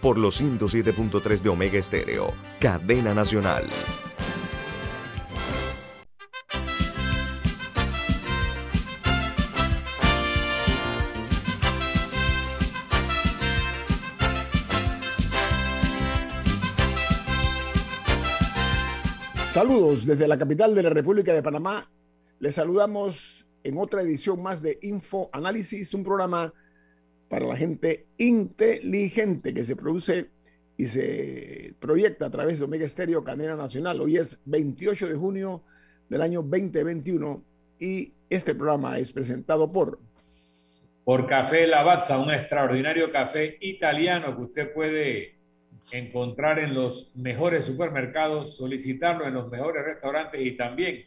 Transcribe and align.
por 0.00 0.18
los 0.18 0.40
107.3 0.40 1.40
de 1.40 1.48
Omega 1.48 1.78
Estéreo, 1.78 2.32
cadena 2.60 3.14
nacional. 3.14 3.66
Saludos 19.58 20.06
desde 20.06 20.28
la 20.28 20.38
capital 20.38 20.72
de 20.72 20.84
la 20.84 20.90
República 20.90 21.32
de 21.32 21.42
Panamá. 21.42 21.90
Les 22.38 22.54
saludamos 22.54 23.44
en 23.64 23.76
otra 23.76 24.02
edición 24.02 24.40
más 24.40 24.62
de 24.62 24.78
Info 24.82 25.30
Análisis, 25.32 25.94
un 25.94 26.04
programa 26.04 26.54
para 27.28 27.46
la 27.46 27.56
gente 27.56 28.06
inteligente 28.16 29.52
que 29.52 29.64
se 29.64 29.76
produce 29.76 30.30
y 30.76 30.86
se 30.86 31.74
proyecta 31.80 32.26
a 32.26 32.30
través 32.30 32.58
de 32.58 32.64
Omega 32.64 32.86
Estéreo 32.86 33.24
Cadena 33.24 33.56
Nacional. 33.56 34.00
Hoy 34.00 34.16
es 34.16 34.38
28 34.44 35.08
de 35.08 35.14
junio 35.14 35.62
del 36.08 36.22
año 36.22 36.42
2021 36.42 37.42
y 37.78 38.12
este 38.30 38.54
programa 38.54 38.98
es 38.98 39.12
presentado 39.12 39.70
por... 39.70 39.98
Por 41.04 41.26
Café 41.26 41.66
Lavazza, 41.66 42.18
un 42.18 42.30
extraordinario 42.30 43.10
café 43.10 43.56
italiano 43.60 44.36
que 44.36 44.42
usted 44.42 44.72
puede 44.72 45.36
encontrar 45.90 46.58
en 46.58 46.74
los 46.74 47.16
mejores 47.16 47.64
supermercados, 47.64 48.56
solicitarlo 48.56 49.26
en 49.26 49.34
los 49.34 49.50
mejores 49.50 49.84
restaurantes 49.84 50.40
y 50.42 50.52
también 50.52 51.06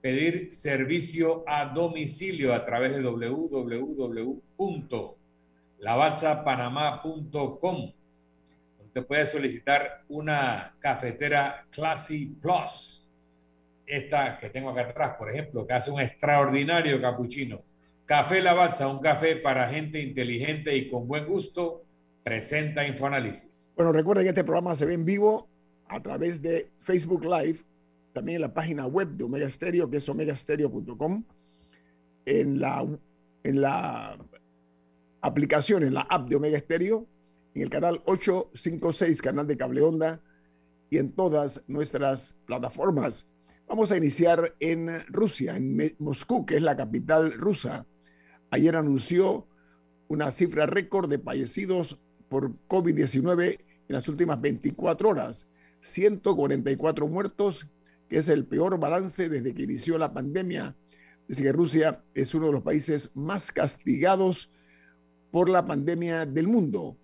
pedir 0.00 0.52
servicio 0.52 1.42
a 1.48 1.66
domicilio 1.74 2.54
a 2.54 2.64
través 2.64 2.94
de 2.94 3.02
www.lavazzapanamá.com. 5.78 7.92
Usted 8.84 9.06
puede 9.06 9.26
solicitar 9.26 10.04
una 10.08 10.74
cafetera 10.78 11.66
Classy 11.70 12.26
Plus. 12.40 13.02
Esta 13.86 14.38
que 14.38 14.50
tengo 14.50 14.70
acá 14.70 14.82
atrás, 14.82 15.14
por 15.18 15.30
ejemplo, 15.30 15.66
que 15.66 15.74
hace 15.74 15.90
un 15.90 16.00
extraordinario 16.00 17.00
capuchino. 17.00 17.62
Café 18.04 18.40
Lavazza, 18.40 18.88
un 18.88 19.00
café 19.00 19.36
para 19.36 19.68
gente 19.68 20.00
inteligente 20.00 20.76
y 20.76 20.88
con 20.88 21.06
buen 21.06 21.26
gusto, 21.26 21.82
presenta 22.24 22.86
Infoanálisis. 22.86 23.72
Bueno, 23.76 23.92
recuerden 23.92 24.24
que 24.24 24.30
este 24.30 24.44
programa 24.44 24.74
se 24.74 24.86
ve 24.86 24.94
en 24.94 25.04
vivo 25.04 25.48
a 25.88 26.00
través 26.00 26.42
de 26.42 26.70
Facebook 26.80 27.24
Live 27.24 27.60
también 28.16 28.36
en 28.36 28.42
la 28.42 28.54
página 28.54 28.86
web 28.86 29.08
de 29.08 29.24
Omega 29.24 29.48
Stereo, 29.50 29.90
que 29.90 29.98
es 29.98 30.08
omegastereo.com, 30.08 31.22
en 32.24 32.60
la, 32.60 32.86
en 33.44 33.60
la 33.60 34.18
aplicación, 35.26 35.82
en 35.82 35.94
la 35.94 36.02
app 36.02 36.28
de 36.28 36.36
Omega 36.36 36.58
Stereo, 36.58 37.06
en 37.54 37.62
el 37.62 37.70
canal 37.70 38.02
856, 38.04 39.22
canal 39.22 39.46
de 39.46 39.56
cable 39.56 39.80
onda, 39.82 40.20
y 40.90 40.98
en 40.98 41.12
todas 41.12 41.62
nuestras 41.66 42.38
plataformas. 42.46 43.28
Vamos 43.68 43.90
a 43.90 43.96
iniciar 43.96 44.54
en 44.60 45.04
Rusia, 45.08 45.56
en 45.56 45.96
Moscú, 45.98 46.46
que 46.46 46.56
es 46.56 46.62
la 46.62 46.76
capital 46.76 47.32
rusa. 47.32 47.86
Ayer 48.50 48.76
anunció 48.76 49.48
una 50.08 50.30
cifra 50.30 50.66
récord 50.66 51.10
de 51.10 51.18
fallecidos 51.18 51.98
por 52.28 52.52
COVID-19 52.68 53.58
en 53.58 53.94
las 53.94 54.08
últimas 54.08 54.40
24 54.40 55.08
horas. 55.08 55.48
144 55.80 57.08
muertos 57.08 57.66
que 58.08 58.18
es 58.18 58.28
el 58.28 58.46
peor 58.46 58.78
balance 58.78 59.28
desde 59.28 59.54
que 59.54 59.62
inició 59.62 59.98
la 59.98 60.12
pandemia. 60.12 60.76
Dice 61.28 61.42
que 61.42 61.52
Rusia 61.52 62.04
es 62.14 62.34
uno 62.34 62.46
de 62.46 62.52
los 62.52 62.62
países 62.62 63.10
más 63.14 63.50
castigados 63.50 64.50
por 65.36 65.48
la 65.50 65.66
pandemia 65.66 66.24
del 66.24 66.48
mundo. 66.48 66.96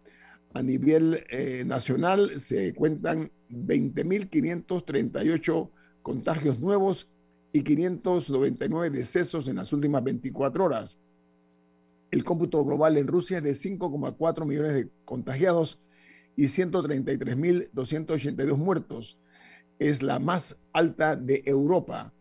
A 0.55 0.63
nivel 0.63 1.27
eh, 1.29 1.65
nacional 1.67 2.41
se 2.41 2.73
cuentan 2.73 3.31
20.538 3.51 5.69
contagios 6.01 6.59
nuevos 6.59 7.11
y 7.53 7.63
599 7.63 8.89
decesos 8.89 9.49
en 9.49 9.57
las 9.57 9.71
últimas 9.75 10.03
24 10.03 10.65
horas. 10.65 10.99
El 12.11 12.25
cómputo 12.25 12.65
global 12.65 12.97
en 12.97 13.07
Rusia 13.07 13.37
es 13.37 13.45
de 13.45 13.53
5,4 13.53 14.47
millones 14.47 14.77
de 14.77 14.89
contagiados 15.05 15.79
y 16.35 16.45
133.282 16.45 18.57
muertos 18.57 19.19
es 19.79 20.03
la 20.03 20.19
más 20.19 20.59
alta 20.73 21.17
de 21.17 21.43
Europa. 21.45 22.15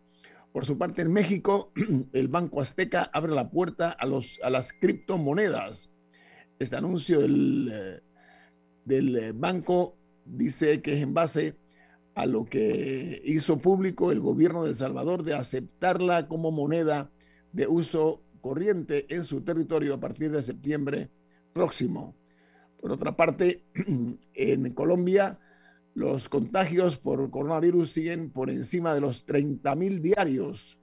Por 0.52 0.66
su 0.66 0.76
parte, 0.76 1.00
en 1.00 1.10
México, 1.10 1.72
el 2.12 2.28
Banco 2.28 2.60
Azteca 2.60 3.08
abre 3.14 3.32
la 3.32 3.48
puerta 3.48 3.90
a, 3.90 4.04
los, 4.04 4.38
a 4.42 4.50
las 4.50 4.74
criptomonedas. 4.74 5.94
Este 6.62 6.76
anuncio 6.76 7.20
del, 7.20 7.70
eh, 7.72 8.00
del 8.84 9.16
eh, 9.16 9.32
banco 9.32 9.96
dice 10.24 10.80
que 10.80 10.94
es 10.94 11.02
en 11.02 11.12
base 11.12 11.56
a 12.14 12.24
lo 12.26 12.44
que 12.44 13.20
hizo 13.24 13.58
público 13.58 14.12
el 14.12 14.20
gobierno 14.20 14.62
de 14.62 14.70
El 14.70 14.76
Salvador 14.76 15.24
de 15.24 15.34
aceptarla 15.34 16.28
como 16.28 16.52
moneda 16.52 17.10
de 17.52 17.66
uso 17.66 18.22
corriente 18.40 19.06
en 19.08 19.24
su 19.24 19.40
territorio 19.40 19.94
a 19.94 20.00
partir 20.00 20.30
de 20.30 20.42
septiembre 20.42 21.10
próximo. 21.52 22.14
Por 22.80 22.92
otra 22.92 23.16
parte, 23.16 23.64
en 24.34 24.72
Colombia, 24.72 25.38
los 25.94 26.28
contagios 26.28 26.96
por 26.96 27.30
coronavirus 27.30 27.90
siguen 27.90 28.30
por 28.30 28.50
encima 28.50 28.94
de 28.94 29.00
los 29.00 29.24
30 29.24 29.74
mil 29.74 30.00
diarios. 30.00 30.78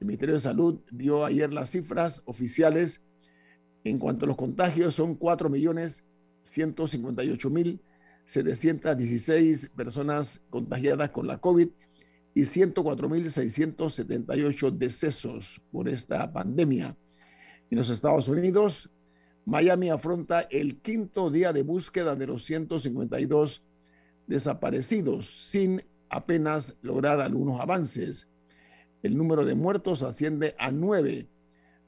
El 0.00 0.06
Ministerio 0.06 0.34
de 0.34 0.40
Salud 0.40 0.80
dio 0.90 1.24
ayer 1.24 1.52
las 1.52 1.70
cifras 1.70 2.22
oficiales. 2.26 3.02
En 3.86 3.98
cuanto 4.00 4.24
a 4.24 4.28
los 4.28 4.36
contagios, 4.36 4.96
son 4.96 5.14
4 5.14 5.48
millones 5.48 6.02
158 6.42 7.50
mil 7.50 7.80
716 8.24 9.70
personas 9.76 10.42
contagiadas 10.50 11.10
con 11.10 11.28
la 11.28 11.38
COVID 11.38 11.68
y 12.34 12.40
104.678 12.40 14.72
decesos 14.72 15.62
por 15.70 15.88
esta 15.88 16.32
pandemia. 16.32 16.96
En 17.70 17.78
los 17.78 17.88
Estados 17.88 18.26
Unidos, 18.26 18.90
Miami 19.44 19.90
afronta 19.90 20.48
el 20.50 20.80
quinto 20.80 21.30
día 21.30 21.52
de 21.52 21.62
búsqueda 21.62 22.16
de 22.16 22.26
los 22.26 22.44
152 22.44 23.62
desaparecidos 24.26 25.48
sin 25.48 25.84
apenas 26.08 26.76
lograr 26.82 27.20
algunos 27.20 27.60
avances. 27.60 28.28
El 29.04 29.16
número 29.16 29.44
de 29.44 29.54
muertos 29.54 30.02
asciende 30.02 30.56
a 30.58 30.72
nueve. 30.72 31.28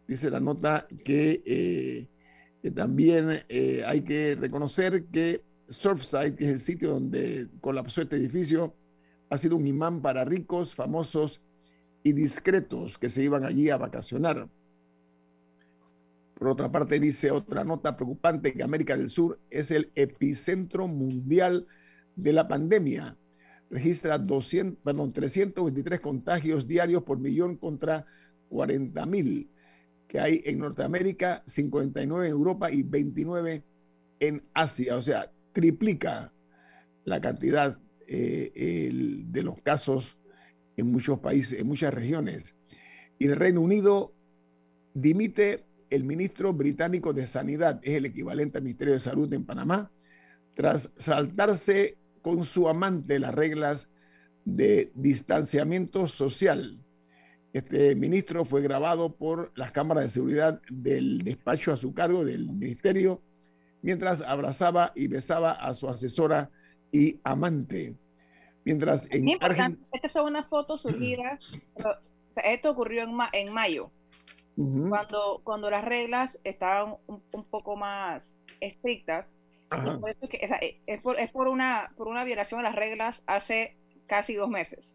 Dice 0.09 0.31
la 0.31 0.41
nota 0.41 0.89
que, 1.05 1.43
eh, 1.45 2.71
también 2.75 3.45
eh, 3.51 3.85
hay 3.87 4.01
que 4.01 4.35
reconocer 4.35 5.05
que 5.05 5.43
Surfside, 5.69 6.35
que 6.35 6.47
es 6.47 6.51
el 6.51 6.61
sitio 6.61 6.91
donde 6.93 7.49
colapsó 7.61 8.01
este 8.01 8.17
edificio, 8.17 8.75
ha 9.29 9.37
sido 9.37 9.57
un 9.57 9.67
imán 9.67 10.01
para 10.01 10.25
ricos, 10.25 10.75
famosos 10.75 11.43
y 12.03 12.13
discretos 12.13 12.97
que 12.97 13.11
se 13.11 13.23
iban 13.23 13.45
allí 13.45 13.69
a 13.69 13.77
vacacionar. 13.77 14.49
Por 16.35 16.49
otra 16.49 16.73
parte, 16.73 16.99
dice 16.99 17.31
otra 17.31 17.63
nota 17.63 17.95
preocupante 17.95 18.55
que 18.55 18.63
América 18.63 18.97
del 18.97 19.11
Sur 19.11 19.39
es 19.51 19.71
el 19.71 19.91
epicentro 19.95 20.89
mundial 20.89 21.67
de 22.17 22.33
la 22.33 22.49
pandemia. 22.49 23.19
Registra 23.71 24.17
200, 24.17 24.83
perdón, 24.83 25.13
323 25.13 26.01
contagios 26.01 26.67
diarios 26.67 27.03
por 27.03 27.19
millón 27.19 27.57
contra 27.57 28.07
40 28.49 29.05
mil 29.05 29.51
que 30.09 30.19
hay 30.19 30.43
en 30.47 30.59
Norteamérica, 30.59 31.43
59 31.47 32.27
en 32.27 32.33
Europa 32.33 32.73
y 32.73 32.83
29 32.83 33.63
en 34.21 34.43
Asia. 34.55 34.97
O 34.97 35.03
sea, 35.03 35.31
triplica 35.53 36.33
la 37.05 37.21
cantidad 37.21 37.79
eh, 38.07 38.91
de 39.27 39.43
los 39.43 39.61
casos 39.61 40.17
en 40.77 40.91
muchos 40.91 41.19
países, 41.19 41.61
en 41.61 41.67
muchas 41.67 41.93
regiones. 41.93 42.57
Y 43.19 43.27
el 43.27 43.37
Reino 43.37 43.61
Unido 43.61 44.15
dimite 44.95 45.65
el 45.91 46.05
ministro 46.05 46.53
británico 46.53 47.13
de 47.13 47.27
Sanidad, 47.27 47.81
es 47.83 47.95
el 47.95 48.07
equivalente 48.07 48.59
al 48.59 48.65
Ministerio 48.65 48.95
de 48.95 49.01
Salud 49.01 49.33
en 49.33 49.45
Panamá, 49.45 49.91
tras 50.55 50.93
saltarse 50.97 51.99
con 52.23 52.45
su 52.45 52.69
amante 52.69 53.19
las 53.19 53.35
reglas 53.35 53.89
de 54.45 54.91
distanciamiento 54.95 56.09
social. 56.09 56.79
Este 57.53 57.95
ministro 57.95 58.45
fue 58.45 58.63
grabado 58.63 59.15
por 59.17 59.53
las 59.55 59.73
cámaras 59.73 60.05
de 60.05 60.11
seguridad 60.11 60.61
del 60.71 61.23
despacho 61.23 61.73
a 61.73 61.77
su 61.77 61.95
cargo 61.95 62.25
del 62.25 62.47
ministerio 62.47 63.23
mientras 63.83 64.23
abrazaba 64.23 64.93
y 64.95 65.07
besaba 65.07 65.53
a 65.53 65.75
su 65.75 65.89
asesora 65.89 66.51
y 66.93 67.21
amante. 67.25 67.97
Mientras 68.65 69.09
en 69.11 69.29
Argentina... 69.41 69.87
Estas 69.93 70.13
son 70.13 70.27
unas 70.27 70.47
fotos 70.49 70.83
surgidas, 70.83 71.59
esto 72.45 72.71
ocurrió 72.71 73.03
en, 73.03 73.17
en 73.33 73.53
mayo, 73.53 73.91
cuando, 74.57 75.41
cuando 75.45 75.71
las 75.71 75.85
reglas 75.85 76.39
estaban 76.45 76.97
un, 77.07 77.45
poco 77.45 77.77
más 77.77 78.37
estrictas. 78.61 79.35
es, 80.87 81.01
por, 81.01 81.19
es 81.19 81.31
por, 81.31 81.49
una, 81.49 81.93
por 81.97 82.09
una 82.09 82.25
violación 82.25 82.61
de 82.61 82.65
las 82.65 82.75
reglas 82.75 83.23
hace 83.27 83.77
casi 84.07 84.35
dos 84.35 84.49
meses 84.49 84.95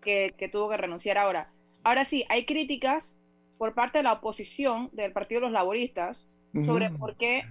que, 0.00 0.34
que 0.38 0.48
tuvo 0.48 0.70
que 0.70 0.76
renunciar 0.76 1.18
ahora. 1.18 1.52
Ahora 1.84 2.04
sí, 2.04 2.24
hay 2.28 2.44
críticas 2.44 3.14
por 3.58 3.74
parte 3.74 3.98
de 3.98 4.04
la 4.04 4.14
oposición 4.14 4.90
del 4.92 5.12
Partido 5.12 5.40
de 5.40 5.46
los 5.46 5.52
Laboristas 5.52 6.28
sobre 6.64 6.90
por 6.90 7.16
qué, 7.16 7.44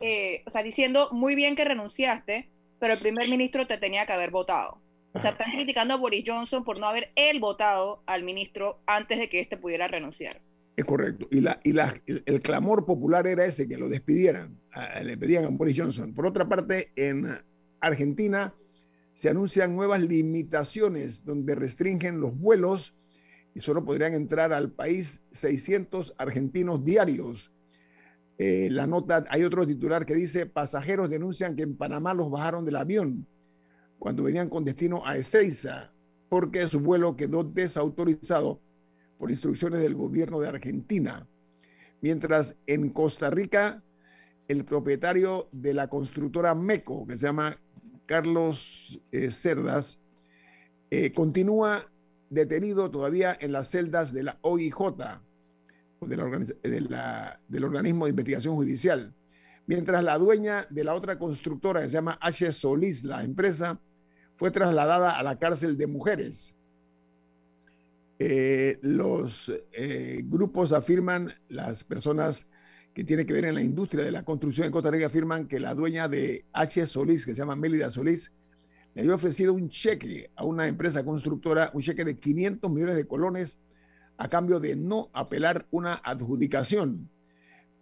eh, 0.00 0.42
o 0.46 0.50
sea, 0.50 0.62
diciendo 0.62 1.10
muy 1.12 1.34
bien 1.34 1.56
que 1.56 1.64
renunciaste, 1.64 2.48
pero 2.78 2.94
el 2.94 2.98
primer 2.98 3.28
ministro 3.28 3.66
te 3.66 3.76
tenía 3.76 4.06
que 4.06 4.12
haber 4.12 4.30
votado. 4.30 4.80
O 5.12 5.20
sea, 5.20 5.30
están 5.30 5.50
criticando 5.52 5.94
a 5.94 5.96
Boris 5.96 6.24
Johnson 6.26 6.62
por 6.62 6.78
no 6.78 6.86
haber 6.86 7.10
él 7.16 7.40
votado 7.40 8.02
al 8.06 8.22
ministro 8.22 8.80
antes 8.86 9.18
de 9.18 9.28
que 9.28 9.40
éste 9.40 9.56
pudiera 9.56 9.88
renunciar. 9.88 10.40
Es 10.76 10.84
correcto. 10.84 11.26
Y, 11.30 11.40
la, 11.40 11.58
y 11.64 11.72
la, 11.72 12.00
el, 12.06 12.42
clamor 12.42 12.84
popular 12.84 13.26
era 13.26 13.46
ese, 13.46 13.66
que 13.66 13.78
lo 13.78 13.88
despidieran, 13.88 14.60
le 15.02 15.16
pedían 15.16 15.46
a 15.46 15.48
Boris 15.48 15.78
Johnson. 15.78 16.12
Por 16.12 16.26
otra 16.26 16.46
parte, 16.46 16.92
en 16.96 17.26
Argentina 17.80 18.54
se 19.14 19.30
anuncian 19.30 19.74
nuevas 19.74 20.02
limitaciones 20.02 21.24
donde 21.24 21.54
restringen 21.54 22.20
los 22.20 22.38
vuelos 22.38 22.94
y 23.56 23.60
solo 23.60 23.82
podrían 23.86 24.12
entrar 24.12 24.52
al 24.52 24.70
país 24.70 25.22
600 25.30 26.14
argentinos 26.18 26.84
diarios. 26.84 27.50
Eh, 28.36 28.68
la 28.70 28.86
nota, 28.86 29.24
hay 29.30 29.44
otro 29.44 29.66
titular 29.66 30.04
que 30.04 30.14
dice, 30.14 30.44
pasajeros 30.44 31.08
denuncian 31.08 31.56
que 31.56 31.62
en 31.62 31.74
Panamá 31.74 32.12
los 32.12 32.30
bajaron 32.30 32.66
del 32.66 32.76
avión 32.76 33.26
cuando 33.98 34.24
venían 34.24 34.50
con 34.50 34.62
destino 34.62 35.06
a 35.06 35.16
Ezeiza, 35.16 35.90
porque 36.28 36.66
su 36.66 36.80
vuelo 36.80 37.16
quedó 37.16 37.44
desautorizado 37.44 38.60
por 39.16 39.30
instrucciones 39.30 39.80
del 39.80 39.94
gobierno 39.94 40.38
de 40.38 40.48
Argentina. 40.48 41.26
Mientras 42.02 42.58
en 42.66 42.90
Costa 42.90 43.30
Rica, 43.30 43.82
el 44.48 44.66
propietario 44.66 45.48
de 45.50 45.72
la 45.72 45.88
constructora 45.88 46.54
MECO, 46.54 47.06
que 47.06 47.16
se 47.16 47.24
llama 47.24 47.58
Carlos 48.04 49.00
eh, 49.12 49.30
Cerdas, 49.30 49.98
eh, 50.90 51.14
continúa 51.14 51.86
detenido 52.30 52.90
todavía 52.90 53.36
en 53.38 53.52
las 53.52 53.70
celdas 53.70 54.12
de 54.12 54.22
la 54.24 54.38
OIJ, 54.42 54.94
del 56.00 57.64
organismo 57.64 58.04
de 58.04 58.10
investigación 58.10 58.54
judicial, 58.54 59.14
mientras 59.66 60.02
la 60.04 60.18
dueña 60.18 60.66
de 60.70 60.84
la 60.84 60.94
otra 60.94 61.18
constructora 61.18 61.80
que 61.80 61.88
se 61.88 61.94
llama 61.94 62.18
H. 62.20 62.52
Solís, 62.52 63.04
la 63.04 63.22
empresa, 63.22 63.80
fue 64.36 64.50
trasladada 64.50 65.18
a 65.18 65.22
la 65.22 65.38
cárcel 65.38 65.76
de 65.76 65.86
mujeres. 65.86 66.54
Eh, 68.18 68.78
los 68.82 69.52
eh, 69.72 70.22
grupos 70.24 70.72
afirman, 70.72 71.34
las 71.48 71.84
personas 71.84 72.46
que 72.94 73.04
tienen 73.04 73.26
que 73.26 73.34
ver 73.34 73.44
en 73.44 73.54
la 73.54 73.62
industria 73.62 74.04
de 74.04 74.12
la 74.12 74.24
construcción 74.24 74.66
en 74.66 74.72
Costa 74.72 74.90
Rica 74.90 75.06
afirman 75.06 75.46
que 75.48 75.60
la 75.60 75.74
dueña 75.74 76.08
de 76.08 76.46
H. 76.52 76.86
Solís, 76.86 77.26
que 77.26 77.32
se 77.32 77.38
llama 77.38 77.56
Mélida 77.56 77.90
Solís, 77.90 78.32
le 78.96 79.02
había 79.02 79.14
ofrecido 79.14 79.52
un 79.52 79.68
cheque 79.68 80.30
a 80.36 80.46
una 80.46 80.66
empresa 80.66 81.04
constructora, 81.04 81.70
un 81.74 81.82
cheque 81.82 82.02
de 82.02 82.18
500 82.18 82.70
millones 82.70 82.96
de 82.96 83.06
colones 83.06 83.60
a 84.16 84.30
cambio 84.30 84.58
de 84.58 84.74
no 84.74 85.10
apelar 85.12 85.66
una 85.70 86.00
adjudicación. 86.02 87.10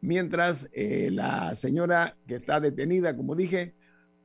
Mientras 0.01 0.69
eh, 0.73 1.11
la 1.13 1.55
señora 1.55 2.17
que 2.27 2.35
está 2.35 2.59
detenida, 2.59 3.17
como 3.17 3.37
dije, 3.37 3.77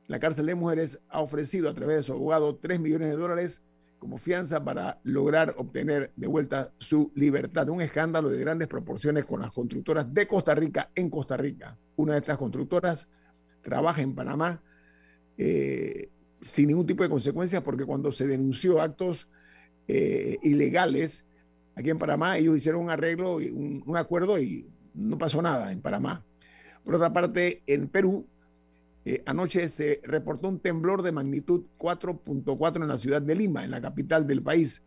la 0.08 0.18
cárcel 0.18 0.46
de 0.46 0.56
mujeres 0.56 1.00
ha 1.08 1.20
ofrecido 1.20 1.70
a 1.70 1.74
través 1.74 1.98
de 1.98 2.02
su 2.02 2.12
abogado 2.12 2.56
3 2.56 2.80
millones 2.80 3.10
de 3.10 3.16
dólares 3.16 3.62
como 4.00 4.18
fianza 4.18 4.64
para 4.64 4.98
lograr 5.04 5.54
obtener 5.58 6.10
de 6.16 6.26
vuelta 6.26 6.72
su 6.78 7.12
libertad. 7.14 7.68
Un 7.68 7.82
escándalo 7.82 8.30
de 8.30 8.40
grandes 8.40 8.66
proporciones 8.66 9.26
con 9.26 9.42
las 9.42 9.52
constructoras 9.52 10.12
de 10.12 10.26
Costa 10.26 10.56
Rica 10.56 10.90
en 10.96 11.08
Costa 11.08 11.36
Rica. 11.36 11.78
Una 11.94 12.14
de 12.14 12.18
estas 12.18 12.36
constructoras 12.36 13.06
trabaja 13.62 14.02
en 14.02 14.16
Panamá. 14.16 14.60
Eh, 15.38 16.10
sin 16.40 16.68
ningún 16.68 16.86
tipo 16.86 17.02
de 17.02 17.08
consecuencias, 17.08 17.62
porque 17.62 17.84
cuando 17.84 18.12
se 18.12 18.26
denunció 18.26 18.80
actos 18.80 19.28
eh, 19.88 20.38
ilegales 20.42 21.24
aquí 21.74 21.90
en 21.90 21.98
Panamá, 21.98 22.38
ellos 22.38 22.56
hicieron 22.56 22.82
un 22.82 22.90
arreglo, 22.90 23.36
un, 23.36 23.82
un 23.86 23.96
acuerdo 23.96 24.38
y 24.38 24.66
no 24.94 25.18
pasó 25.18 25.42
nada 25.42 25.72
en 25.72 25.80
Panamá. 25.80 26.24
Por 26.84 26.94
otra 26.94 27.12
parte, 27.12 27.62
en 27.66 27.88
Perú, 27.88 28.26
eh, 29.04 29.22
anoche 29.26 29.68
se 29.68 30.00
reportó 30.04 30.48
un 30.48 30.60
temblor 30.60 31.02
de 31.02 31.12
magnitud 31.12 31.64
4.4 31.78 32.82
en 32.82 32.88
la 32.88 32.98
ciudad 32.98 33.22
de 33.22 33.34
Lima, 33.34 33.64
en 33.64 33.70
la 33.70 33.80
capital 33.80 34.26
del 34.26 34.42
país. 34.42 34.82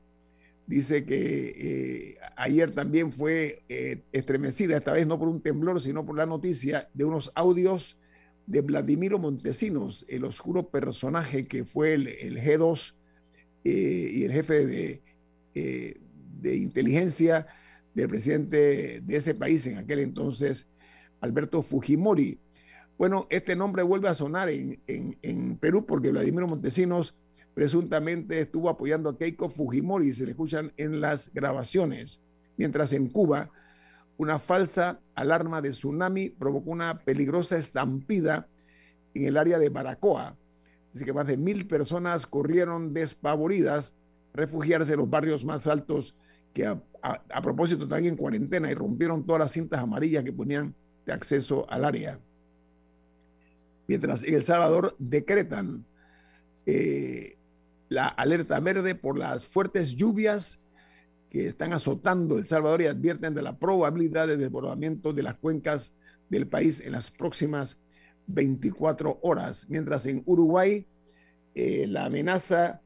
Dice 0.65 1.03
que 1.03 1.53
eh, 1.57 2.17
ayer 2.37 2.71
también 2.71 3.11
fue 3.11 3.63
estremecida, 4.11 4.77
esta 4.77 4.93
vez 4.93 5.05
no 5.05 5.19
por 5.19 5.27
un 5.27 5.41
temblor, 5.41 5.81
sino 5.81 6.05
por 6.05 6.15
la 6.15 6.25
noticia 6.25 6.89
de 6.93 7.03
unos 7.03 7.31
audios 7.35 7.97
de 8.45 8.61
Vladimiro 8.61 9.19
Montesinos, 9.19 10.05
el 10.07 10.25
oscuro 10.25 10.69
personaje 10.69 11.47
que 11.47 11.63
fue 11.63 11.93
el, 11.93 12.07
G2 12.41 12.93
eh, 13.63 14.11
y 14.13 14.23
el 14.23 14.31
jefe 14.31 14.65
de, 14.65 15.01
eh, 15.55 15.97
de, 16.41 16.55
inteligencia 16.55 17.47
del 17.93 18.09
presidente 18.09 19.01
de 19.01 19.15
ese 19.15 19.33
país 19.33 19.65
en 19.67 19.77
aquel 19.77 19.99
entonces, 19.99 20.67
Alberto 21.21 21.61
Fujimori. 21.61 22.39
Bueno, 22.97 23.27
este 23.29 23.55
nombre 23.55 23.83
vuelve 23.83 24.09
a 24.09 24.15
sonar 24.15 24.49
en, 24.49 24.79
en 24.87 25.57
Perú 25.57 25.85
porque 25.85 26.11
Vladimiro 26.11 26.47
Montesinos 26.47 27.15
presuntamente 27.53 28.39
estuvo 28.39 28.69
apoyando 28.69 29.09
a 29.09 29.17
Keiko 29.17 29.49
Fujimori, 29.49 30.11
se 30.13 30.25
le 30.25 30.31
escuchan 30.31 30.73
en 30.77 31.01
las 31.01 31.33
grabaciones, 31.33 32.19
mientras 32.57 32.93
en 32.93 33.07
Cuba 33.07 33.51
una 34.17 34.39
falsa 34.39 34.99
alarma 35.15 35.61
de 35.61 35.71
tsunami 35.71 36.29
provocó 36.29 36.71
una 36.71 36.99
peligrosa 36.99 37.57
estampida 37.57 38.47
en 39.13 39.25
el 39.25 39.37
área 39.37 39.59
de 39.59 39.69
Baracoa. 39.69 40.35
Dice 40.93 41.05
que 41.05 41.13
más 41.13 41.27
de 41.27 41.37
mil 41.37 41.67
personas 41.67 42.27
corrieron 42.27 42.93
despavoridas 42.93 43.95
refugiarse 44.33 44.93
en 44.93 44.99
los 44.99 45.09
barrios 45.09 45.45
más 45.45 45.67
altos 45.67 46.15
que 46.53 46.67
a, 46.67 47.41
propósito 47.41 47.83
están 47.83 48.05
en 48.05 48.15
cuarentena 48.15 48.71
y 48.71 48.75
rompieron 48.75 49.25
todas 49.25 49.39
las 49.39 49.51
cintas 49.51 49.81
amarillas 49.81 50.23
que 50.23 50.31
ponían 50.31 50.73
de 51.05 51.13
acceso 51.13 51.69
al 51.69 51.83
área. 51.83 52.19
Mientras 53.87 54.23
en 54.23 54.35
El 54.35 54.43
Salvador 54.43 54.95
decretan 54.99 55.85
eh, 56.65 57.37
la 57.89 58.07
alerta 58.07 58.59
verde 58.59 58.95
por 58.95 59.17
las 59.17 59.45
fuertes 59.45 59.95
lluvias 59.95 60.59
que 61.33 61.47
están 61.47 61.73
azotando 61.73 62.37
El 62.37 62.45
Salvador 62.45 62.83
y 62.83 62.85
advierten 62.85 63.33
de 63.33 63.41
la 63.41 63.57
probabilidad 63.57 64.27
de 64.27 64.37
desbordamiento 64.37 65.13
de 65.13 65.23
las 65.23 65.33
cuencas 65.33 65.91
del 66.29 66.45
país 66.45 66.79
en 66.79 66.91
las 66.91 67.09
próximas 67.09 67.81
24 68.27 69.17
horas. 69.23 69.65
Mientras 69.67 70.05
en 70.05 70.21
Uruguay 70.27 70.85
eh, 71.55 71.87
la 71.87 72.05
amenaza 72.05 72.81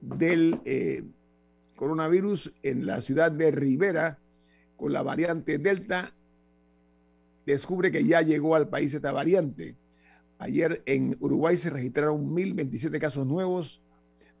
del 0.00 0.60
eh, 0.64 1.02
coronavirus 1.74 2.52
en 2.62 2.86
la 2.86 3.00
ciudad 3.00 3.32
de 3.32 3.50
Rivera 3.50 4.20
con 4.76 4.92
la 4.92 5.02
variante 5.02 5.58
Delta 5.58 6.14
descubre 7.44 7.90
que 7.90 8.04
ya 8.04 8.22
llegó 8.22 8.54
al 8.54 8.68
país 8.68 8.94
esta 8.94 9.10
variante. 9.10 9.74
Ayer 10.38 10.80
en 10.86 11.16
Uruguay 11.18 11.56
se 11.56 11.70
registraron 11.70 12.24
1.027 12.36 13.00
casos 13.00 13.26
nuevos 13.26 13.82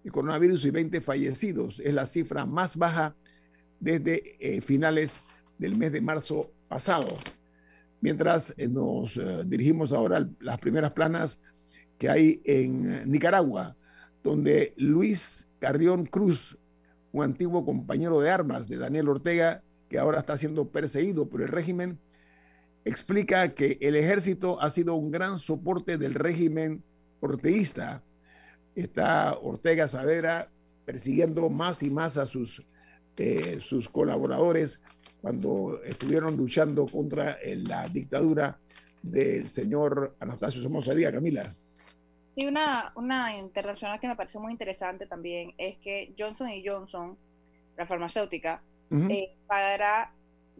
de 0.04 0.10
coronavirus 0.12 0.66
y 0.66 0.70
20 0.70 1.00
fallecidos. 1.00 1.80
Es 1.80 1.92
la 1.92 2.06
cifra 2.06 2.46
más 2.46 2.76
baja 2.76 3.16
desde 3.80 4.36
eh, 4.38 4.60
finales 4.60 5.16
del 5.58 5.76
mes 5.76 5.90
de 5.92 6.00
marzo 6.00 6.50
pasado. 6.68 7.16
Mientras 8.00 8.54
eh, 8.56 8.68
nos 8.68 9.16
eh, 9.16 9.42
dirigimos 9.46 9.92
ahora 9.92 10.18
a 10.18 10.28
las 10.40 10.58
primeras 10.58 10.92
planas 10.92 11.40
que 11.98 12.08
hay 12.08 12.40
en 12.44 13.10
Nicaragua, 13.10 13.76
donde 14.22 14.74
Luis 14.76 15.48
Carrión 15.58 16.06
Cruz, 16.06 16.56
un 17.12 17.24
antiguo 17.24 17.64
compañero 17.64 18.20
de 18.20 18.30
armas 18.30 18.68
de 18.68 18.78
Daniel 18.78 19.08
Ortega, 19.08 19.62
que 19.88 19.98
ahora 19.98 20.20
está 20.20 20.38
siendo 20.38 20.68
perseguido 20.68 21.28
por 21.28 21.42
el 21.42 21.48
régimen, 21.48 21.98
explica 22.84 23.54
que 23.54 23.76
el 23.80 23.96
ejército 23.96 24.60
ha 24.62 24.70
sido 24.70 24.94
un 24.94 25.10
gran 25.10 25.38
soporte 25.38 25.98
del 25.98 26.14
régimen 26.14 26.82
orteguista. 27.20 28.02
Está 28.74 29.36
Ortega 29.38 29.88
Savera 29.88 30.48
persiguiendo 30.86 31.50
más 31.50 31.82
y 31.82 31.90
más 31.90 32.16
a 32.16 32.24
sus 32.24 32.64
este, 33.20 33.60
sus 33.60 33.88
colaboradores 33.88 34.80
cuando 35.20 35.80
estuvieron 35.84 36.36
luchando 36.36 36.86
contra 36.86 37.32
eh, 37.32 37.56
la 37.56 37.86
dictadura 37.86 38.58
del 39.02 39.50
señor 39.50 40.16
Anastasio 40.20 40.62
Somoza 40.62 40.94
Díaz, 40.94 41.12
Camila. 41.12 41.54
Sí, 42.34 42.46
una, 42.46 42.92
una 42.94 43.36
internacional 43.36 44.00
que 44.00 44.08
me 44.08 44.16
pareció 44.16 44.40
muy 44.40 44.52
interesante 44.52 45.06
también 45.06 45.52
es 45.58 45.76
que 45.78 46.14
Johnson 46.18 46.48
Johnson, 46.64 47.18
la 47.76 47.86
farmacéutica, 47.86 48.62
eh, 48.90 49.34
pagará 49.46 50.12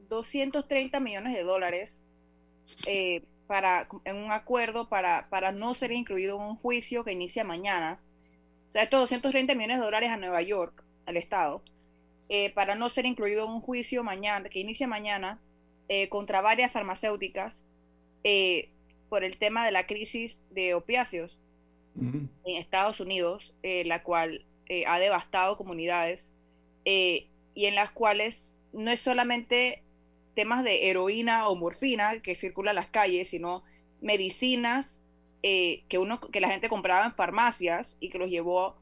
230 0.08 1.00
millones 1.00 1.34
de 1.34 1.42
dólares 1.42 2.00
eh, 2.86 3.24
para, 3.46 3.88
en 4.04 4.16
un 4.16 4.30
acuerdo 4.30 4.88
para, 4.88 5.28
para 5.30 5.50
no 5.50 5.74
ser 5.74 5.92
incluido 5.92 6.36
en 6.36 6.42
un 6.42 6.56
juicio 6.56 7.04
que 7.04 7.12
inicia 7.12 7.42
mañana. 7.42 7.98
O 8.68 8.72
sea, 8.72 8.82
estos 8.82 9.00
230 9.00 9.54
millones 9.54 9.78
de 9.78 9.84
dólares 9.84 10.10
a 10.10 10.16
Nueva 10.16 10.42
York, 10.42 10.84
al 11.06 11.16
Estado, 11.16 11.62
eh, 12.30 12.50
para 12.54 12.74
no 12.74 12.88
ser 12.88 13.04
incluido 13.04 13.44
en 13.44 13.50
un 13.50 13.60
juicio 13.60 14.02
mañana, 14.02 14.48
que 14.48 14.60
inicia 14.60 14.86
mañana, 14.86 15.38
eh, 15.88 16.08
contra 16.08 16.40
varias 16.40 16.72
farmacéuticas 16.72 17.62
por 19.08 19.24
el 19.24 19.38
tema 19.38 19.66
de 19.66 19.72
la 19.72 19.86
crisis 19.86 20.40
de 20.50 20.74
opiáceos 20.74 21.40
en 21.96 22.30
Estados 22.44 23.00
Unidos, 23.00 23.54
la 23.62 24.02
cual 24.02 24.44
ha 24.86 24.98
devastado 24.98 25.56
comunidades 25.56 26.30
y 26.84 27.26
en 27.54 27.74
las 27.74 27.90
cuales 27.90 28.42
no 28.72 28.90
es 28.90 29.00
solamente 29.00 29.82
temas 30.34 30.64
de 30.64 30.90
heroína 30.90 31.48
o 31.48 31.56
morfina 31.56 32.20
que 32.20 32.34
circula 32.34 32.70
en 32.70 32.76
las 32.76 32.88
calles, 32.88 33.28
sino 33.28 33.62
medicinas 34.00 34.98
eh, 35.42 35.84
que, 35.88 35.98
uno, 35.98 36.20
que 36.20 36.40
la 36.40 36.48
gente 36.48 36.68
compraba 36.68 37.06
en 37.06 37.14
farmacias 37.14 37.96
y 38.00 38.10
que 38.10 38.18
los 38.18 38.30
llevó 38.30 38.66
a 38.66 38.76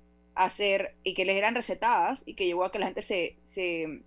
hacer, 0.45 0.95
y 1.03 1.15
que 1.15 1.25
les 1.25 1.37
eran 1.37 1.55
recetadas 1.55 2.23
y 2.25 2.35
que 2.35 2.47
llevó 2.47 2.65
a 2.65 2.73
que 2.73 2.79
la 2.79 2.87
gente 2.87 3.03
se, 3.03 3.37
se 3.45 4.03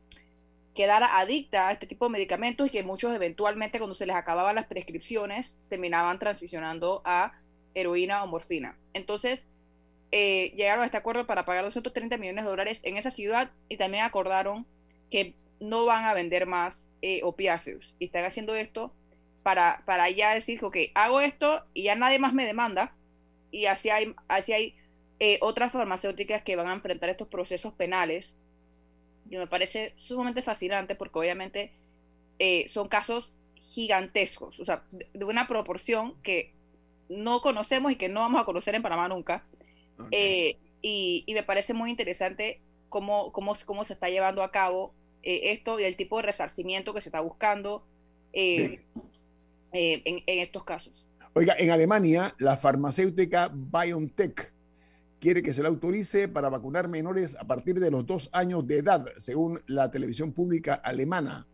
quedara 0.73 1.19
adicta 1.19 1.67
a 1.67 1.71
este 1.73 1.87
tipo 1.87 2.05
de 2.05 2.11
medicamentos 2.11 2.67
y 2.67 2.69
que 2.69 2.83
muchos 2.83 3.13
eventualmente 3.13 3.77
cuando 3.77 3.95
se 3.95 4.05
les 4.05 4.15
acababan 4.15 4.55
las 4.55 4.67
prescripciones 4.67 5.57
terminaban 5.69 6.19
transicionando 6.19 7.01
a 7.05 7.33
heroína 7.73 8.23
o 8.23 8.27
morfina. 8.27 8.77
Entonces, 8.93 9.47
eh, 10.11 10.53
llegaron 10.55 10.83
a 10.83 10.85
este 10.85 10.97
acuerdo 10.97 11.25
para 11.25 11.45
pagar 11.45 11.63
230 11.63 12.17
millones 12.17 12.43
de 12.43 12.49
dólares 12.49 12.79
en 12.83 12.97
esa 12.97 13.11
ciudad 13.11 13.51
y 13.69 13.77
también 13.77 14.03
acordaron 14.03 14.65
que 15.09 15.35
no 15.59 15.85
van 15.85 16.05
a 16.05 16.13
vender 16.13 16.45
más 16.47 16.87
eh, 17.01 17.21
opiáceos. 17.23 17.95
Y 17.99 18.05
están 18.05 18.25
haciendo 18.25 18.55
esto 18.55 18.93
para, 19.43 19.83
para 19.85 20.09
ya 20.09 20.33
decir, 20.33 20.63
ok, 20.63 20.77
hago 20.95 21.21
esto 21.21 21.63
y 21.73 21.83
ya 21.83 21.95
nadie 21.95 22.19
más 22.19 22.33
me 22.33 22.45
demanda. 22.45 22.93
Y 23.51 23.65
así 23.65 23.89
hay, 23.89 24.13
así 24.27 24.53
hay 24.53 24.75
eh, 25.21 25.37
otras 25.41 25.71
farmacéuticas 25.71 26.41
que 26.41 26.55
van 26.55 26.67
a 26.67 26.73
enfrentar 26.73 27.09
estos 27.09 27.27
procesos 27.27 27.73
penales. 27.73 28.33
Y 29.29 29.37
me 29.37 29.47
parece 29.47 29.93
sumamente 29.95 30.41
fascinante 30.41 30.95
porque 30.95 31.19
obviamente 31.19 31.71
eh, 32.39 32.65
son 32.67 32.89
casos 32.89 33.33
gigantescos, 33.55 34.59
o 34.59 34.65
sea, 34.65 34.83
de 34.91 35.23
una 35.23 35.47
proporción 35.47 36.15
que 36.23 36.51
no 37.07 37.39
conocemos 37.39 37.91
y 37.91 37.95
que 37.95 38.09
no 38.09 38.21
vamos 38.21 38.41
a 38.41 38.45
conocer 38.45 38.75
en 38.75 38.81
Panamá 38.81 39.07
nunca. 39.07 39.45
y, 40.09 40.57
y, 40.81 41.33
me 41.33 41.43
parece 41.43 41.73
muy 41.73 41.91
interesante 41.91 42.59
cómo, 42.89 43.31
cómo, 43.31 43.53
cómo 43.65 43.85
se 43.85 43.93
está 43.93 44.09
llevando 44.09 44.41
a 44.43 44.51
cabo 44.51 44.93
eh, 45.23 45.51
esto 45.51 45.79
y 45.79 45.83
el 45.83 45.95
tipo 45.95 46.17
de 46.17 46.23
resarcimiento 46.23 46.93
que 46.93 47.01
se 47.01 47.09
está 47.09 47.21
buscando 47.21 47.85
eh, 48.33 48.81
eh, 49.71 50.01
en, 50.03 50.39
estos 50.39 50.63
casos. 50.63 51.05
Oiga, 51.33 51.55
en 51.57 51.69
Alemania, 51.69 52.35
la 52.39 52.57
farmacéutica 52.57 53.51
BioNTech 53.53 54.50
quiere 55.21 55.41
que 55.41 55.53
se 55.53 55.63
la 55.63 55.69
autorice 55.69 56.27
para 56.27 56.49
vacunar 56.49 56.89
menores 56.89 57.37
a 57.39 57.45
partir 57.45 57.79
de 57.79 57.91
los 57.91 58.05
dos 58.05 58.29
años 58.33 58.67
de 58.67 58.79
edad, 58.79 59.05
según 59.17 59.61
la 59.67 59.89
televisión 59.89 60.33
pública 60.33 60.73
alemana. 60.73 61.47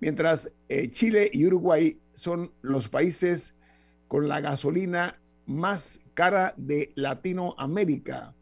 Mientras 0.00 0.50
Chile 0.90 1.30
y 1.32 1.46
Uruguay 1.46 2.00
son 2.14 2.50
los 2.62 2.88
países 2.88 3.54
con 4.08 4.26
la 4.26 4.40
gasolina 4.40 5.20
más 5.46 6.00
cara 6.14 6.54
de 6.56 6.92
Latinoamérica. 6.94 8.34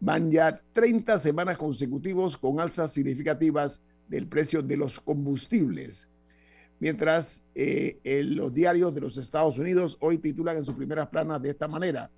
Van 0.00 0.30
ya 0.30 0.60
30 0.72 1.18
semanas 1.18 1.58
consecutivos 1.58 2.36
con 2.36 2.60
alzas 2.60 2.92
significativas 2.92 3.80
del 4.08 4.28
precio 4.28 4.62
de 4.62 4.76
los 4.76 5.00
combustibles. 5.00 6.08
Mientras 6.80 7.44
eh, 7.54 7.98
los 8.24 8.54
diarios 8.54 8.94
de 8.94 9.00
los 9.00 9.16
Estados 9.18 9.58
Unidos 9.58 9.96
hoy 10.00 10.18
titulan 10.18 10.58
en 10.58 10.64
sus 10.64 10.76
primeras 10.76 11.08
planas 11.08 11.42
de 11.42 11.50
esta 11.50 11.66
manera. 11.66 12.10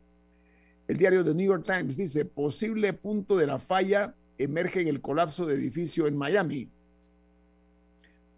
El 0.90 0.96
diario 0.96 1.24
The 1.24 1.34
New 1.34 1.46
York 1.46 1.64
Times 1.64 1.96
dice, 1.96 2.24
posible 2.24 2.92
punto 2.92 3.36
de 3.36 3.46
la 3.46 3.60
falla 3.60 4.16
emerge 4.38 4.80
en 4.80 4.88
el 4.88 5.00
colapso 5.00 5.46
de 5.46 5.54
edificio 5.54 6.08
en 6.08 6.16
Miami. 6.16 6.68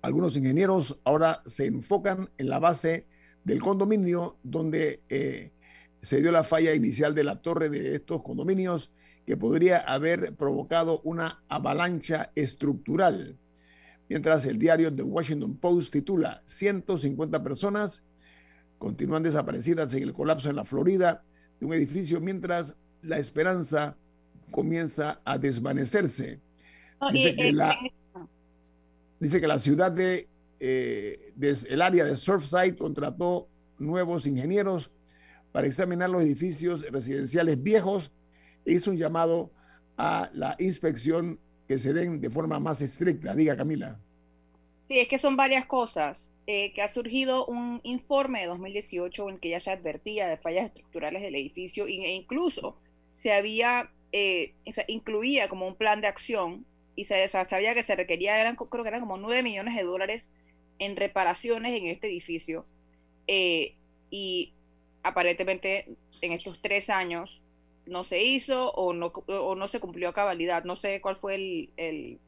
Algunos 0.03 0.37
ingenieros 0.37 0.99
ahora 1.03 1.43
se 1.47 1.65
enfocan 1.65 2.29
en 2.37 2.51
la 2.51 2.59
base 2.59 3.07
del 3.43 3.59
condominio 3.63 4.37
donde 4.43 5.01
eh, 5.09 5.51
se 6.03 6.21
dio 6.21 6.31
la 6.31 6.45
falla 6.45 6.75
inicial 6.75 7.15
de 7.15 7.25
la 7.25 7.41
torre 7.41 7.71
de 7.71 7.95
estos 7.95 8.23
condominios 8.23 8.91
que 9.25 9.39
podría 9.39 9.79
haber 9.79 10.35
provocado 10.35 11.01
una 11.05 11.43
avalancha 11.49 12.33
estructural 12.35 13.39
mientras 14.11 14.45
el 14.45 14.59
diario 14.59 14.95
The 14.95 15.05
Washington 15.05 15.57
Post 15.57 15.91
titula 15.91 16.43
150 16.45 17.43
personas 17.43 18.03
continúan 18.77 19.23
desaparecidas 19.23 19.95
en 19.95 20.03
el 20.03 20.13
colapso 20.13 20.51
en 20.51 20.57
la 20.57 20.67
Florida 20.67 21.25
de 21.63 21.67
un 21.67 21.75
edificio 21.75 22.21
mientras 22.21 22.75
la 23.03 23.19
esperanza 23.19 23.97
comienza 24.51 25.21
a 25.25 25.39
desvanecerse. 25.39 26.41
dice, 27.13 27.37
que 27.37 27.53
la, 27.53 27.79
dice, 29.21 29.41
que 29.41 29.47
la, 29.47 29.61
ciudad 29.61 29.93
de, 29.93 30.29
eh, 30.59 31.33
el 31.69 31.83
área 31.83 32.05
de 32.05 32.17
Surfside 32.17 32.75
contrató 32.75 33.49
nuevos 33.79 34.27
ingenieros 34.27 34.91
para 35.53 35.69
examinar 35.69 36.11
los 36.11 36.23
edificios 36.23 36.85
residenciales 36.91 37.63
viejos 37.63 38.11
e 38.65 38.73
hizo 38.73 38.91
un 38.91 38.97
llamado 38.97 39.53
a 39.97 40.31
la 40.35 40.57
inspección 40.59 41.39
que 41.69 41.79
se 41.79 41.93
den 41.93 42.21
de 42.21 42.29
forma 42.29 42.59
más 42.59 42.83
estricta. 42.83 43.37
Diga, 43.37 43.57
Camila. 43.57 44.01
Sí, 44.93 44.99
es 44.99 45.09
que 45.09 45.19
son 45.19 45.37
varias 45.37 45.65
cosas. 45.65 46.31
Eh, 46.47 46.75
que 46.75 46.83
ha 46.83 46.89
surgido 46.89 47.47
un 47.47 47.81
informe 47.83 48.41
de 48.41 48.49
2018 48.49 49.31
en 49.31 49.39
que 49.39 49.49
ya 49.49 49.59
se 49.59 49.71
advertía 49.71 50.29
de 50.29 50.37
fallas 50.37 50.67
estructurales 50.67 51.23
del 51.23 51.35
edificio 51.35 51.87
e 51.87 52.13
incluso 52.13 52.77
se 53.17 53.33
había, 53.33 53.91
eh, 54.13 54.53
incluía 54.89 55.49
como 55.49 55.67
un 55.67 55.77
plan 55.77 56.03
de 56.03 56.09
acción 56.09 56.67
y 56.95 57.05
se 57.07 57.27
sabía 57.29 57.73
que 57.73 57.85
se 57.85 57.97
requería, 57.97 58.39
eran, 58.39 58.57
creo 58.57 58.85
que 58.85 58.89
eran 58.89 59.01
como 59.01 59.17
9 59.17 59.43
millones 59.43 59.77
de 59.77 59.83
dólares 59.83 60.29
en 60.79 60.97
reparaciones 60.97 61.75
en 61.75 61.87
este 61.87 62.09
edificio. 62.09 62.67
Eh, 63.27 63.77
y 64.11 64.53
aparentemente 65.03 65.87
en 66.21 66.33
estos 66.33 66.61
tres 66.61 66.91
años 66.91 67.41
no 67.87 68.05
se 68.05 68.23
hizo 68.23 68.71
o 68.73 68.93
no, 68.93 69.07
o 69.07 69.55
no 69.55 69.69
se 69.69 69.81
cumplió 69.81 70.11
a 70.11 70.13
cabalidad. 70.13 70.65
No 70.65 70.77
sé 70.77 71.01
cuál 71.01 71.17
fue 71.17 71.37
el, 71.37 71.71
el, 71.79 72.19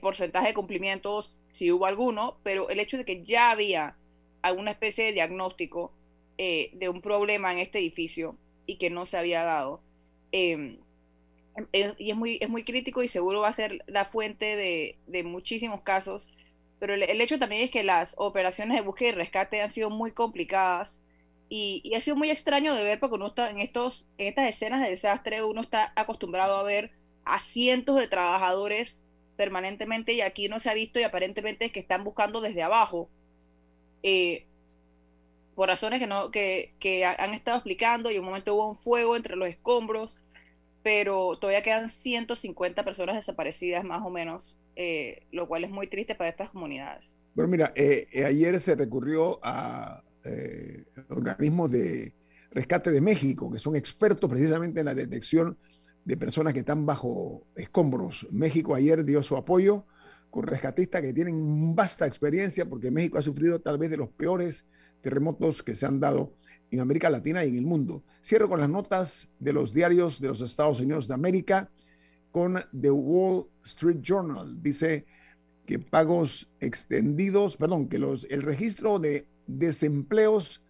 porcentaje 0.00 0.48
de 0.48 0.54
cumplimientos, 0.54 1.38
si 1.52 1.70
hubo 1.70 1.86
alguno, 1.86 2.38
pero 2.42 2.70
el 2.70 2.80
hecho 2.80 2.96
de 2.96 3.04
que 3.04 3.22
ya 3.22 3.50
había 3.50 3.96
alguna 4.42 4.72
especie 4.72 5.04
de 5.04 5.12
diagnóstico 5.12 5.92
eh, 6.38 6.70
de 6.74 6.88
un 6.88 7.00
problema 7.02 7.52
en 7.52 7.58
este 7.58 7.78
edificio 7.78 8.36
y 8.66 8.76
que 8.76 8.90
no 8.90 9.06
se 9.06 9.18
había 9.18 9.44
dado. 9.44 9.80
Em, 10.32 10.78
y 11.72 12.10
es 12.10 12.16
muy, 12.16 12.38
es 12.40 12.48
muy 12.48 12.64
crítico 12.64 13.02
y 13.02 13.08
seguro 13.08 13.40
va 13.40 13.48
a 13.48 13.52
ser 13.52 13.82
la 13.86 14.06
fuente 14.06 14.56
de, 14.56 14.96
de 15.06 15.22
muchísimos 15.22 15.82
casos. 15.82 16.30
Pero 16.78 16.94
el, 16.94 17.02
el, 17.02 17.20
hecho 17.20 17.38
también 17.38 17.62
es 17.62 17.70
que 17.70 17.82
las 17.82 18.14
operaciones 18.16 18.76
de 18.76 18.82
búsqueda 18.82 19.10
y 19.10 19.12
rescate 19.12 19.60
han 19.60 19.70
sido 19.70 19.90
muy 19.90 20.12
complicadas 20.12 21.02
y, 21.54 21.94
ha 21.94 22.00
sido 22.00 22.16
muy 22.16 22.30
extraño 22.30 22.74
de 22.74 22.82
ver 22.82 22.98
porque 22.98 23.16
uno 23.16 23.26
está 23.26 23.50
en, 23.50 23.58
estos, 23.58 24.08
en 24.16 24.28
estas 24.28 24.48
escenas 24.48 24.80
de 24.80 24.88
desastre, 24.88 25.44
uno 25.44 25.60
está 25.60 25.92
acostumbrado 25.96 26.56
a 26.56 26.62
ver 26.62 26.92
a 27.26 27.38
cientos 27.40 27.96
de 27.96 28.08
trabajadores 28.08 29.01
permanentemente 29.42 30.12
y 30.12 30.20
aquí 30.20 30.48
no 30.48 30.60
se 30.60 30.70
ha 30.70 30.74
visto 30.74 31.00
y 31.00 31.02
aparentemente 31.02 31.64
es 31.64 31.72
que 31.72 31.80
están 31.80 32.04
buscando 32.04 32.40
desde 32.40 32.62
abajo. 32.62 33.10
Eh, 34.04 34.46
por 35.56 35.68
razones 35.68 35.98
que, 35.98 36.06
no, 36.06 36.30
que, 36.30 36.74
que 36.78 37.04
han 37.04 37.34
estado 37.34 37.56
explicando 37.56 38.08
y 38.08 38.18
un 38.18 38.24
momento 38.24 38.54
hubo 38.54 38.70
un 38.70 38.76
fuego 38.76 39.16
entre 39.16 39.34
los 39.34 39.48
escombros, 39.48 40.20
pero 40.84 41.36
todavía 41.40 41.64
quedan 41.64 41.90
150 41.90 42.84
personas 42.84 43.16
desaparecidas 43.16 43.84
más 43.84 44.00
o 44.04 44.10
menos, 44.10 44.56
eh, 44.76 45.26
lo 45.32 45.48
cual 45.48 45.64
es 45.64 45.70
muy 45.70 45.88
triste 45.88 46.14
para 46.14 46.30
estas 46.30 46.50
comunidades. 46.50 47.12
Bueno, 47.34 47.50
mira, 47.50 47.72
eh, 47.74 48.06
ayer 48.24 48.60
se 48.60 48.76
recurrió 48.76 49.40
a 49.42 50.04
organismos 51.08 51.68
de 51.72 52.12
rescate 52.52 52.92
de 52.92 53.00
México, 53.00 53.50
que 53.50 53.58
son 53.58 53.74
expertos 53.74 54.30
precisamente 54.30 54.78
en 54.78 54.86
la 54.86 54.94
detección 54.94 55.58
de 56.04 56.16
personas 56.16 56.52
que 56.52 56.60
están 56.60 56.84
bajo 56.86 57.46
escombros. 57.54 58.26
México 58.30 58.74
ayer 58.74 59.04
dio 59.04 59.22
su 59.22 59.36
apoyo 59.36 59.84
con 60.30 60.46
rescatistas 60.46 61.02
que 61.02 61.12
tienen 61.12 61.74
vasta 61.74 62.06
experiencia 62.06 62.66
porque 62.66 62.90
México 62.90 63.18
ha 63.18 63.22
sufrido 63.22 63.60
tal 63.60 63.78
vez 63.78 63.90
de 63.90 63.98
los 63.98 64.08
peores 64.10 64.66
terremotos 65.00 65.62
que 65.62 65.74
se 65.74 65.86
han 65.86 66.00
dado 66.00 66.32
en 66.70 66.80
América 66.80 67.10
Latina 67.10 67.44
y 67.44 67.50
en 67.50 67.56
el 67.56 67.66
mundo. 67.66 68.02
Cierro 68.24 68.48
con 68.48 68.60
las 68.60 68.70
notas 68.70 69.30
de 69.38 69.52
los 69.52 69.74
diarios 69.74 70.20
de 70.20 70.28
los 70.28 70.40
Estados 70.40 70.80
Unidos 70.80 71.06
de 71.06 71.14
América 71.14 71.70
con 72.30 72.58
The 72.78 72.90
Wall 72.90 73.46
Street 73.64 73.98
Journal. 74.00 74.62
Dice 74.62 75.04
que 75.66 75.78
pagos 75.78 76.48
extendidos, 76.60 77.56
perdón, 77.56 77.88
que 77.88 77.98
los, 77.98 78.26
el 78.30 78.42
registro 78.42 78.98
de 78.98 79.26
desempleos 79.46 80.62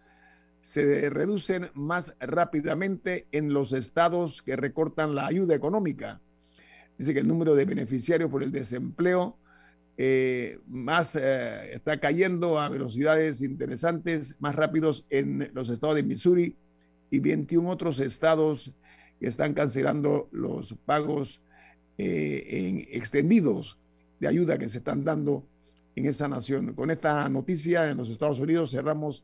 se 0.63 1.09
reducen 1.09 1.69
más 1.73 2.15
rápidamente 2.21 3.27
en 3.33 3.53
los 3.53 3.73
estados 3.73 4.41
que 4.41 4.55
recortan 4.55 5.13
la 5.13 5.27
ayuda 5.27 5.53
económica. 5.53 6.21
Dice 6.97 7.13
que 7.13 7.19
el 7.19 7.27
número 7.27 7.53
de 7.53 7.65
beneficiarios 7.65 8.31
por 8.31 8.43
el 8.43 8.51
desempleo 8.51 9.37
eh, 9.97 10.59
más 10.65 11.17
eh, 11.17 11.73
está 11.73 11.99
cayendo 11.99 12.59
a 12.59 12.69
velocidades 12.69 13.41
interesantes, 13.41 14.37
más 14.39 14.55
rápidos 14.55 15.05
en 15.09 15.51
los 15.53 15.69
estados 15.69 15.97
de 15.97 16.03
Missouri 16.03 16.55
y 17.11 17.19
21 17.19 17.69
otros 17.69 17.99
estados 17.99 18.71
que 19.19 19.27
están 19.27 19.53
cancelando 19.53 20.29
los 20.31 20.75
pagos 20.85 21.41
en 21.97 22.87
extendidos 22.89 23.77
de 24.19 24.27
ayuda 24.27 24.57
que 24.57 24.67
se 24.67 24.79
están 24.79 25.03
dando 25.03 25.45
en 25.95 26.05
esa 26.05 26.27
nación. 26.27 26.73
Con 26.73 26.89
esta 26.89 27.27
noticia 27.29 27.89
en 27.89 27.97
los 27.97 28.09
Estados 28.09 28.39
Unidos 28.39 28.71
cerramos 28.71 29.23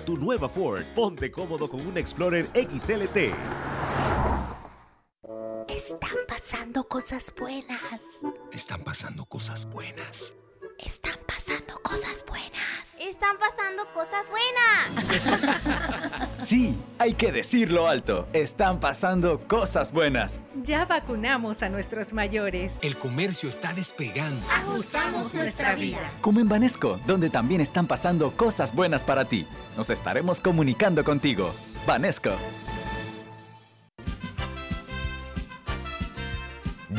tu 0.00 0.16
nueva 0.16 0.48
Ford. 0.48 0.84
Ponte 0.94 1.30
cómodo 1.30 1.68
con 1.68 1.86
un 1.86 1.96
Explorer 1.96 2.46
XLT. 2.54 3.34
Están 5.68 6.18
pasando 6.26 6.84
cosas 6.88 7.32
buenas. 7.38 8.02
Están 8.52 8.82
pasando 8.84 9.24
cosas 9.24 9.70
buenas. 9.70 10.34
Están 10.78 11.18
pasando 11.26 11.80
cosas 11.82 12.24
buenas. 12.26 12.67
Están 13.00 13.36
pasando 13.38 13.84
cosas 13.94 14.26
buenas. 14.28 16.28
sí, 16.38 16.76
hay 16.98 17.14
que 17.14 17.32
decirlo 17.32 17.86
alto. 17.86 18.26
Están 18.32 18.80
pasando 18.80 19.40
cosas 19.46 19.92
buenas. 19.92 20.40
Ya 20.62 20.84
vacunamos 20.84 21.62
a 21.62 21.68
nuestros 21.68 22.12
mayores. 22.12 22.78
El 22.82 22.96
comercio 22.96 23.48
está 23.48 23.72
despegando. 23.72 24.44
Ajustamos 24.50 25.34
nuestra 25.34 25.74
vida. 25.74 26.10
Como 26.20 26.40
en 26.40 26.48
Banesco, 26.48 26.98
donde 27.06 27.30
también 27.30 27.60
están 27.60 27.86
pasando 27.86 28.36
cosas 28.36 28.74
buenas 28.74 29.02
para 29.02 29.24
ti. 29.24 29.46
Nos 29.76 29.90
estaremos 29.90 30.40
comunicando 30.40 31.04
contigo. 31.04 31.52
Banesco. 31.86 32.30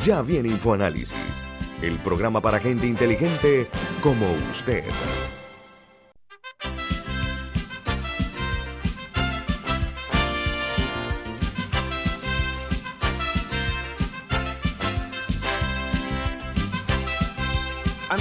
Ya 0.04 0.22
viene 0.22 0.48
InfoAnálisis 0.48 1.44
el 1.82 1.98
programa 1.98 2.40
para 2.40 2.58
gente 2.58 2.86
inteligente 2.86 3.66
como 4.02 4.26
usted. 4.50 4.84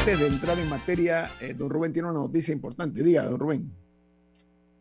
De 0.10 0.26
entrar 0.26 0.58
en 0.58 0.68
materia, 0.68 1.30
eh, 1.40 1.54
don 1.54 1.70
Rubén 1.70 1.94
tiene 1.94 2.10
una 2.10 2.18
noticia 2.18 2.52
importante. 2.52 3.04
Diga, 3.04 3.26
don 3.26 3.40
Rubén. 3.40 3.72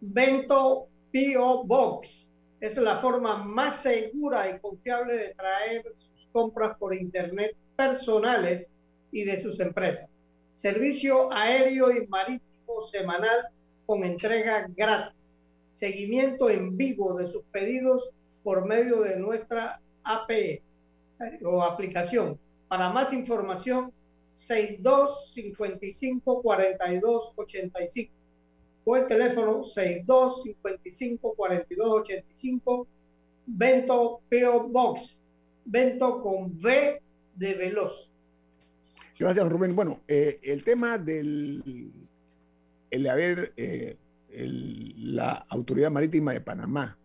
Vento 0.01 0.89
PO 1.13 1.65
Box 1.65 2.27
es 2.61 2.79
la 2.79 2.99
forma 3.01 3.45
más 3.45 3.83
segura 3.83 4.49
y 4.49 4.59
confiable 4.59 5.19
de 5.19 5.35
traer 5.35 5.85
sus 5.93 6.27
compras 6.33 6.79
por 6.79 6.95
Internet 6.95 7.55
personales 7.77 8.67
y 9.13 9.25
de 9.25 9.43
sus 9.43 9.61
empresas. 9.61 10.09
Servicio 10.55 11.31
aéreo 11.31 11.93
y 11.93 12.07
marítimo 12.07 12.81
semanal 12.91 13.49
con 13.85 14.05
entrega 14.05 14.67
gratis. 14.75 15.35
Seguimiento 15.75 16.49
en 16.49 16.75
vivo 16.75 17.13
de 17.13 17.29
sus 17.29 17.43
pedidos 17.53 18.09
por 18.43 18.65
medio 18.65 19.03
de 19.03 19.17
nuestra 19.17 19.79
APE 20.05 20.63
o 21.45 21.63
aplicación. 21.63 22.39
Para 22.69 22.89
más 22.89 23.13
información, 23.13 23.93
62 24.39 25.33
55 25.35 26.43
42 26.43 27.33
85 27.37 28.13
o 28.85 28.97
el 28.97 29.07
teléfono 29.07 29.65
62 29.65 30.43
55 30.43 31.35
42 31.35 31.89
85 31.89 32.87
Vento 33.47 34.21
PO 34.31 34.69
Box. 34.69 35.19
Vento 35.65 36.23
con 36.23 36.59
V 36.63 37.03
de 37.35 37.55
Veloz. 37.55 38.11
Gracias, 39.19 39.49
Rubén. 39.49 39.75
Bueno, 39.75 40.01
eh, 40.07 40.39
el 40.43 40.63
tema 40.65 40.99
del 40.99 41.93
el 42.91 43.09
haber 43.09 43.53
eh, 43.57 43.97
la 44.31 45.47
Autoridad 45.49 45.91
Marítima 45.91 46.33
de 46.33 46.41
Panamá 46.41 46.97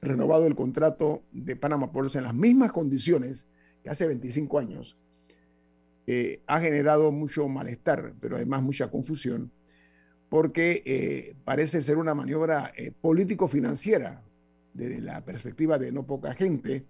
renovado 0.00 0.46
el 0.46 0.54
contrato 0.54 1.22
de 1.32 1.56
Panama 1.56 1.92
Ports 1.92 2.16
en 2.16 2.24
las 2.24 2.34
mismas 2.34 2.72
condiciones 2.72 3.46
que 3.82 3.90
hace 3.90 4.06
25 4.06 4.58
años, 4.58 4.96
eh, 6.06 6.40
ha 6.46 6.60
generado 6.60 7.12
mucho 7.12 7.48
malestar, 7.48 8.14
pero 8.20 8.36
además 8.36 8.62
mucha 8.62 8.90
confusión, 8.90 9.50
porque 10.28 11.34
parece 11.44 11.82
ser 11.82 11.96
una 11.96 12.14
maniobra 12.14 12.72
político-financiera 13.00 14.22
desde 14.72 15.00
la 15.00 15.24
perspectiva 15.24 15.76
de 15.76 15.90
no 15.90 16.06
poca 16.06 16.34
gente 16.34 16.86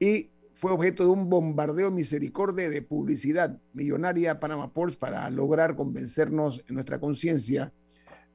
y 0.00 0.30
fue 0.54 0.72
objeto 0.72 1.04
de 1.04 1.10
un 1.10 1.28
bombardeo 1.28 1.90
misericordia 1.90 2.70
de 2.70 2.80
publicidad 2.80 3.60
millonaria 3.72 4.40
Panama 4.40 4.72
Ports 4.72 4.96
para 4.96 5.28
lograr 5.30 5.76
convencernos 5.76 6.64
en 6.68 6.74
nuestra 6.74 6.98
conciencia 7.00 7.72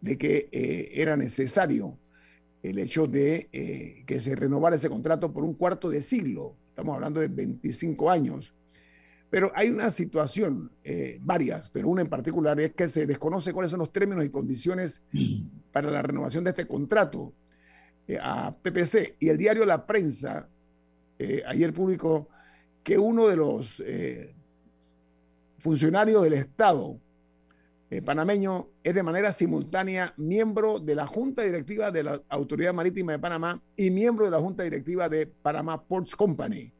de 0.01 0.17
que 0.17 0.49
eh, 0.51 0.91
era 0.93 1.17
necesario 1.17 1.97
el 2.61 2.77
hecho 2.79 3.07
de 3.07 3.49
eh, 3.51 4.03
que 4.05 4.19
se 4.21 4.35
renovara 4.35 4.75
ese 4.75 4.89
contrato 4.89 5.31
por 5.31 5.43
un 5.43 5.53
cuarto 5.53 5.89
de 5.89 6.01
siglo. 6.01 6.55
Estamos 6.69 6.95
hablando 6.95 7.19
de 7.19 7.29
25 7.29 8.09
años. 8.09 8.53
Pero 9.29 9.51
hay 9.55 9.69
una 9.69 9.91
situación, 9.91 10.71
eh, 10.83 11.19
varias, 11.21 11.69
pero 11.69 11.89
una 11.89 12.01
en 12.01 12.09
particular 12.09 12.59
es 12.59 12.73
que 12.73 12.87
se 12.89 13.05
desconoce 13.05 13.53
cuáles 13.53 13.69
son 13.69 13.79
los 13.79 13.91
términos 13.91 14.25
y 14.25 14.29
condiciones 14.29 15.03
para 15.71 15.91
la 15.91 16.01
renovación 16.01 16.43
de 16.43 16.49
este 16.51 16.65
contrato 16.65 17.33
a 18.21 18.55
PPC. 18.55 19.17
Y 19.19 19.29
el 19.29 19.37
diario 19.37 19.65
La 19.65 19.85
Prensa 19.85 20.47
eh, 21.19 21.43
ayer 21.45 21.73
publicó 21.73 22.29
que 22.81 22.97
uno 22.97 23.27
de 23.27 23.35
los 23.35 23.83
eh, 23.85 24.33
funcionarios 25.57 26.23
del 26.23 26.33
Estado 26.33 26.97
eh, 27.91 28.01
panameño 28.01 28.69
es 28.83 28.95
de 28.95 29.03
manera 29.03 29.33
simultánea 29.33 30.13
miembro 30.15 30.79
de 30.79 30.95
la 30.95 31.05
Junta 31.07 31.41
Directiva 31.43 31.91
de 31.91 32.03
la 32.03 32.21
Autoridad 32.29 32.73
Marítima 32.73 33.11
de 33.11 33.19
Panamá 33.19 33.61
y 33.75 33.91
miembro 33.91 34.25
de 34.25 34.31
la 34.31 34.39
Junta 34.39 34.63
Directiva 34.63 35.09
de 35.09 35.27
Panamá 35.27 35.83
Ports 35.83 36.15
Company, 36.15 36.71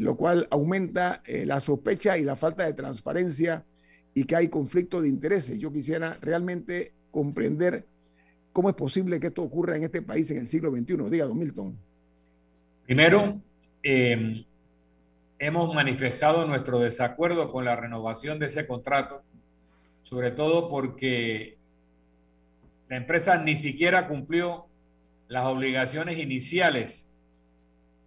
lo 0.00 0.16
cual 0.16 0.48
aumenta 0.50 1.22
la 1.26 1.60
sospecha 1.60 2.16
y 2.16 2.24
la 2.24 2.34
falta 2.34 2.64
de 2.64 2.72
transparencia 2.72 3.64
y 4.14 4.24
que 4.24 4.34
hay 4.34 4.48
conflicto 4.48 5.02
de 5.02 5.08
intereses. 5.08 5.58
Yo 5.58 5.70
quisiera 5.70 6.16
realmente 6.22 6.92
comprender 7.10 7.84
cómo 8.52 8.70
es 8.70 8.74
posible 8.74 9.20
que 9.20 9.26
esto 9.26 9.42
ocurra 9.42 9.76
en 9.76 9.84
este 9.84 10.00
país 10.00 10.30
en 10.30 10.38
el 10.38 10.46
siglo 10.46 10.70
XXI. 10.70 11.10
Diga, 11.10 11.26
don 11.26 11.38
Milton. 11.38 11.76
Primero, 12.86 13.40
eh, 13.82 14.46
hemos 15.38 15.74
manifestado 15.74 16.46
nuestro 16.46 16.80
desacuerdo 16.80 17.52
con 17.52 17.66
la 17.66 17.76
renovación 17.76 18.38
de 18.38 18.46
ese 18.46 18.66
contrato, 18.66 19.22
sobre 20.02 20.30
todo 20.30 20.70
porque 20.70 21.58
la 22.88 22.96
empresa 22.96 23.36
ni 23.42 23.56
siquiera 23.56 24.08
cumplió 24.08 24.64
las 25.28 25.44
obligaciones 25.44 26.18
iniciales 26.18 27.06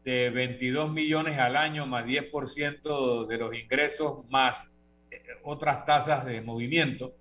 de 0.04 0.30
22 0.30 0.92
millones 0.92 1.40
al 1.40 1.56
año 1.56 1.86
más 1.86 2.06
10% 2.06 3.28
de 3.28 3.38
los 3.38 3.56
ingresos 3.56 4.26
más 4.30 4.74
eh, 5.12 5.22
otras 5.44 5.86
tasas 5.86 6.26
de 6.26 6.42
movimiento, 6.42 7.14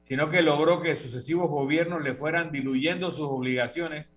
sino 0.00 0.30
que 0.30 0.42
logró 0.42 0.80
que 0.80 0.96
sucesivos 0.96 1.50
gobiernos 1.50 2.02
le 2.02 2.14
fueran 2.14 2.52
diluyendo 2.52 3.10
sus 3.10 3.28
obligaciones 3.28 4.16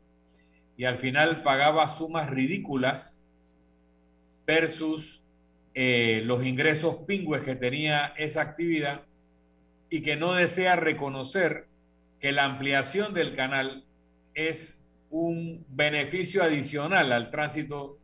y 0.75 0.85
al 0.85 0.97
final 0.97 1.41
pagaba 1.41 1.87
sumas 1.87 2.29
ridículas 2.29 3.25
versus 4.45 5.21
eh, 5.73 6.21
los 6.23 6.45
ingresos 6.45 6.97
pingües 7.07 7.41
que 7.41 7.55
tenía 7.55 8.13
esa 8.17 8.41
actividad 8.41 9.03
y 9.89 10.01
que 10.01 10.15
no 10.15 10.33
desea 10.33 10.75
reconocer 10.75 11.67
que 12.19 12.31
la 12.31 12.45
ampliación 12.45 13.13
del 13.13 13.35
canal 13.35 13.85
es 14.33 14.86
un 15.09 15.65
beneficio 15.69 16.43
adicional 16.43 17.11
al 17.11 17.29
tránsito 17.29 17.97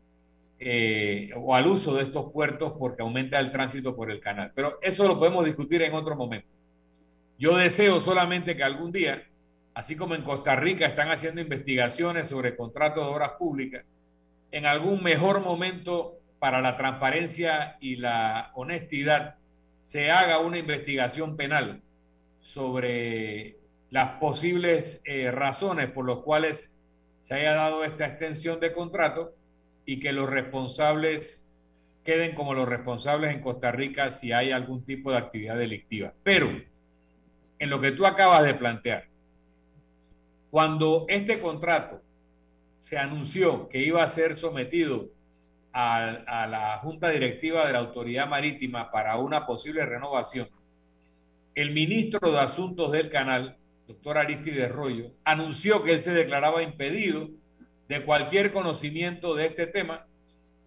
eh, 0.59 1.31
o 1.35 1.55
al 1.55 1.67
uso 1.67 1.95
de 1.95 2.03
estos 2.03 2.31
puertos 2.31 2.73
porque 2.79 3.01
aumenta 3.01 3.39
el 3.39 3.51
tránsito 3.51 3.95
por 3.95 4.09
el 4.09 4.19
canal. 4.19 4.51
Pero 4.55 4.79
eso 4.81 5.07
lo 5.07 5.19
podemos 5.19 5.45
discutir 5.45 5.81
en 5.81 5.93
otro 5.93 6.15
momento. 6.15 6.47
Yo 7.37 7.57
deseo 7.57 7.99
solamente 7.99 8.55
que 8.55 8.63
algún 8.63 8.91
día, 8.91 9.27
así 9.73 9.95
como 9.95 10.15
en 10.15 10.21
Costa 10.21 10.55
Rica 10.55 10.85
están 10.85 11.09
haciendo 11.09 11.41
investigaciones 11.41 12.29
sobre 12.29 12.55
contratos 12.55 13.05
de 13.05 13.11
obras 13.11 13.31
públicas, 13.31 13.83
en 14.51 14.65
algún 14.65 15.03
mejor 15.03 15.41
momento 15.41 16.19
para 16.39 16.61
la 16.61 16.77
transparencia 16.77 17.77
y 17.81 17.95
la 17.95 18.51
honestidad 18.53 19.35
se 19.81 20.11
haga 20.11 20.39
una 20.39 20.59
investigación 20.59 21.35
penal 21.35 21.81
sobre 22.39 23.57
las 23.89 24.19
posibles 24.19 25.01
eh, 25.05 25.31
razones 25.31 25.89
por 25.91 26.07
las 26.07 26.17
cuales 26.19 26.72
se 27.23 27.35
haya 27.35 27.55
dado 27.55 27.85
esta 27.85 28.05
extensión 28.05 28.59
de 28.59 28.73
contrato 28.73 29.33
y 29.85 30.01
que 30.01 30.11
los 30.11 30.29
responsables 30.29 31.49
queden 32.03 32.35
como 32.35 32.53
los 32.53 32.67
responsables 32.67 33.33
en 33.33 33.39
Costa 33.39 33.71
Rica 33.71 34.11
si 34.11 34.33
hay 34.33 34.51
algún 34.51 34.83
tipo 34.83 35.09
de 35.09 35.19
actividad 35.19 35.57
delictiva. 35.57 36.13
Pero 36.21 36.49
en 37.59 37.69
lo 37.69 37.79
que 37.79 37.93
tú 37.93 38.05
acabas 38.05 38.43
de 38.43 38.55
plantear, 38.55 39.05
cuando 40.51 41.05
este 41.07 41.39
contrato 41.39 42.01
se 42.79 42.97
anunció 42.97 43.69
que 43.69 43.79
iba 43.79 44.03
a 44.03 44.07
ser 44.09 44.35
sometido 44.35 45.07
a, 45.71 46.09
a, 46.27 46.45
la 46.45 46.77
Junta 46.79 47.07
Directiva 47.07 47.65
de 47.65 47.71
la 47.71 47.79
Autoridad 47.79 48.27
Marítima 48.27 48.91
para 48.91 49.15
una 49.15 49.45
posible 49.45 49.85
renovación, 49.85 50.49
el 51.55 51.71
ministro 51.71 52.33
de 52.33 52.39
Asuntos 52.41 52.91
del 52.91 53.09
Canal 53.09 53.57
doctor 53.93 54.17
Aristides 54.17 54.71
Rollo, 54.71 55.11
anunció 55.23 55.83
que 55.83 55.93
él 55.93 56.01
se 56.01 56.13
declaraba 56.13 56.63
impedido 56.63 57.29
de 57.87 58.03
cualquier 58.03 58.51
conocimiento 58.51 59.35
de 59.35 59.45
este 59.45 59.67
tema 59.67 60.07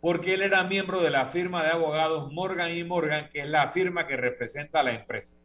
porque 0.01 0.35
él 0.35 0.43
era 0.43 0.63
miembro 0.63 1.03
de 1.03 1.11
la 1.11 1.27
firma 1.27 1.65
de 1.65 1.71
abogados 1.71 2.33
Morgan 2.33 2.77
y 2.77 2.85
Morgan, 2.85 3.29
que 3.31 3.41
es 3.41 3.49
la 3.49 3.69
firma 3.69 4.07
que 4.07 4.17
representa 4.17 4.81
a 4.81 4.83
la 4.85 4.93
empresa. 4.93 5.39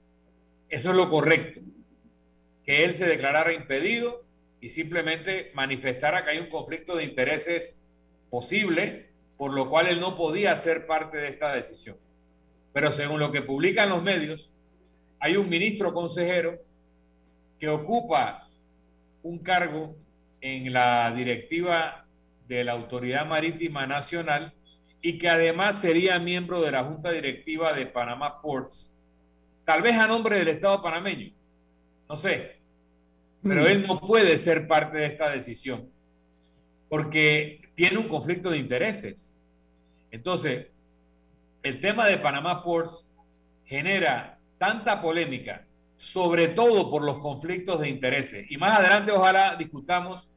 Eso 0.69 0.91
es 0.91 0.95
lo 0.95 1.09
correcto, 1.09 1.61
que 2.63 2.83
él 2.83 2.93
se 2.93 3.07
declarara 3.07 3.51
impedido 3.51 4.23
y 4.59 4.69
simplemente 4.69 5.49
manifestara 5.55 6.23
que 6.23 6.31
hay 6.31 6.37
un 6.37 6.49
conflicto 6.49 6.95
de 6.95 7.05
intereses 7.05 7.89
posible, 8.29 9.09
por 9.37 9.53
lo 9.53 9.67
cual 9.67 9.87
él 9.87 9.99
no 9.99 10.15
podía 10.15 10.55
ser 10.55 10.85
parte 10.85 11.17
de 11.17 11.29
esta 11.29 11.51
decisión. 11.51 11.97
Pero 12.73 12.91
según 12.91 13.19
lo 13.19 13.31
que 13.31 13.41
publican 13.41 13.89
los 13.89 14.03
medios, 14.03 14.53
hay 15.19 15.35
un 15.35 15.49
ministro 15.49 15.93
consejero 15.93 16.61
que 17.61 17.69
ocupa 17.69 18.49
un 19.21 19.37
cargo 19.37 19.95
en 20.41 20.73
la 20.73 21.13
directiva 21.13 22.07
de 22.47 22.63
la 22.63 22.71
Autoridad 22.71 23.23
Marítima 23.27 23.85
Nacional 23.85 24.51
y 24.99 25.19
que 25.19 25.29
además 25.29 25.79
sería 25.79 26.17
miembro 26.17 26.59
de 26.61 26.71
la 26.71 26.83
Junta 26.83 27.11
Directiva 27.11 27.71
de 27.73 27.85
Panamá 27.85 28.41
Ports, 28.41 28.91
tal 29.63 29.83
vez 29.83 29.95
a 29.95 30.07
nombre 30.07 30.39
del 30.39 30.47
Estado 30.47 30.81
panameño, 30.81 31.33
no 32.09 32.17
sé, 32.17 32.57
pero 33.43 33.67
él 33.67 33.85
no 33.85 34.01
puede 34.01 34.39
ser 34.39 34.67
parte 34.67 34.97
de 34.97 35.05
esta 35.05 35.29
decisión 35.29 35.87
porque 36.89 37.69
tiene 37.75 37.99
un 37.99 38.07
conflicto 38.07 38.49
de 38.49 38.57
intereses. 38.57 39.37
Entonces, 40.09 40.65
el 41.61 41.79
tema 41.79 42.07
de 42.07 42.17
Panamá 42.17 42.63
Ports 42.63 43.05
genera 43.65 44.39
tanta 44.57 44.99
polémica 44.99 45.67
sobre 46.01 46.47
todo 46.47 46.89
por 46.89 47.03
los 47.03 47.19
conflictos 47.19 47.79
de 47.79 47.87
intereses. 47.87 48.49
Y 48.49 48.57
más 48.57 48.79
adelante 48.79 49.11
ojalá 49.11 49.55
discutamos 49.55 50.27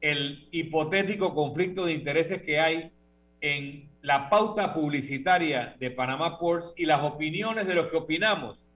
el 0.00 0.48
hipotético 0.50 1.32
conflicto 1.32 1.86
de 1.86 1.92
intereses 1.92 2.42
que 2.42 2.58
hay 2.58 2.90
en 3.40 3.88
la 4.02 4.28
pauta 4.28 4.74
publicitaria 4.74 5.76
de 5.78 5.92
Panamá 5.92 6.40
Ports 6.40 6.74
y 6.76 6.86
las 6.86 7.04
opiniones 7.04 7.68
de 7.68 7.74
los 7.76 7.86
que 7.86 7.98
opinamos 7.98 8.66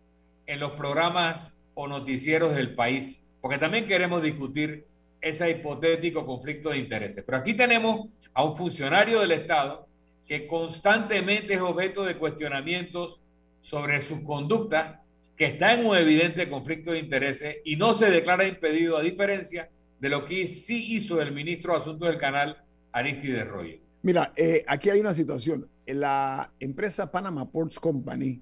en 0.46 0.60
los 0.60 0.70
programas 0.72 1.58
o 1.74 1.88
noticieros 1.88 2.54
del 2.54 2.76
país, 2.76 3.26
porque 3.40 3.58
también 3.58 3.88
queremos 3.88 4.22
discutir 4.22 4.86
ese 5.20 5.50
hipotético 5.50 6.24
conflicto 6.24 6.70
de 6.70 6.78
intereses. 6.78 7.24
Pero 7.26 7.38
aquí 7.38 7.54
tenemos 7.54 8.06
a 8.32 8.44
un 8.44 8.56
funcionario 8.56 9.18
del 9.18 9.32
Estado 9.32 9.88
que 10.28 10.46
constantemente 10.46 11.54
es 11.54 11.60
objeto 11.60 12.04
de 12.04 12.16
cuestionamientos 12.16 13.18
sobre 13.60 14.00
su 14.02 14.22
conducta 14.22 15.02
que 15.36 15.46
está 15.46 15.72
en 15.72 15.86
un 15.86 15.96
evidente 15.96 16.48
conflicto 16.48 16.92
de 16.92 16.98
intereses 16.98 17.56
y 17.64 17.76
no 17.76 17.92
se 17.92 18.10
declara 18.10 18.46
impedido, 18.46 18.96
a 18.96 19.02
diferencia 19.02 19.70
de 20.00 20.08
lo 20.08 20.24
que 20.24 20.46
sí 20.46 20.94
hizo 20.94 21.20
el 21.20 21.32
ministro 21.32 21.74
de 21.74 21.80
Asuntos 21.80 22.08
del 22.08 22.18
Canal, 22.18 22.64
Aristide 22.92 23.44
Royo. 23.44 23.78
Mira, 24.02 24.32
eh, 24.36 24.64
aquí 24.66 24.90
hay 24.90 25.00
una 25.00 25.14
situación. 25.14 25.68
La 25.86 26.52
empresa 26.60 27.10
Panama 27.10 27.50
Ports 27.50 27.78
Company 27.78 28.40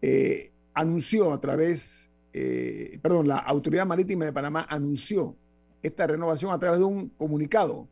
eh, 0.00 0.52
anunció 0.74 1.32
a 1.32 1.40
través, 1.40 2.10
eh, 2.32 2.98
perdón, 3.02 3.28
la 3.28 3.38
Autoridad 3.38 3.86
Marítima 3.86 4.24
de 4.24 4.32
Panamá 4.32 4.66
anunció 4.68 5.36
esta 5.82 6.06
renovación 6.06 6.52
a 6.52 6.58
través 6.58 6.78
de 6.78 6.84
un 6.84 7.08
comunicado 7.10 7.88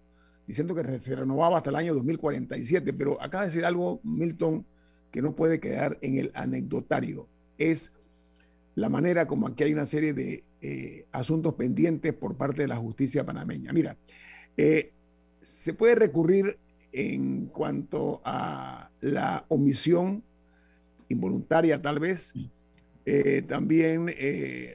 diciendo 0.46 0.74
que 0.74 1.00
se 1.00 1.16
renovaba 1.16 1.58
hasta 1.58 1.70
el 1.70 1.76
año 1.76 1.94
2047. 1.94 2.92
Pero 2.92 3.20
acaba 3.20 3.44
de 3.44 3.50
decir 3.50 3.64
algo, 3.64 4.00
Milton, 4.02 4.66
que 5.10 5.22
no 5.22 5.34
puede 5.34 5.60
quedar 5.60 5.98
en 6.02 6.18
el 6.18 6.30
anecdotario. 6.34 7.28
Es 7.56 7.92
la 8.74 8.88
manera 8.88 9.26
como 9.26 9.46
aquí 9.46 9.64
hay 9.64 9.72
una 9.72 9.86
serie 9.86 10.12
de 10.12 10.44
eh, 10.60 11.06
asuntos 11.12 11.54
pendientes 11.54 12.12
por 12.12 12.36
parte 12.36 12.62
de 12.62 12.68
la 12.68 12.76
justicia 12.76 13.24
panameña. 13.24 13.72
Mira, 13.72 13.96
eh, 14.56 14.92
se 15.42 15.74
puede 15.74 15.94
recurrir 15.94 16.58
en 16.92 17.46
cuanto 17.46 18.20
a 18.24 18.90
la 19.00 19.44
omisión 19.48 20.22
involuntaria 21.08 21.80
tal 21.80 22.00
vez. 22.00 22.32
Eh, 23.06 23.42
también 23.46 24.14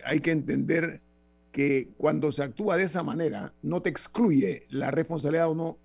hay 0.05 0.19
que 0.19 0.31
entender 0.31 1.01
que 1.51 1.89
cuando 1.97 2.31
se 2.31 2.43
actúa 2.43 2.77
de 2.77 2.83
esa 2.83 3.01
manera 3.03 3.53
no 3.63 3.81
te 3.81 3.89
excluye 3.89 4.67
la 4.69 4.91
responsabilidad 4.91 5.49
o 5.49 5.55
no, 5.55 5.77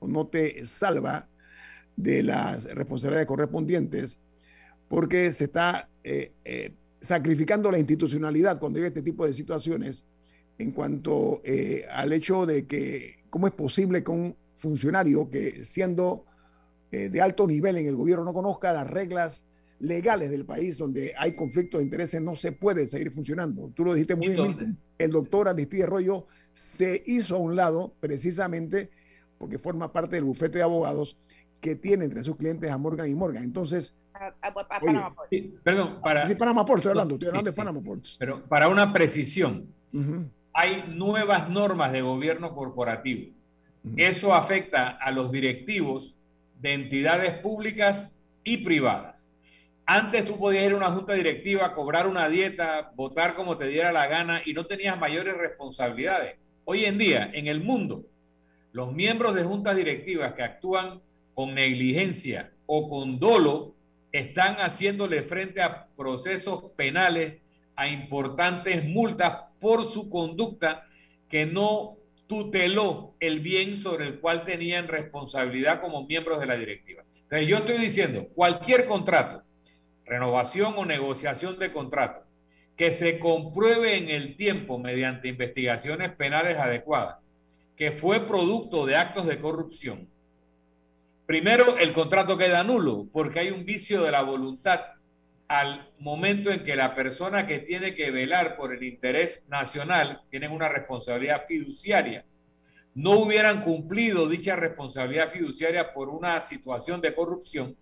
o 0.00 0.08
no 0.08 0.26
te 0.26 0.66
salva 0.66 1.28
de 1.96 2.22
las 2.22 2.64
responsabilidades 2.64 3.28
correspondientes 3.28 4.18
porque 4.88 5.32
se 5.32 5.44
está 5.44 5.88
sacrificando 7.02 7.70
la 7.70 7.78
institucionalidad 7.78 8.58
cuando 8.58 8.78
hay 8.78 8.86
este 8.86 9.02
tipo 9.02 9.26
de 9.26 9.34
situaciones 9.34 10.04
en 10.58 10.70
cuanto 10.70 11.40
eh, 11.44 11.84
al 11.90 12.12
hecho 12.12 12.46
de 12.46 12.66
que 12.66 13.16
cómo 13.28 13.48
es 13.48 13.52
posible 13.52 14.04
que 14.04 14.10
un 14.10 14.36
funcionario 14.56 15.28
que 15.28 15.64
siendo 15.64 16.24
eh, 16.92 17.08
de 17.08 17.20
alto 17.20 17.46
nivel 17.46 17.76
en 17.76 17.88
el 17.88 17.96
gobierno 17.96 18.24
no 18.24 18.32
conozca 18.32 18.72
las 18.72 18.88
reglas 18.88 19.44
legales 19.80 20.30
del 20.30 20.44
país 20.44 20.78
donde 20.78 21.12
hay 21.18 21.34
conflictos 21.34 21.80
de 21.80 21.84
intereses 21.84 22.22
no 22.22 22.36
se 22.36 22.52
puede 22.52 22.86
seguir 22.86 23.10
funcionando. 23.10 23.72
Tú 23.74 23.84
lo 23.84 23.94
dijiste 23.94 24.14
muy 24.14 24.28
bien, 24.28 24.78
el 24.96 25.10
doctor 25.10 25.48
Aristide 25.48 25.82
Arroyo 25.82 26.26
se 26.52 27.02
hizo 27.06 27.34
a 27.34 27.38
un 27.38 27.56
lado 27.56 27.92
precisamente 27.98 28.90
porque 29.38 29.58
forma 29.58 29.92
parte 29.92 30.14
del 30.14 30.24
bufete 30.24 30.58
de 30.58 30.64
abogados 30.64 31.16
que 31.62 31.76
tiene 31.76 32.04
entre 32.04 32.22
sus 32.24 32.36
clientes 32.36 32.70
a 32.70 32.76
Morgan 32.76 33.08
y 33.08 33.14
Morgan. 33.14 33.44
Entonces, 33.44 33.94
Panama 34.68 35.14
perdón, 35.64 36.00
para. 36.02 36.28
Sí, 36.28 36.34
Panama 36.34 36.64
estoy 36.76 36.90
hablando, 36.90 37.14
estoy 37.14 37.28
hablando 37.28 37.50
de 37.50 37.56
Panama 37.56 37.80
Ports. 37.80 38.16
Pero 38.18 38.44
para 38.44 38.68
una 38.68 38.92
precisión, 38.92 39.68
hay 40.52 40.84
nuevas 40.88 41.48
normas 41.48 41.92
de 41.92 42.02
gobierno 42.02 42.54
corporativo. 42.54 43.32
Eso 43.96 44.34
afecta 44.34 44.90
a 44.90 45.10
los 45.12 45.32
directivos 45.32 46.16
de 46.60 46.74
entidades 46.74 47.38
públicas 47.38 48.18
y 48.44 48.58
privadas. 48.58 49.30
Antes 49.86 50.24
tú 50.24 50.38
podías 50.38 50.64
ir 50.64 50.72
a 50.72 50.76
una 50.76 50.90
junta 50.90 51.14
directiva, 51.14 51.74
cobrar 51.74 52.06
una 52.06 52.28
dieta, 52.28 52.92
votar 52.94 53.34
como 53.34 53.56
te 53.56 53.66
diera 53.66 53.92
la 53.92 54.06
gana 54.06 54.40
y 54.44 54.52
no 54.52 54.66
tenías 54.66 54.98
mayores 54.98 55.36
responsabilidades. 55.36 56.36
Hoy 56.64 56.84
en 56.84 56.98
día, 56.98 57.30
en 57.32 57.48
el 57.48 57.62
mundo, 57.62 58.06
los 58.72 58.92
miembros 58.92 59.34
de 59.34 59.42
juntas 59.42 59.76
directivas 59.76 60.34
que 60.34 60.42
actúan 60.42 61.00
con 61.34 61.54
negligencia 61.54 62.52
o 62.66 62.88
con 62.88 63.18
dolo 63.18 63.74
están 64.12 64.56
haciéndole 64.56 65.22
frente 65.22 65.62
a 65.62 65.86
procesos 65.96 66.70
penales, 66.76 67.38
a 67.76 67.88
importantes 67.88 68.84
multas 68.84 69.44
por 69.58 69.84
su 69.84 70.10
conducta 70.10 70.86
que 71.28 71.46
no 71.46 71.96
tuteló 72.26 73.14
el 73.20 73.40
bien 73.40 73.76
sobre 73.76 74.06
el 74.06 74.20
cual 74.20 74.44
tenían 74.44 74.88
responsabilidad 74.88 75.80
como 75.80 76.06
miembros 76.06 76.40
de 76.40 76.46
la 76.46 76.56
directiva. 76.56 77.04
Entonces 77.22 77.48
yo 77.48 77.56
estoy 77.58 77.78
diciendo, 77.78 78.28
cualquier 78.34 78.86
contrato, 78.86 79.42
renovación 80.04 80.74
o 80.76 80.84
negociación 80.84 81.58
de 81.58 81.72
contrato, 81.72 82.26
que 82.76 82.90
se 82.90 83.18
compruebe 83.18 83.96
en 83.96 84.10
el 84.10 84.36
tiempo 84.36 84.78
mediante 84.78 85.28
investigaciones 85.28 86.10
penales 86.10 86.58
adecuadas, 86.58 87.16
que 87.76 87.92
fue 87.92 88.26
producto 88.26 88.84
de 88.84 88.96
actos 88.96 89.26
de 89.26 89.38
corrupción, 89.38 90.08
primero 91.32 91.78
el 91.78 91.94
contrato 91.94 92.36
queda 92.36 92.62
nulo 92.62 93.06
porque 93.10 93.38
hay 93.38 93.50
un 93.50 93.64
vicio 93.64 94.02
de 94.02 94.10
la 94.10 94.20
voluntad 94.20 94.80
al 95.48 95.90
momento 95.98 96.50
en 96.50 96.62
que 96.62 96.76
la 96.76 96.94
persona 96.94 97.46
que 97.46 97.58
tiene 97.58 97.94
que 97.94 98.10
velar 98.10 98.54
por 98.54 98.74
el 98.74 98.82
interés 98.82 99.48
nacional 99.48 100.20
tiene 100.28 100.48
una 100.48 100.68
responsabilidad 100.68 101.46
fiduciaria. 101.48 102.26
No 102.94 103.12
hubieran 103.12 103.62
cumplido 103.62 104.28
dicha 104.28 104.56
responsabilidad 104.56 105.30
fiduciaria 105.30 105.94
por 105.94 106.10
una 106.10 106.38
situación 106.42 107.00
de 107.00 107.14
corrupción. 107.14 107.78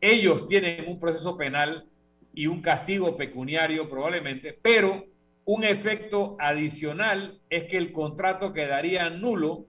Ellos 0.00 0.46
tienen 0.46 0.88
un 0.88 1.00
proceso 1.00 1.36
penal 1.36 1.88
y 2.32 2.46
un 2.46 2.62
castigo 2.62 3.16
pecuniario 3.16 3.90
probablemente, 3.90 4.56
pero 4.62 5.04
un 5.44 5.64
efecto 5.64 6.36
adicional 6.38 7.40
es 7.50 7.64
que 7.64 7.76
el 7.76 7.90
contrato 7.90 8.52
quedaría 8.52 9.10
nulo 9.10 9.66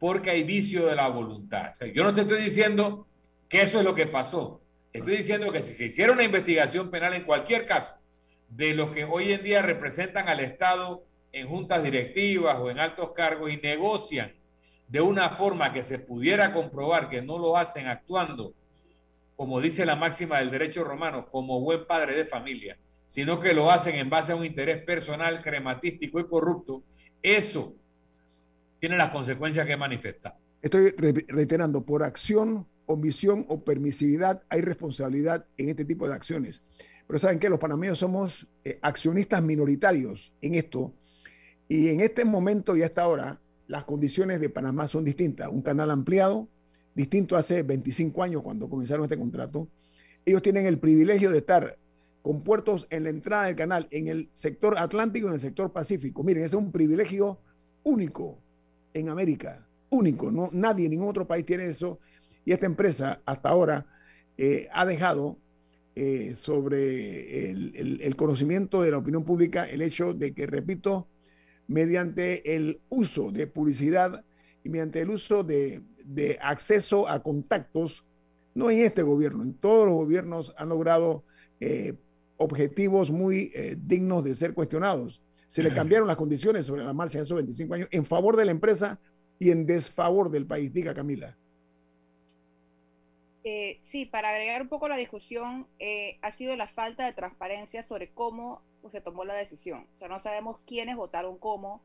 porque 0.00 0.30
hay 0.30 0.42
vicio 0.42 0.86
de 0.86 0.96
la 0.96 1.08
voluntad. 1.08 1.74
yo 1.94 2.02
no 2.02 2.14
te 2.14 2.22
estoy 2.22 2.42
diciendo 2.42 3.06
que 3.48 3.60
eso 3.60 3.78
es 3.78 3.84
lo 3.84 3.94
que 3.94 4.06
pasó. 4.06 4.62
Estoy 4.94 5.18
diciendo 5.18 5.52
que 5.52 5.60
si 5.62 5.72
se 5.72 5.84
hiciera 5.84 6.12
una 6.12 6.24
investigación 6.24 6.90
penal 6.90 7.12
en 7.12 7.24
cualquier 7.24 7.66
caso 7.66 7.94
de 8.48 8.72
los 8.72 8.90
que 8.92 9.04
hoy 9.04 9.30
en 9.32 9.44
día 9.44 9.60
representan 9.60 10.28
al 10.28 10.40
Estado 10.40 11.04
en 11.32 11.46
juntas 11.46 11.82
directivas 11.82 12.58
o 12.58 12.70
en 12.70 12.80
altos 12.80 13.12
cargos 13.12 13.52
y 13.52 13.58
negocian 13.58 14.32
de 14.88 15.02
una 15.02 15.28
forma 15.28 15.72
que 15.72 15.82
se 15.82 15.98
pudiera 15.98 16.54
comprobar 16.54 17.10
que 17.10 17.20
no 17.20 17.38
lo 17.38 17.58
hacen 17.58 17.86
actuando, 17.86 18.54
como 19.36 19.60
dice 19.60 19.84
la 19.84 19.96
máxima 19.96 20.38
del 20.38 20.50
derecho 20.50 20.82
romano, 20.82 21.26
como 21.30 21.60
buen 21.60 21.86
padre 21.86 22.16
de 22.16 22.24
familia, 22.24 22.78
sino 23.04 23.38
que 23.38 23.52
lo 23.52 23.70
hacen 23.70 23.96
en 23.96 24.08
base 24.08 24.32
a 24.32 24.36
un 24.36 24.46
interés 24.46 24.82
personal, 24.82 25.42
crematístico 25.42 26.18
y 26.18 26.26
corrupto, 26.26 26.82
eso 27.22 27.74
tiene 28.80 28.96
las 28.96 29.10
consecuencias 29.10 29.66
que 29.66 29.76
manifesta. 29.76 30.36
Estoy 30.62 30.90
reiterando, 31.28 31.84
por 31.84 32.02
acción, 32.02 32.66
omisión 32.86 33.46
o 33.48 33.62
permisividad 33.62 34.42
hay 34.48 34.62
responsabilidad 34.62 35.46
en 35.56 35.68
este 35.68 35.84
tipo 35.84 36.08
de 36.08 36.14
acciones. 36.14 36.62
Pero 37.06 37.18
saben 37.18 37.38
que 37.38 37.48
los 37.48 37.58
panameños 37.58 37.98
somos 37.98 38.46
eh, 38.64 38.78
accionistas 38.82 39.42
minoritarios 39.42 40.32
en 40.40 40.54
esto 40.54 40.92
y 41.68 41.88
en 41.88 42.00
este 42.00 42.24
momento 42.24 42.76
y 42.76 42.82
hasta 42.82 43.02
ahora 43.02 43.40
las 43.68 43.84
condiciones 43.84 44.40
de 44.40 44.48
Panamá 44.48 44.88
son 44.88 45.04
distintas. 45.04 45.48
Un 45.48 45.62
canal 45.62 45.90
ampliado, 45.90 46.48
distinto 46.94 47.36
hace 47.36 47.62
25 47.62 48.22
años 48.22 48.42
cuando 48.42 48.68
comenzaron 48.68 49.04
este 49.04 49.18
contrato. 49.18 49.68
Ellos 50.24 50.42
tienen 50.42 50.66
el 50.66 50.78
privilegio 50.78 51.30
de 51.30 51.38
estar 51.38 51.78
con 52.22 52.42
puertos 52.42 52.86
en 52.90 53.04
la 53.04 53.10
entrada 53.10 53.46
del 53.46 53.56
canal 53.56 53.88
en 53.90 54.08
el 54.08 54.28
sector 54.32 54.76
Atlántico 54.78 55.26
y 55.26 55.28
en 55.28 55.34
el 55.34 55.40
sector 55.40 55.72
Pacífico. 55.72 56.22
Miren, 56.22 56.42
ese 56.42 56.56
es 56.56 56.62
un 56.62 56.72
privilegio 56.72 57.38
único 57.82 58.38
en 58.94 59.08
América, 59.08 59.66
único, 59.90 60.30
no, 60.30 60.48
nadie, 60.52 60.88
ningún 60.88 61.08
otro 61.08 61.26
país 61.26 61.44
tiene 61.44 61.66
eso. 61.66 61.98
Y 62.44 62.52
esta 62.52 62.66
empresa 62.66 63.20
hasta 63.24 63.48
ahora 63.48 63.86
eh, 64.38 64.68
ha 64.72 64.86
dejado 64.86 65.36
eh, 65.94 66.34
sobre 66.36 67.50
el, 67.50 68.16
conocimiento 68.16 68.80
de 68.82 68.92
la 68.92 68.98
opinión 68.98 69.24
pública 69.24 69.68
el 69.68 69.82
hecho 69.82 70.14
de 70.14 70.32
que, 70.32 70.46
repito, 70.46 71.06
mediante 71.66 72.56
el 72.56 72.80
uso 72.88 73.30
de 73.30 73.46
publicidad 73.46 74.24
y 74.64 74.68
mediante 74.68 75.00
el 75.00 75.10
uso 75.10 75.44
de, 75.44 75.82
acceso 76.40 77.08
a 77.08 77.22
contactos, 77.22 78.04
no 78.54 78.70
en 78.70 78.80
este 78.80 79.02
gobierno, 79.02 79.42
en 79.42 79.54
todos 79.54 79.86
los 79.86 79.94
gobiernos 79.94 80.54
han 80.56 80.70
logrado 80.70 81.24
eh, 81.60 81.94
objetivos 82.36 83.10
muy 83.10 83.52
dignos 83.86 84.24
de 84.24 84.34
ser 84.34 84.54
cuestionados 84.54 85.20
se 85.50 85.64
le 85.64 85.74
cambiaron 85.74 86.06
las 86.06 86.16
condiciones 86.16 86.64
sobre 86.64 86.84
la 86.84 86.92
marcha 86.92 87.18
de 87.18 87.24
esos 87.24 87.34
25 87.34 87.74
años 87.74 87.88
en 87.90 88.04
favor 88.04 88.36
de 88.36 88.44
la 88.44 88.52
empresa 88.52 89.00
y 89.40 89.50
en 89.50 89.66
desfavor 89.66 90.30
del 90.30 90.46
país. 90.46 90.72
Diga, 90.72 90.94
Camila. 90.94 91.36
Eh, 93.42 93.80
sí, 93.90 94.06
para 94.06 94.28
agregar 94.28 94.62
un 94.62 94.68
poco 94.68 94.86
la 94.86 94.96
discusión, 94.96 95.66
eh, 95.80 96.20
ha 96.22 96.30
sido 96.30 96.54
la 96.54 96.68
falta 96.68 97.04
de 97.04 97.14
transparencia 97.14 97.82
sobre 97.82 98.12
cómo 98.12 98.62
pues, 98.80 98.92
se 98.92 99.00
tomó 99.00 99.24
la 99.24 99.34
decisión. 99.34 99.88
O 99.92 99.96
sea, 99.96 100.06
no 100.06 100.20
sabemos 100.20 100.58
quiénes 100.68 100.94
votaron 100.94 101.36
cómo. 101.36 101.82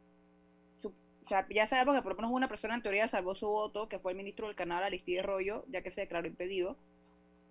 o 0.83 1.27
sea, 1.27 1.47
ya 1.49 1.65
sabemos 1.65 1.95
que 1.95 2.03
por 2.03 2.11
lo 2.11 2.17
menos 2.17 2.31
una 2.33 2.47
persona 2.47 2.75
en 2.75 2.83
teoría 2.83 3.07
salvó 3.07 3.33
su 3.33 3.47
voto, 3.47 3.89
que 3.89 3.97
fue 3.97 4.11
el 4.11 4.17
ministro 4.17 4.45
del 4.45 4.55
canal, 4.55 4.83
Aristide 4.83 5.23
Rollo, 5.23 5.65
ya 5.69 5.81
que 5.81 5.89
se 5.89 6.01
declaró 6.01 6.27
impedido. 6.27 6.77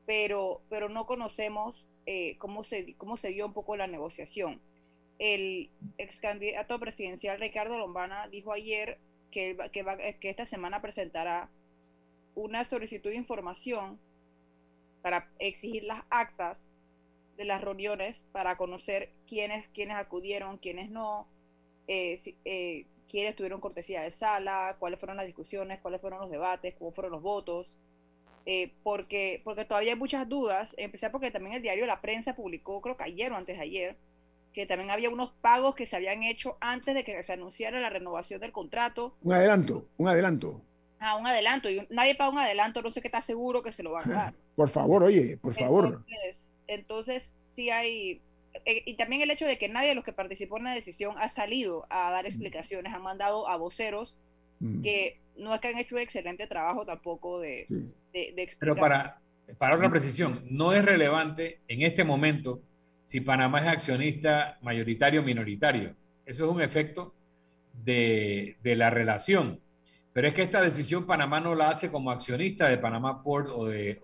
Pero, 0.07 0.61
pero 0.68 0.88
no 0.88 1.07
conocemos 1.07 1.85
eh, 2.07 2.37
cómo, 2.38 2.62
se, 2.62 2.94
cómo 2.98 3.16
se 3.16 3.31
dio 3.31 3.46
un 3.46 3.53
poco 3.53 3.77
la 3.77 3.88
negociación 3.88 4.61
el 5.18 5.70
ex 5.98 6.20
candidato 6.20 6.79
presidencial 6.79 7.38
Ricardo 7.40 7.79
Lombana 7.79 8.29
dijo 8.29 8.53
ayer 8.53 8.98
que, 9.31 9.57
que, 9.72 10.16
que 10.20 10.31
esta 10.31 10.44
semana 10.44 10.83
presentará 10.83 11.48
una 12.35 12.64
solicitud 12.64 13.11
de 13.11 13.16
información 13.16 13.98
para 15.03 15.29
exigir 15.38 15.85
las 15.85 16.03
actas 16.11 16.59
de 17.37 17.44
las 17.44 17.61
reuniones 17.61 18.24
para 18.33 18.57
conocer 18.57 19.11
quiénes, 19.27 19.68
quiénes 19.68 19.96
acudieron, 19.96 20.59
quiénes 20.59 20.90
no, 20.90 21.27
eh, 21.88 22.20
eh, 22.44 22.87
quiénes 23.09 23.37
tuvieron 23.37 23.61
cortesía 23.61 24.03
de 24.03 24.11
sala, 24.11 24.77
cuáles 24.79 24.98
fueron 24.98 25.16
las 25.16 25.27
discusiones, 25.27 25.81
cuáles 25.81 26.00
fueron 26.00 26.20
los 26.20 26.31
debates, 26.31 26.74
cómo 26.79 26.92
fueron 26.92 27.12
los 27.12 27.22
votos, 27.22 27.79
eh, 28.46 28.72
porque, 28.83 29.40
porque 29.44 29.64
todavía 29.64 29.92
hay 29.92 29.98
muchas 29.98 30.29
dudas, 30.29 30.74
empecé 30.77 31.11
porque 31.11 31.31
también 31.31 31.57
el 31.57 31.62
diario 31.62 31.87
La 31.87 32.00
Prensa 32.00 32.37
publicó, 32.37 32.81
creo 32.81 32.96
que 32.96 33.05
ayer 33.05 33.33
o 33.33 33.37
antes 33.37 33.57
de 33.57 33.62
ayer, 33.62 33.96
que 34.54 34.66
también 34.66 34.90
había 34.90 35.10
unos 35.10 35.32
pagos 35.40 35.74
que 35.74 35.84
se 35.84 35.96
habían 35.96 36.22
hecho 36.22 36.56
antes 36.60 36.94
de 36.94 37.04
que 37.04 37.20
se 37.24 37.32
anunciara 37.32 37.80
la 37.80 37.90
renovación 37.90 38.40
del 38.40 38.52
contrato. 38.52 39.16
Un 39.22 39.32
adelanto, 39.32 39.88
un 39.96 40.08
adelanto. 40.08 40.62
Ah, 41.00 41.16
un 41.16 41.26
adelanto. 41.26 41.68
Y 41.68 41.84
nadie 41.90 42.14
paga 42.14 42.30
un 42.30 42.38
adelanto, 42.38 42.80
no 42.80 42.92
sé 42.92 43.00
qué 43.00 43.08
está 43.08 43.20
seguro 43.20 43.62
que 43.62 43.72
se 43.72 43.82
lo 43.82 43.92
van 43.92 44.10
a 44.12 44.14
dar. 44.14 44.34
Por 44.56 44.68
favor, 44.68 45.02
oye, 45.02 45.36
por 45.36 45.52
favor. 45.52 46.04
Entonces, 46.68 47.28
sí 47.48 47.70
hay... 47.70 48.20
Eh, 48.64 48.82
y 48.86 48.94
también 48.94 49.20
el 49.20 49.32
hecho 49.32 49.46
de 49.46 49.58
que 49.58 49.68
nadie 49.68 49.88
de 49.88 49.94
los 49.96 50.04
que 50.04 50.12
participó 50.12 50.58
en 50.58 50.64
la 50.64 50.72
decisión 50.72 51.16
ha 51.18 51.28
salido 51.28 51.86
a 51.90 52.12
dar 52.12 52.22
mm. 52.22 52.28
explicaciones, 52.28 52.94
han 52.94 53.02
mandado 53.02 53.48
a 53.48 53.56
voceros 53.56 54.16
mm. 54.60 54.82
que 54.82 55.18
no 55.36 55.52
es 55.52 55.60
que 55.60 55.68
han 55.68 55.78
hecho 55.78 55.96
un 55.96 56.02
excelente 56.02 56.46
trabajo 56.46 56.86
tampoco 56.86 57.40
de, 57.40 57.66
de, 57.68 58.32
de 58.32 58.42
explicar. 58.42 58.58
Pero 58.60 58.76
para, 58.76 59.20
para 59.58 59.74
otra 59.74 59.90
precisión, 59.90 60.44
no 60.48 60.72
es 60.72 60.84
relevante 60.84 61.58
en 61.66 61.82
este 61.82 62.04
momento 62.04 62.62
si 63.04 63.20
Panamá 63.20 63.60
es 63.60 63.68
accionista 63.68 64.58
mayoritario 64.62 65.20
o 65.20 65.24
minoritario. 65.24 65.94
Eso 66.26 66.46
es 66.46 66.50
un 66.50 66.62
efecto 66.62 67.14
de, 67.84 68.56
la 68.62 68.90
relación. 68.90 69.60
Pero 70.12 70.28
es 70.28 70.34
que 70.34 70.42
esta 70.42 70.62
decisión 70.62 71.06
Panamá 71.06 71.38
no 71.38 71.54
la 71.54 71.68
hace 71.68 71.90
como 71.90 72.10
accionista 72.10 72.68
de 72.68 72.78
Panamá 72.78 73.22
Port 73.22 73.50
o 73.52 73.66
de, 73.66 74.00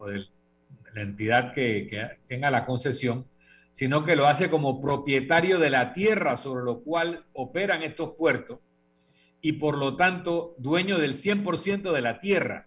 la 0.94 1.02
entidad 1.02 1.52
que, 1.54 1.88
que, 1.88 2.08
tenga 2.28 2.50
la 2.50 2.66
concesión, 2.66 3.26
sino 3.72 4.04
que 4.04 4.16
lo 4.16 4.26
hace 4.26 4.50
como 4.50 4.80
propietario 4.80 5.58
de 5.58 5.70
la 5.70 5.92
tierra 5.92 6.36
sobre 6.36 6.64
lo 6.64 6.80
cual 6.80 7.24
operan 7.32 7.82
estos 7.82 8.10
puertos 8.18 8.58
y 9.40 9.52
por 9.52 9.78
lo 9.78 9.96
tanto 9.96 10.54
dueño 10.58 10.98
del 10.98 11.14
100% 11.14 11.92
de 11.92 12.02
la 12.02 12.20
tierra 12.20 12.66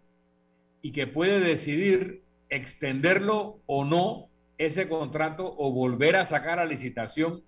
y 0.82 0.92
que 0.92 1.06
puede 1.06 1.40
decidir 1.40 2.24
extenderlo 2.50 3.60
o 3.66 3.86
no 3.86 4.30
ese 4.58 4.88
contrato 4.88 5.54
o 5.58 5.72
volver 5.72 6.16
a 6.16 6.26
sacar 6.26 6.60
a 6.60 6.66
licitación 6.66 7.44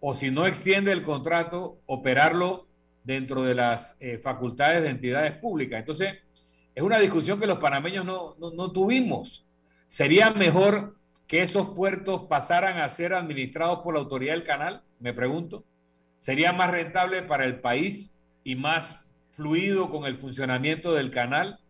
o 0.00 0.14
si 0.14 0.30
no 0.30 0.46
extiende 0.46 0.92
el 0.92 1.02
contrato, 1.02 1.78
operarlo 1.86 2.66
dentro 3.04 3.42
de 3.42 3.54
las 3.54 3.94
eh, 4.00 4.18
facultades 4.18 4.82
de 4.82 4.90
entidades 4.90 5.32
públicas. 5.32 5.78
Entonces, 5.78 6.14
es 6.74 6.82
una 6.82 6.98
discusión 6.98 7.38
que 7.38 7.46
los 7.46 7.58
panameños 7.58 8.04
no, 8.04 8.36
no 8.38 8.72
tuvimos. 8.72 9.44
¿Sería 9.86 10.30
mejor 10.30 10.96
que 11.26 11.42
esos 11.42 11.70
puertos 11.70 12.22
pasaran 12.28 12.78
a 12.78 12.88
ser 12.88 13.12
administrados 13.12 13.80
por 13.80 13.94
la 13.94 14.00
autoridad 14.00 14.32
del 14.34 14.44
canal? 14.44 14.82
Me 14.98 15.12
pregunto. 15.12 15.64
¿Sería 16.18 16.52
más 16.52 16.70
rentable 16.70 17.22
para 17.22 17.44
el 17.44 17.60
país 17.60 18.18
y 18.42 18.54
más 18.56 19.06
fluido 19.30 19.90
con 19.90 20.06
el 20.06 20.16
funcionamiento 20.16 20.94
del 20.94 21.10
canal? 21.10 21.60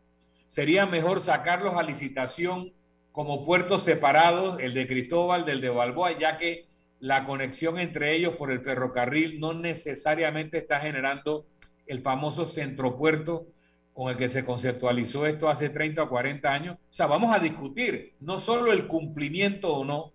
¿Sería 0.46 0.86
mejor 0.86 1.20
sacarlos 1.20 1.76
a 1.76 1.82
licitación 1.82 2.72
como 3.12 3.44
puertos 3.44 3.82
separados, 3.82 4.60
el 4.60 4.74
de 4.74 4.86
Cristóbal 4.86 5.44
del 5.44 5.60
de 5.60 5.68
Balboa, 5.68 6.16
ya 6.18 6.38
que 6.38 6.66
la 7.00 7.24
conexión 7.24 7.78
entre 7.78 8.14
ellos 8.14 8.36
por 8.36 8.52
el 8.52 8.60
ferrocarril 8.60 9.40
no 9.40 9.54
necesariamente 9.54 10.58
está 10.58 10.80
generando 10.80 11.46
el 11.86 12.02
famoso 12.02 12.46
centropuerto 12.46 13.46
con 13.94 14.10
el 14.10 14.16
que 14.16 14.28
se 14.28 14.44
conceptualizó 14.44 15.26
esto 15.26 15.48
hace 15.48 15.70
30 15.70 16.04
o 16.04 16.08
40 16.08 16.52
años. 16.52 16.76
O 16.76 16.92
sea, 16.92 17.06
vamos 17.06 17.34
a 17.34 17.40
discutir 17.40 18.14
no 18.20 18.38
solo 18.38 18.72
el 18.72 18.86
cumplimiento 18.86 19.74
o 19.74 19.84
no, 19.84 20.12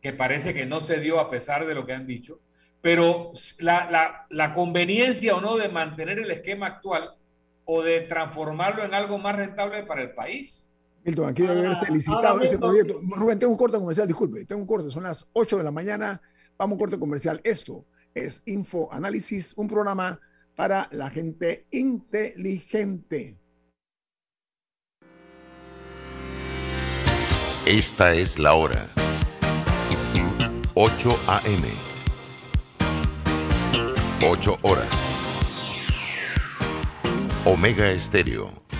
que 0.00 0.12
parece 0.12 0.54
que 0.54 0.66
no 0.66 0.80
se 0.80 1.00
dio 1.00 1.20
a 1.20 1.30
pesar 1.30 1.66
de 1.66 1.74
lo 1.74 1.84
que 1.84 1.92
han 1.92 2.06
dicho, 2.06 2.40
pero 2.80 3.30
la, 3.58 4.26
la 4.28 4.54
conveniencia 4.54 5.36
o 5.36 5.40
no 5.40 5.56
de 5.56 5.68
mantener 5.68 6.18
el 6.18 6.30
esquema 6.30 6.66
actual 6.66 7.14
o 7.64 7.82
de 7.82 8.02
transformarlo 8.02 8.84
en 8.84 8.94
algo 8.94 9.18
más 9.18 9.36
rentable 9.36 9.82
para 9.84 10.02
el 10.02 10.12
país. 10.12 10.73
Milton, 11.04 11.28
aquí 11.28 11.42
debe 11.42 11.66
haberse 11.66 11.92
licitado 11.92 12.40
ese 12.40 12.58
proyecto. 12.58 13.00
Rubén, 13.02 13.38
tengo 13.38 13.52
un 13.52 13.58
corte 13.58 13.76
comercial, 13.76 14.08
disculpe, 14.08 14.44
tengo 14.46 14.62
un 14.62 14.66
corte, 14.66 14.90
son 14.90 15.02
las 15.02 15.26
8 15.34 15.58
de 15.58 15.64
la 15.64 15.70
mañana, 15.70 16.22
vamos 16.56 16.72
a 16.72 16.74
un 16.74 16.78
corte 16.78 16.98
comercial. 16.98 17.40
Esto 17.44 17.84
es 18.14 18.40
Info 18.46 18.90
Análisis, 18.90 19.52
un 19.56 19.68
programa 19.68 20.18
para 20.56 20.88
la 20.92 21.10
gente 21.10 21.66
inteligente. 21.70 23.38
Esta 27.66 28.14
es 28.14 28.38
la 28.38 28.54
hora. 28.54 28.88
8 30.74 31.10
a.m. 31.28 31.68
8 34.26 34.56
horas. 34.62 34.88
Omega 37.44 37.90
Estéreo 37.90 38.63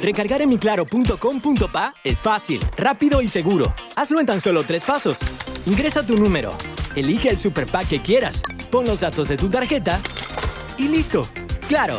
Recargar 0.00 0.42
en 0.42 0.48
miclaro.com.pa 0.48 1.94
es 2.04 2.20
fácil, 2.20 2.60
rápido 2.76 3.22
y 3.22 3.28
seguro. 3.28 3.72
Hazlo 3.96 4.20
en 4.20 4.26
tan 4.26 4.40
solo 4.40 4.64
tres 4.64 4.84
pasos. 4.84 5.18
Ingresa 5.66 6.04
tu 6.06 6.16
número, 6.16 6.52
elige 6.96 7.28
el 7.28 7.38
super 7.38 7.66
pack 7.66 7.88
que 7.88 8.02
quieras, 8.02 8.42
pon 8.70 8.86
los 8.86 9.00
datos 9.00 9.28
de 9.28 9.36
tu 9.36 9.48
tarjeta 9.48 10.00
y 10.78 10.88
listo. 10.88 11.28
¡Claro! 11.68 11.98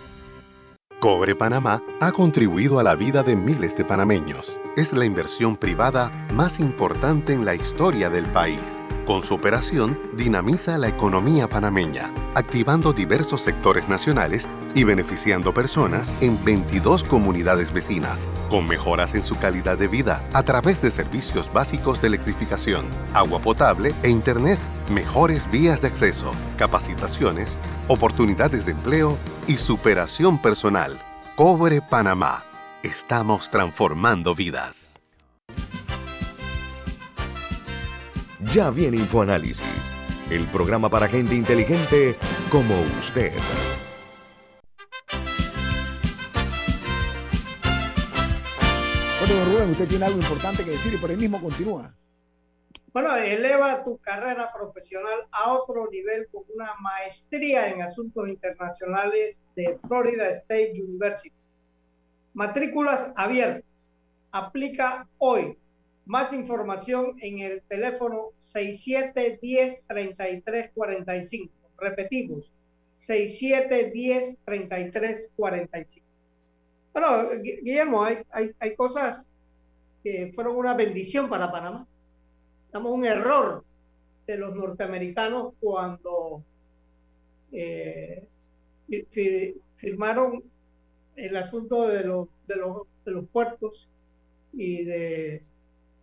Cobre 1.01 1.33
Panamá 1.35 1.81
ha 1.99 2.11
contribuido 2.11 2.77
a 2.77 2.83
la 2.83 2.93
vida 2.93 3.23
de 3.23 3.35
miles 3.35 3.75
de 3.75 3.83
panameños. 3.83 4.59
Es 4.77 4.93
la 4.93 5.03
inversión 5.03 5.57
privada 5.57 6.11
más 6.31 6.59
importante 6.59 7.33
en 7.33 7.43
la 7.43 7.55
historia 7.55 8.11
del 8.11 8.27
país. 8.27 8.79
Con 9.07 9.23
su 9.23 9.33
operación, 9.33 9.99
dinamiza 10.13 10.77
la 10.77 10.89
economía 10.89 11.49
panameña, 11.49 12.13
activando 12.35 12.93
diversos 12.93 13.41
sectores 13.41 13.89
nacionales 13.89 14.47
y 14.75 14.83
beneficiando 14.83 15.55
personas 15.55 16.13
en 16.21 16.37
22 16.45 17.03
comunidades 17.03 17.73
vecinas, 17.73 18.29
con 18.51 18.67
mejoras 18.67 19.15
en 19.15 19.23
su 19.23 19.35
calidad 19.39 19.79
de 19.79 19.87
vida 19.87 20.23
a 20.33 20.43
través 20.43 20.83
de 20.83 20.91
servicios 20.91 21.51
básicos 21.51 21.99
de 21.99 22.09
electrificación, 22.09 22.85
agua 23.15 23.39
potable 23.39 23.95
e 24.03 24.09
Internet, 24.11 24.59
mejores 24.93 25.49
vías 25.49 25.81
de 25.81 25.87
acceso, 25.87 26.31
capacitaciones, 26.57 27.57
oportunidades 27.91 28.65
de 28.65 28.71
empleo 28.71 29.17
y 29.47 29.57
superación 29.57 30.41
personal. 30.41 30.97
Cobre 31.35 31.81
Panamá. 31.81 32.45
Estamos 32.83 33.51
transformando 33.51 34.33
vidas. 34.33 34.97
Ya 38.53 38.69
viene 38.69 38.95
InfoAnálisis, 38.97 39.91
el 40.29 40.47
programa 40.47 40.89
para 40.89 41.09
gente 41.09 41.35
inteligente 41.35 42.15
como 42.49 42.73
usted. 42.97 43.33
Bueno, 49.19 49.45
Rubén, 49.45 49.71
usted 49.71 49.87
tiene 49.87 50.05
algo 50.05 50.19
importante 50.19 50.63
que 50.63 50.71
decir 50.71 50.93
y 50.93 50.97
por 50.97 51.09
ahí 51.09 51.17
mismo 51.17 51.41
continúa. 51.41 51.93
Bueno, 52.93 53.15
eleva 53.15 53.85
tu 53.85 53.97
carrera 53.99 54.51
profesional 54.51 55.25
a 55.31 55.53
otro 55.53 55.89
nivel 55.89 56.27
con 56.27 56.43
una 56.53 56.75
maestría 56.81 57.69
en 57.69 57.81
asuntos 57.81 58.27
internacionales 58.27 59.41
de 59.55 59.79
Florida 59.87 60.29
State 60.31 60.73
University. 60.73 61.31
Matrículas 62.33 63.09
abiertas. 63.15 63.63
Aplica 64.33 65.07
hoy. 65.19 65.57
Más 66.05 66.33
información 66.33 67.15
en 67.21 67.39
el 67.39 67.61
teléfono 67.61 68.31
6710-3345. 68.53 71.49
Repetimos, 71.77 72.51
6710-3345. 73.07 76.01
Bueno, 76.91 77.29
Guillermo, 77.41 78.03
hay, 78.03 78.17
hay, 78.31 78.51
hay 78.59 78.75
cosas 78.75 79.25
que 80.03 80.33
fueron 80.35 80.57
una 80.57 80.73
bendición 80.73 81.29
para 81.29 81.49
Panamá 81.49 81.87
Estamos 82.71 82.93
un 82.93 83.03
error 83.03 83.65
de 84.25 84.37
los 84.37 84.55
norteamericanos 84.55 85.55
cuando 85.59 86.41
eh, 87.51 88.25
firmaron 89.75 90.41
el 91.17 91.35
asunto 91.35 91.85
de 91.89 92.05
los, 92.05 92.29
de 92.47 92.55
los, 92.55 92.87
de 93.03 93.11
los 93.11 93.27
puertos 93.27 93.89
y 94.53 94.85
de, 94.85 95.43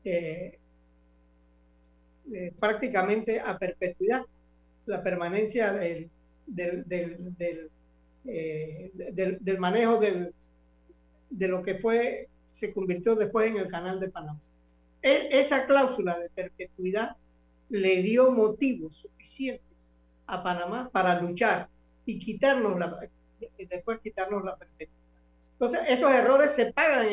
eh, 0.04 0.58
prácticamente 2.60 3.40
a 3.40 3.56
perpetuidad 3.56 4.26
la 4.84 5.02
permanencia 5.02 5.72
del, 5.72 6.10
del, 6.46 6.84
del, 6.86 7.70
eh, 8.26 8.90
del, 8.92 9.38
del 9.40 9.58
manejo 9.58 9.96
del, 9.96 10.34
de 11.30 11.48
lo 11.48 11.62
que 11.62 11.76
fue, 11.76 12.28
se 12.50 12.74
convirtió 12.74 13.14
después 13.14 13.50
en 13.50 13.56
el 13.56 13.68
canal 13.68 13.98
de 14.00 14.10
Panamá. 14.10 14.38
E, 15.02 15.28
esa 15.40 15.66
cláusula 15.66 16.18
de 16.18 16.28
perpetuidad 16.30 17.16
le 17.68 18.02
dio 18.02 18.30
motivos 18.30 18.96
suficientes 18.96 19.90
a 20.26 20.42
Panamá 20.42 20.88
para 20.90 21.20
luchar 21.20 21.68
y 22.04 22.18
quitarnos 22.18 22.78
la, 22.78 23.08
después 23.58 24.00
quitarnos 24.00 24.44
la 24.44 24.56
perpetuidad. 24.56 24.98
Entonces, 25.52 25.80
esos 25.88 26.12
errores 26.12 26.52
se 26.52 26.72
pagan 26.72 27.08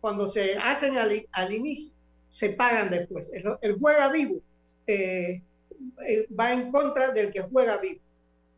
cuando 0.00 0.30
se 0.30 0.56
hacen 0.58 0.98
al, 0.98 1.52
inicio, 1.52 1.92
se 2.28 2.50
pagan 2.50 2.90
después. 2.90 3.30
El, 3.32 3.78
juega 3.78 4.12
vivo 4.12 4.40
eh, 4.86 5.40
eh, 6.06 6.26
va 6.38 6.52
en 6.52 6.70
contra 6.70 7.10
del 7.10 7.32
que 7.32 7.40
juega 7.40 7.78
vivo. 7.78 8.00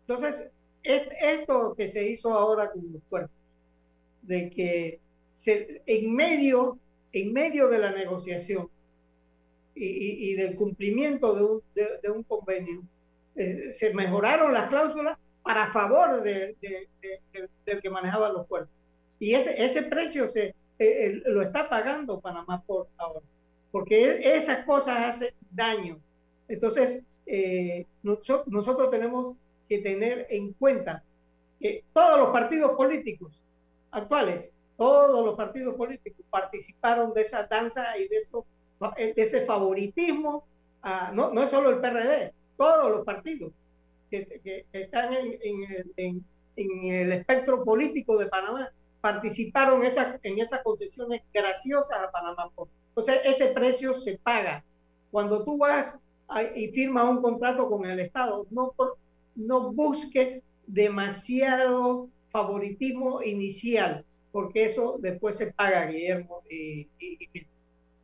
Entonces, 0.09 0.49
esto 0.83 1.75
que 1.77 1.89
se 1.89 2.09
hizo 2.09 2.35
ahora 2.35 2.71
con 2.71 2.93
los 2.93 3.03
cuerpos, 3.09 3.37
de 4.23 4.51
que 4.51 5.01
se, 5.35 5.83
en 5.87 6.15
medio 6.15 6.79
en 7.13 7.33
medio 7.33 7.69
de 7.69 7.79
la 7.79 7.93
negociación 7.93 8.69
y, 9.75 10.35
del 10.35 10.57
cumplimiento 10.57 11.63
de 11.75 12.11
un, 12.11 12.23
convenio, 12.23 12.83
eh, 13.35 13.73
se 13.73 13.93
mejoraron 13.93 14.55
las 14.55 14.69
cláusulas 14.69 15.19
para 15.43 15.71
favor 15.73 16.23
de, 16.23 16.57
del 17.67 17.83
que 17.83 17.91
manejaba 17.91 18.33
los 18.33 18.47
puertos. 18.47 18.75
Y 19.19 19.35
ese, 19.35 19.63
ese 19.63 19.83
precio 19.83 20.29
se, 20.29 20.55
eh, 20.79 21.23
lo 21.25 21.43
está 21.43 21.69
pagando 21.69 22.21
Panamá 22.21 22.63
por 22.67 22.89
ahora, 22.99 23.25
porque 23.71 24.21
esas 24.37 24.65
cosas 24.67 25.15
hacen 25.17 25.35
daño. 25.51 25.99
Entonces, 26.49 27.03
eh, 27.27 27.87
nosotros 28.03 28.91
tenemos 28.91 29.37
que 29.69 29.79
tener 29.79 30.27
en 30.31 30.53
cuenta 30.53 31.03
que 31.61 31.83
todos 31.93 32.21
los 32.21 32.31
partidos 32.31 32.73
políticos 32.77 33.33
actuales 33.91 34.51
todos 34.77 35.25
los 35.25 35.37
partidos 35.37 35.75
políticos 35.75 36.25
participaron 36.31 37.13
de 37.15 37.23
esa 37.23 37.45
danza 37.45 37.97
y 37.99 38.09
de, 38.09 39.15
de 39.15 39.23
ese 39.23 39.47
favoritismo 39.47 40.45
no, 41.13 41.33
no 41.33 41.43
es 41.43 41.51
solo 41.51 41.71
el 41.71 41.81
PRD, 41.81 42.33
todos 42.57 42.91
los 42.91 43.05
partidos 43.05 43.53
que, 44.11 44.65
están 44.73 45.15
en, 45.15 46.25
el 46.57 47.13
espectro 47.13 47.65
político 47.65 48.17
de 48.17 48.27
Panamá 48.27 48.71
participaron 49.01 49.83
en 49.85 50.39
esas 50.41 50.63
concesiones 50.63 51.23
graciosas 51.33 51.99
a 51.99 52.11
Panamá. 52.11 52.51
Entonces, 52.89 53.21
ese 53.25 53.49
precio 53.49 53.95
se 53.95 54.19
paga. 54.19 54.65
Cuando 55.11 55.45
tú 55.45 55.59
vas 55.59 55.95
y 56.55 56.69
firmas 56.69 57.05
un 57.05 57.21
contrato 57.21 57.69
con 57.69 57.85
el 57.85 58.01
Estado, 58.01 58.47
no 58.51 59.73
busques 59.73 60.41
demasiado 60.67 62.09
favoritismo 62.31 63.23
inicial, 63.23 64.05
porque 64.37 64.67
eso 64.67 64.99
después 65.01 65.35
se 65.39 65.51
paga, 65.51 65.87
Guillermo. 65.87 66.43
Y, 66.51 66.87
y, 67.01 67.47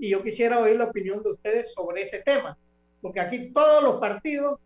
yo 0.08 0.22
quisiera 0.22 0.58
oír 0.58 0.76
la 0.76 0.84
opinión 0.84 1.22
de 1.22 1.32
ustedes 1.32 1.74
sobre 1.74 2.04
ese 2.04 2.20
tema, 2.20 2.56
porque 3.02 3.20
aquí 3.20 3.50
todos 3.52 3.84
los 3.84 4.00
partidos 4.00 4.58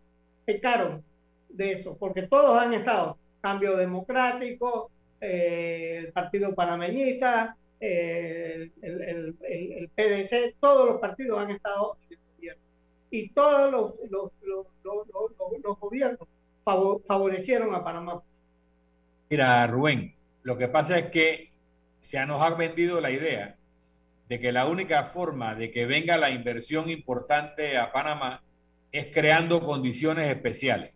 pecaron 0.45 1.03
de 1.49 1.73
eso, 1.73 1.97
porque 1.97 2.21
todos 2.21 2.57
han 2.57 2.73
estado, 2.73 3.17
Cambio 3.41 3.75
Democrático, 3.75 4.89
eh, 5.19 6.03
el 6.05 6.13
Partido 6.13 6.55
Panameñista, 6.55 7.57
eh, 7.81 8.71
el, 8.81 9.35
el, 9.41 9.89
PDC, 9.89 10.55
todos 10.61 10.87
los 10.87 11.01
partidos 11.01 11.37
han 11.37 11.51
estado 11.51 11.97
en 12.09 12.13
el 12.13 12.19
gobierno. 12.37 12.63
Y 13.11 13.29
todos 13.31 13.71
los, 13.73 13.93
los, 14.09 14.31
los, 14.41 15.07
los 15.61 15.79
gobiernos 15.81 16.29
favorecieron 16.63 17.75
a 17.75 17.83
Panamá. 17.83 18.21
Mira, 19.29 19.67
Rubén, 19.67 20.15
lo 20.43 20.57
que 20.57 20.69
pasa 20.69 20.97
es 20.97 21.11
que 21.11 21.56
se 22.07 22.25
nos 22.25 22.41
ha 22.41 22.51
vendido 22.51 23.01
la 23.01 23.11
idea 23.11 23.57
de 24.29 24.39
que 24.39 24.53
la 24.53 24.65
única 24.65 25.03
forma 25.03 25.55
de 25.55 25.71
que 25.71 25.85
venga 25.85 26.17
la 26.17 26.29
inversión 26.29 26.89
importante 26.89 27.77
a 27.77 27.91
Panamá 27.91 28.41
es 28.93 29.07
creando 29.13 29.59
condiciones 29.59 30.29
especiales 30.33 30.93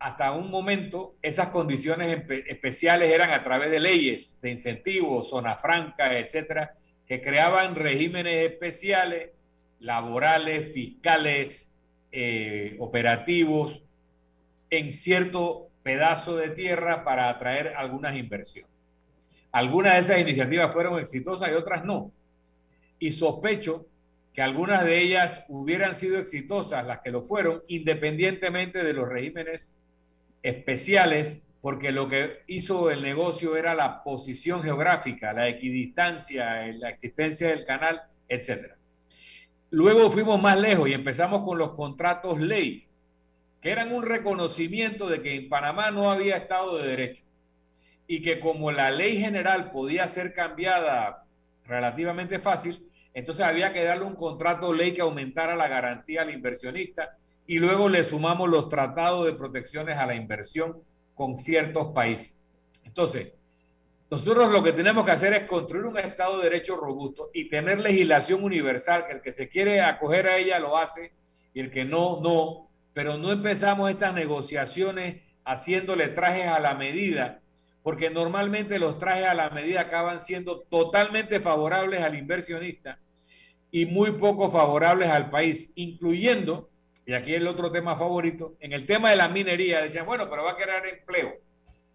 hasta 0.00 0.32
un 0.32 0.50
momento 0.50 1.14
esas 1.22 1.50
condiciones 1.50 2.24
especiales 2.48 3.12
eran 3.12 3.30
a 3.30 3.44
través 3.44 3.70
de 3.70 3.78
leyes 3.78 4.40
de 4.40 4.50
incentivos, 4.50 5.30
zona 5.30 5.54
franca, 5.54 6.18
etcétera, 6.18 6.74
que 7.06 7.20
creaban 7.20 7.76
regímenes 7.76 8.50
especiales, 8.50 9.30
laborales, 9.78 10.72
fiscales, 10.72 11.76
eh, 12.10 12.74
operativos, 12.80 13.82
en 14.70 14.92
cierto 14.92 15.68
pedazo 15.84 16.36
de 16.36 16.50
tierra 16.50 17.04
para 17.04 17.28
atraer 17.28 17.74
algunas 17.76 18.16
inversiones. 18.16 18.77
Algunas 19.52 19.94
de 19.94 20.00
esas 20.00 20.18
iniciativas 20.20 20.72
fueron 20.72 20.98
exitosas 20.98 21.50
y 21.50 21.54
otras 21.54 21.84
no. 21.84 22.12
Y 22.98 23.12
sospecho 23.12 23.86
que 24.34 24.42
algunas 24.42 24.84
de 24.84 25.00
ellas 25.00 25.44
hubieran 25.48 25.94
sido 25.94 26.18
exitosas, 26.18 26.86
las 26.86 27.00
que 27.00 27.10
lo 27.10 27.22
fueron, 27.22 27.62
independientemente 27.68 28.84
de 28.84 28.92
los 28.92 29.08
regímenes 29.08 29.76
especiales 30.42 31.48
porque 31.60 31.90
lo 31.90 32.08
que 32.08 32.42
hizo 32.46 32.90
el 32.90 33.02
negocio 33.02 33.56
era 33.56 33.74
la 33.74 34.04
posición 34.04 34.62
geográfica, 34.62 35.32
la 35.32 35.48
equidistancia, 35.48 36.66
la 36.72 36.90
existencia 36.90 37.48
del 37.48 37.64
canal, 37.64 38.02
etc. 38.28 38.74
Luego 39.70 40.10
fuimos 40.10 40.40
más 40.40 40.58
lejos 40.58 40.88
y 40.88 40.92
empezamos 40.92 41.44
con 41.44 41.58
los 41.58 41.72
contratos 41.72 42.38
ley, 42.40 42.86
que 43.60 43.70
eran 43.70 43.92
un 43.92 44.04
reconocimiento 44.04 45.08
de 45.08 45.20
que 45.20 45.34
en 45.34 45.48
Panamá 45.48 45.90
no 45.90 46.10
había 46.10 46.36
Estado 46.36 46.78
de 46.78 46.88
Derecho 46.88 47.24
y 48.08 48.22
que 48.22 48.40
como 48.40 48.72
la 48.72 48.90
ley 48.90 49.20
general 49.20 49.70
podía 49.70 50.08
ser 50.08 50.32
cambiada 50.32 51.24
relativamente 51.66 52.40
fácil, 52.40 52.88
entonces 53.14 53.44
había 53.44 53.72
que 53.72 53.84
darle 53.84 54.06
un 54.06 54.16
contrato 54.16 54.72
ley 54.72 54.94
que 54.94 55.02
aumentara 55.02 55.54
la 55.54 55.68
garantía 55.68 56.22
al 56.22 56.30
inversionista 56.30 57.16
y 57.46 57.58
luego 57.58 57.88
le 57.88 58.02
sumamos 58.04 58.48
los 58.48 58.68
tratados 58.68 59.26
de 59.26 59.34
protecciones 59.34 59.98
a 59.98 60.06
la 60.06 60.14
inversión 60.14 60.82
con 61.14 61.36
ciertos 61.36 61.88
países. 61.88 62.38
Entonces, 62.84 63.32
nosotros 64.10 64.50
lo 64.50 64.62
que 64.62 64.72
tenemos 64.72 65.04
que 65.04 65.10
hacer 65.10 65.34
es 65.34 65.42
construir 65.42 65.84
un 65.84 65.98
Estado 65.98 66.38
de 66.38 66.44
Derecho 66.44 66.76
robusto 66.76 67.28
y 67.34 67.50
tener 67.50 67.80
legislación 67.80 68.42
universal, 68.42 69.06
que 69.06 69.12
el 69.12 69.20
que 69.20 69.32
se 69.32 69.48
quiere 69.48 69.82
acoger 69.82 70.28
a 70.28 70.38
ella 70.38 70.58
lo 70.58 70.78
hace 70.78 71.12
y 71.52 71.60
el 71.60 71.70
que 71.70 71.84
no, 71.84 72.20
no. 72.22 72.70
Pero 72.94 73.18
no 73.18 73.30
empezamos 73.32 73.90
estas 73.90 74.14
negociaciones 74.14 75.22
haciéndole 75.44 76.08
trajes 76.08 76.46
a 76.46 76.58
la 76.58 76.74
medida, 76.74 77.40
porque 77.88 78.10
normalmente 78.10 78.78
los 78.78 78.98
trajes 78.98 79.24
a 79.24 79.34
la 79.34 79.48
medida 79.48 79.80
acaban 79.80 80.20
siendo 80.20 80.60
totalmente 80.60 81.40
favorables 81.40 82.02
al 82.02 82.18
inversionista 82.18 82.98
y 83.70 83.86
muy 83.86 84.10
poco 84.10 84.50
favorables 84.50 85.08
al 85.08 85.30
país, 85.30 85.72
incluyendo 85.74 86.68
y 87.06 87.14
aquí 87.14 87.32
el 87.32 87.48
otro 87.48 87.72
tema 87.72 87.96
favorito, 87.96 88.56
en 88.60 88.74
el 88.74 88.84
tema 88.84 89.08
de 89.08 89.16
la 89.16 89.30
minería, 89.30 89.80
decían, 89.80 90.04
bueno, 90.04 90.28
pero 90.28 90.44
va 90.44 90.50
a 90.50 90.56
crear 90.56 90.86
empleo. 90.86 91.38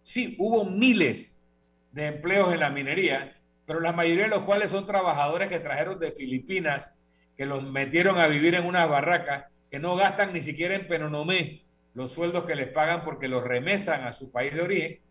Sí, 0.01 0.35
hubo 0.39 0.65
miles 0.65 1.43
de 1.91 2.07
empleos 2.07 2.51
en 2.51 2.61
la 2.61 2.71
minería, 2.71 3.39
pero 3.67 3.79
la 3.79 3.93
mayoría 3.93 4.23
de 4.23 4.29
los 4.31 4.41
cuales 4.41 4.71
son 4.71 4.87
trabajadores 4.87 5.47
que 5.47 5.59
trajeron 5.59 5.99
de 5.99 6.11
Filipinas, 6.11 6.97
que 7.37 7.45
los 7.45 7.61
metieron 7.61 8.17
a 8.17 8.25
vivir 8.25 8.55
en 8.55 8.65
unas 8.65 8.89
barracas, 8.89 9.45
que 9.69 9.77
no 9.77 9.95
gastan 9.95 10.33
ni 10.33 10.41
siquiera 10.41 10.73
en 10.73 10.87
Penonomé 10.87 11.61
los 11.93 12.11
sueldos 12.11 12.45
que 12.45 12.55
les 12.55 12.69
pagan 12.69 13.03
porque 13.03 13.27
los 13.27 13.43
remesan 13.43 14.05
a 14.05 14.13
su 14.13 14.31
país 14.31 14.55
de 14.55 14.61
origen. 14.63 15.03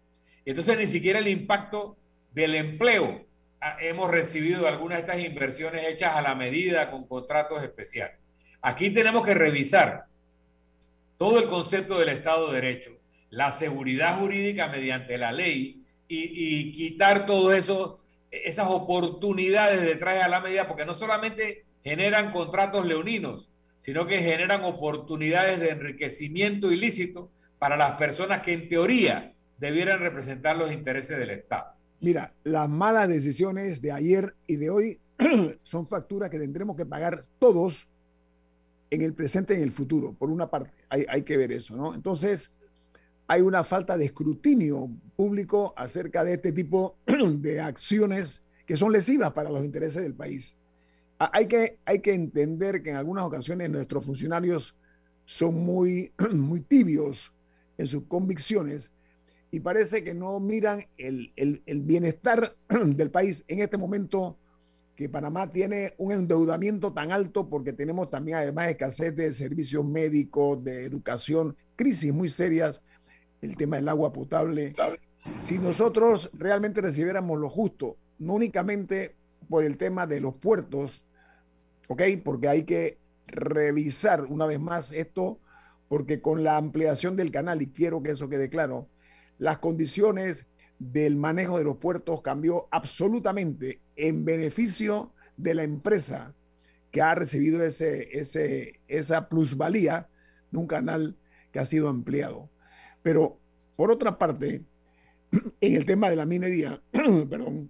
Y 0.45 0.51
entonces 0.51 0.77
ni 0.77 0.87
siquiera 0.87 1.19
el 1.19 1.29
impacto 1.29 1.97
del 2.33 2.55
empleo 2.55 3.25
ah, 3.61 3.77
hemos 3.81 4.11
recibido 4.11 4.67
algunas 4.67 4.99
de 4.99 5.01
estas 5.03 5.25
inversiones 5.25 5.87
hechas 5.87 6.17
a 6.17 6.23
la 6.23 6.35
medida 6.35 6.91
con 6.91 7.07
contratos 7.07 7.63
especiales. 7.63 8.17
Aquí 8.61 8.91
tenemos 8.91 9.25
que 9.25 9.35
revisar 9.35 10.07
todo 11.19 11.39
el 11.39 11.49
concepto 11.49 11.99
del 11.99 12.09
Estado 12.09 12.49
de 12.49 12.61
Derecho, 12.61 12.99
la 13.31 13.53
seguridad 13.53 14.19
jurídica 14.19 14.69
mediante 14.69 15.19
la 15.19 15.33
ley 15.33 15.85
y, 16.09 16.73
quitar 16.73 17.27
todas 17.27 17.71
esas 18.31 18.67
oportunidades 18.69 19.81
de 19.81 20.29
la 20.29 20.41
medida, 20.41 20.69
porque 20.69 20.85
no 20.85 20.95
solamente 20.95 21.65
generan 21.83 22.33
contratos 22.33 22.85
leoninos, 22.87 23.49
sino 23.79 24.07
que 24.07 24.19
generan 24.19 24.65
oportunidades 24.65 25.59
de 25.59 25.71
enriquecimiento 25.71 26.71
ilícito 26.71 27.31
para 27.59 27.77
las 27.77 27.93
personas 27.93 28.43
que 28.43 28.53
en 28.53 28.69
teoría 28.69 29.33
debieran 29.63 30.01
representar 30.01 30.57
los 30.57 30.73
intereses 30.73 31.17
del 31.17 31.31
Estado. 31.31 31.75
Mira, 32.01 32.35
las 32.43 32.69
malas 32.69 33.09
decisiones 33.09 33.81
de 33.81 33.93
ayer 33.93 34.35
y 34.49 34.57
de 34.57 34.71
hoy 34.71 34.99
son 35.63 35.87
facturas 35.87 36.31
que 36.31 36.39
tendremos 36.41 36.77
que 36.77 36.85
pagar 36.85 37.25
todos 37.39 37.89
en 38.91 39.03
el 39.03 39.15
presente 39.15 39.55
y 39.55 39.59
en 39.59 39.63
el 39.63 39.71
futuro, 39.71 40.15
por 40.15 40.31
una 40.31 40.51
parte. 40.51 40.73
Hay, 40.89 41.23
que 41.23 41.37
ver 41.37 41.53
eso, 41.53 41.77
¿no? 41.77 41.95
Entonces, 41.95 42.51
hay 43.29 43.41
una 43.41 43.63
falta 43.63 43.97
de 43.97 44.07
escrutinio 44.07 44.91
público 45.15 45.75
acerca 45.77 46.25
de 46.25 46.35
este 46.35 46.51
tipo 46.51 46.97
de 47.07 47.61
acciones 47.61 48.43
que 48.67 48.77
son 48.77 48.91
lesivas 48.91 49.33
para 49.33 49.49
los 49.49 49.65
intereses 49.65 50.03
del 50.03 50.15
país. 50.15 50.57
Hay 51.19 51.47
que, 51.47 51.79
hay 51.85 52.01
que 52.01 52.15
entender 52.15 52.83
que 52.83 52.91
en 52.91 52.97
algunas 52.97 53.25
ocasiones 53.25 53.71
nuestros 53.71 54.05
funcionarios 54.05 54.75
son 55.25 55.55
muy, 55.55 56.13
muy 56.33 56.63
tibios 56.63 57.33
en 57.79 57.87
sus 57.87 58.03
convicciones 58.09 58.91
y 59.53 59.61
parece 59.61 60.03
que 60.03 60.15
no 60.15 60.41
miran 60.41 60.87
el, 60.97 61.31
el, 61.37 61.83
bienestar 61.83 62.57
del 62.69 63.11
país 63.11 63.45
en 63.49 63.61
este 63.61 63.77
momento 63.77 64.39
que 64.97 65.11
Panamá 65.11 65.53
tiene 65.53 65.93
un 65.99 66.11
endeudamiento 66.13 66.95
tan 66.95 67.13
alto 67.13 67.49
porque 67.49 67.75
tenemos 67.75 68.09
también 68.09 68.39
además 68.39 68.71
escasez 68.71 69.15
de 69.15 69.33
servicios 69.35 69.85
médicos, 69.85 70.65
de 70.65 70.87
educación, 70.87 71.55
crisis 71.77 72.15
muy 72.15 72.31
serias, 72.31 72.83
el 73.43 73.57
tema 73.57 73.77
del 73.77 73.91
agua 73.91 74.11
potable. 74.11 74.73
Si 75.41 75.59
nosotros 75.59 76.31
realmente 76.33 76.81
recibiéramos 76.81 77.39
lo 77.39 77.51
justo, 77.51 77.99
no 78.19 78.35
únicamente 78.35 79.15
por 79.51 79.65
el 79.65 79.77
tema 79.77 80.07
de 80.07 80.21
los 80.21 80.35
puertos, 80.35 81.05
¿ok? 81.89 82.03
Porque 82.25 82.49
hay 82.49 82.63
que 82.65 82.97
revisar 83.27 84.25
una 84.25 84.47
vez 84.47 84.61
más 84.61 84.93
esto, 84.93 85.39
porque 85.89 86.23
con 86.23 86.43
la 86.43 86.57
ampliación 86.57 87.17
del 87.17 87.31
canal, 87.31 87.61
y 87.61 87.67
quiero 87.67 88.03
que 88.03 88.13
eso 88.13 88.31
quede 88.31 88.49
claro, 88.49 88.89
las 89.43 89.59
condiciones 89.59 90.47
del 90.79 91.17
manejo 91.17 91.59
de 91.59 91.65
los 91.65 91.79
puertos 91.79 92.23
cambió 92.23 92.69
absolutamente 92.71 93.81
en 93.97 94.25
beneficio 94.25 95.13
de 95.37 95.57
la 95.57 95.65
empresa 95.65 96.33
que 96.93 97.03
ha 97.03 97.13
recibido 97.17 97.61
ese, 97.65 98.17
ese, 98.17 98.79
esa 98.87 99.29
plusvalía 99.29 100.09
de 100.53 100.59
un 100.59 100.69
canal 100.69 101.17
que 101.51 101.59
ha 101.59 101.67
sido 101.67 101.89
ampliado. 101.89 102.51
Pero, 103.03 103.41
por 103.75 103.91
otra 103.91 104.17
parte, 104.17 104.63
en 105.61 105.75
el 105.75 105.87
tema 105.87 106.09
de 106.09 106.15
la 106.15 106.25
minería, 106.25 106.81
perdón, 106.93 107.69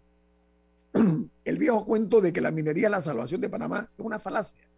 el 1.46 1.56
viejo 1.56 1.86
cuento 1.86 2.20
de 2.20 2.34
que 2.34 2.42
la 2.42 2.50
minería 2.50 2.90
la 2.90 3.00
salvación 3.00 3.40
de 3.40 3.48
Panamá 3.48 3.88
es 3.96 4.04
una 4.04 4.18
falacia. 4.18 4.68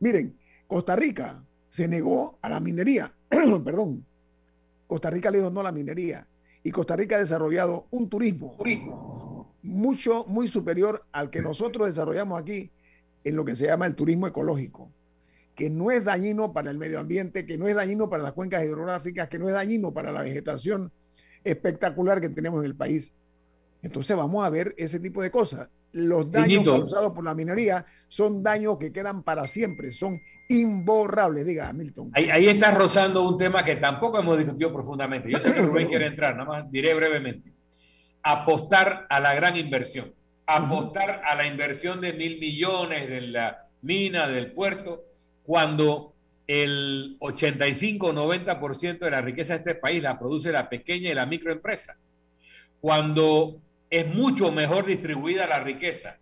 Miren, 0.00 0.36
Costa 0.66 0.96
Rica 0.96 1.44
se 1.70 1.86
negó 1.86 2.40
a 2.42 2.48
la 2.48 2.58
minería, 2.58 3.14
perdón, 3.28 4.04
Costa 4.92 5.08
Rica 5.08 5.30
le 5.30 5.38
donó 5.38 5.62
la 5.62 5.72
minería 5.72 6.28
y 6.62 6.70
Costa 6.70 6.94
Rica 6.96 7.16
ha 7.16 7.18
desarrollado 7.18 7.86
un 7.90 8.10
turismo, 8.10 8.58
mucho, 9.62 10.26
muy 10.26 10.48
superior 10.48 11.06
al 11.12 11.30
que 11.30 11.40
nosotros 11.40 11.86
desarrollamos 11.86 12.38
aquí 12.38 12.70
en 13.24 13.34
lo 13.34 13.42
que 13.42 13.54
se 13.54 13.64
llama 13.64 13.86
el 13.86 13.94
turismo 13.94 14.26
ecológico. 14.26 14.92
que 15.54 15.70
no 15.70 15.90
es 15.90 16.04
dañino 16.04 16.52
para 16.52 16.70
el 16.70 16.76
medio 16.76 17.00
ambiente, 17.00 17.46
que 17.46 17.56
no 17.56 17.68
es 17.68 17.74
dañino 17.74 18.10
para 18.10 18.22
las 18.22 18.34
cuencas 18.34 18.62
hidrográficas, 18.66 19.30
que 19.30 19.38
no 19.38 19.48
es 19.48 19.54
dañino 19.54 19.94
para 19.94 20.12
la 20.12 20.20
vegetación 20.20 20.92
espectacular 21.42 22.20
que 22.20 22.28
tenemos 22.28 22.60
en 22.60 22.66
el 22.66 22.76
país. 22.76 23.14
Entonces 23.80 24.14
vamos 24.14 24.44
a 24.44 24.50
ver 24.50 24.74
ese 24.76 25.00
tipo 25.00 25.22
de 25.22 25.30
cosas. 25.30 25.70
Los 25.92 26.30
daños 26.30 26.64
causados 26.66 27.14
por 27.14 27.24
la 27.24 27.34
minería 27.34 27.86
son 28.08 28.42
daños 28.42 28.76
que 28.76 28.92
quedan 28.92 29.22
para 29.22 29.46
siempre, 29.46 29.90
son 29.90 30.20
imborrables, 30.60 31.46
diga 31.46 31.72
Milton. 31.72 32.10
Ahí, 32.14 32.28
ahí 32.30 32.48
estás 32.48 32.74
rozando 32.74 33.28
un 33.28 33.36
tema 33.36 33.64
que 33.64 33.76
tampoco 33.76 34.20
hemos 34.20 34.38
discutido 34.38 34.72
profundamente. 34.72 35.30
Yo 35.30 35.38
sé 35.38 35.52
que 35.52 35.62
Rubén 35.62 35.88
quiere 35.88 36.06
entrar, 36.06 36.36
nada 36.36 36.48
más 36.48 36.70
diré 36.70 36.94
brevemente. 36.94 37.52
Apostar 38.22 39.06
a 39.08 39.20
la 39.20 39.34
gran 39.34 39.56
inversión, 39.56 40.12
apostar 40.46 41.22
a 41.24 41.34
la 41.34 41.46
inversión 41.46 42.00
de 42.00 42.12
mil 42.12 42.38
millones 42.38 43.08
de 43.08 43.20
la 43.22 43.66
mina, 43.82 44.28
del 44.28 44.52
puerto, 44.52 45.04
cuando 45.42 46.14
el 46.46 47.16
85-90% 47.20 48.98
de 48.98 49.10
la 49.10 49.20
riqueza 49.20 49.54
de 49.54 49.58
este 49.58 49.74
país 49.74 50.02
la 50.02 50.18
produce 50.18 50.52
la 50.52 50.68
pequeña 50.68 51.10
y 51.10 51.14
la 51.14 51.26
microempresa. 51.26 51.98
Cuando 52.80 53.60
es 53.90 54.06
mucho 54.06 54.50
mejor 54.52 54.86
distribuida 54.86 55.46
la 55.46 55.60
riqueza, 55.60 56.18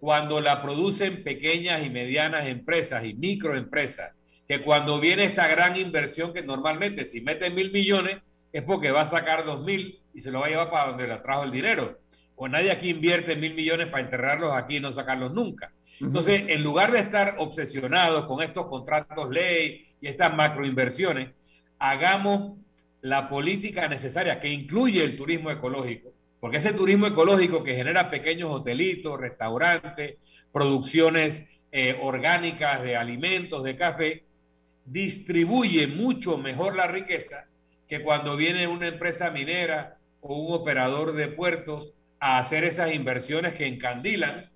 cuando 0.00 0.40
la 0.40 0.62
producen 0.62 1.24
pequeñas 1.24 1.84
y 1.84 1.90
medianas 1.90 2.46
empresas 2.46 3.04
y 3.04 3.14
microempresas, 3.14 4.12
que 4.46 4.62
cuando 4.62 5.00
viene 5.00 5.24
esta 5.24 5.48
gran 5.48 5.76
inversión 5.76 6.32
que 6.32 6.42
normalmente 6.42 7.04
si 7.04 7.20
mete 7.20 7.50
mil 7.50 7.70
millones 7.70 8.18
es 8.52 8.62
porque 8.62 8.90
va 8.90 9.02
a 9.02 9.04
sacar 9.04 9.44
dos 9.44 9.62
mil 9.62 10.00
y 10.14 10.20
se 10.20 10.30
lo 10.30 10.40
va 10.40 10.46
a 10.46 10.48
llevar 10.48 10.70
para 10.70 10.88
donde 10.88 11.06
le 11.06 11.16
trajo 11.18 11.44
el 11.44 11.50
dinero. 11.50 11.98
O 12.36 12.48
nadie 12.48 12.70
aquí 12.70 12.90
invierte 12.90 13.36
mil 13.36 13.54
millones 13.54 13.88
para 13.88 14.02
enterrarlos 14.02 14.52
aquí 14.54 14.76
y 14.76 14.80
no 14.80 14.92
sacarlos 14.92 15.32
nunca. 15.32 15.72
Entonces, 16.00 16.44
en 16.46 16.62
lugar 16.62 16.92
de 16.92 17.00
estar 17.00 17.34
obsesionados 17.38 18.24
con 18.24 18.40
estos 18.40 18.66
contratos 18.66 19.28
ley 19.30 19.86
y 20.00 20.06
estas 20.06 20.34
macroinversiones, 20.34 21.30
hagamos 21.78 22.58
la 23.00 23.28
política 23.28 23.88
necesaria 23.88 24.40
que 24.40 24.48
incluye 24.48 25.02
el 25.02 25.16
turismo 25.16 25.50
ecológico, 25.50 26.12
porque 26.40 26.58
ese 26.58 26.72
turismo 26.72 27.06
ecológico 27.06 27.62
que 27.62 27.74
genera 27.74 28.10
pequeños 28.10 28.50
hotelitos, 28.50 29.18
restaurantes, 29.18 30.16
producciones 30.52 31.44
eh, 31.72 31.96
orgánicas 32.00 32.82
de 32.82 32.96
alimentos, 32.96 33.64
de 33.64 33.76
café, 33.76 34.24
distribuye 34.84 35.86
mucho 35.86 36.38
mejor 36.38 36.76
la 36.76 36.86
riqueza 36.86 37.46
que 37.86 38.02
cuando 38.02 38.36
viene 38.36 38.66
una 38.66 38.86
empresa 38.86 39.30
minera 39.30 39.98
o 40.20 40.36
un 40.36 40.54
operador 40.54 41.12
de 41.12 41.28
puertos 41.28 41.92
a 42.20 42.38
hacer 42.38 42.64
esas 42.64 42.94
inversiones 42.94 43.54
que 43.54 43.66
encandilan 43.66 44.50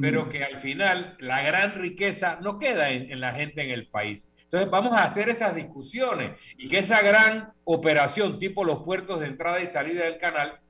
pero 0.00 0.28
que 0.28 0.44
al 0.44 0.58
final 0.58 1.16
la 1.18 1.42
gran 1.42 1.74
riqueza 1.74 2.38
no 2.42 2.58
queda 2.58 2.90
en, 2.90 3.20
la 3.20 3.32
gente 3.32 3.62
en 3.62 3.70
el 3.70 3.86
país. 3.86 4.30
Entonces 4.44 4.70
vamos 4.70 4.92
a 4.92 5.04
hacer 5.04 5.28
esas 5.28 5.54
discusiones 5.54 6.32
y 6.56 6.68
que 6.68 6.78
esa 6.78 7.02
gran 7.02 7.52
operación 7.64 8.38
tipo 8.38 8.64
los 8.64 8.82
puertos 8.82 9.20
de 9.20 9.26
entrada 9.26 9.60
y 9.60 9.66
salida 9.66 10.04
del 10.04 10.18
canal, 10.18 10.60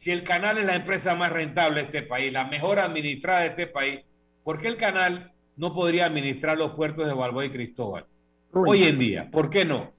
si 0.00 0.10
el 0.10 0.24
canal 0.24 0.56
es 0.56 0.64
la 0.64 0.76
empresa 0.76 1.14
más 1.14 1.30
rentable 1.30 1.80
de 1.80 1.86
este 1.88 2.02
país, 2.02 2.32
la 2.32 2.46
mejor 2.46 2.78
administrada 2.78 3.40
de 3.40 3.48
este 3.48 3.66
país, 3.66 4.00
¿por 4.42 4.58
qué 4.58 4.68
el 4.68 4.78
canal 4.78 5.34
no 5.56 5.74
podría 5.74 6.06
administrar 6.06 6.56
los 6.56 6.70
puertos 6.70 7.06
de 7.06 7.12
Balboa 7.12 7.44
y 7.44 7.50
Cristóbal? 7.50 8.06
Hoy 8.50 8.84
en 8.84 8.98
día, 8.98 9.30
¿por 9.30 9.50
qué 9.50 9.66
no? 9.66 9.92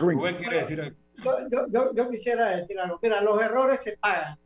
Rubén 0.00 0.34
quiere 0.38 0.56
decir 0.56 0.96
yo, 1.22 1.68
yo, 1.70 1.94
yo, 1.94 2.10
quisiera 2.10 2.56
decir 2.56 2.76
algo. 2.80 2.98
Mira, 3.00 3.20
los 3.20 3.40
errores 3.40 3.82
se 3.82 3.96
pagan 3.96 4.36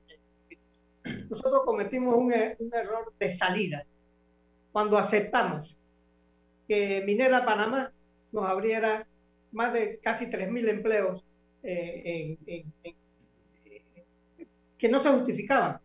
nosotros 1.31 1.63
cometimos 1.65 2.15
un, 2.15 2.31
e, 2.35 2.55
un, 2.59 2.71
error 2.75 3.11
de 3.19 3.31
salida 3.31 3.87
cuando 4.71 4.99
aceptamos 4.99 5.79
que 6.69 7.03
Minera 7.07 7.47
Panamá 7.47 7.91
nos 8.33 8.45
abriera 8.45 9.07
más 9.51 9.73
de 9.73 9.99
casi 10.03 10.27
3.000 10.27 10.69
empleos 10.69 11.25
eh, 11.63 12.37
que 14.79 14.89
no 14.89 15.01
se 15.01 15.11
justificaban. 15.11 15.79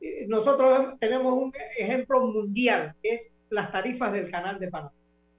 Eh, 0.00 0.26
nosotros 0.28 0.98
tenemos 1.00 1.34
un 1.34 1.52
ejemplo 1.76 2.20
mundial, 2.20 2.94
que 3.02 3.14
es 3.14 3.30
las 3.50 3.72
tarifas 3.72 4.12
del 4.12 4.30
canal 4.30 4.58
de 4.58 4.68
Panamá. 4.68 4.92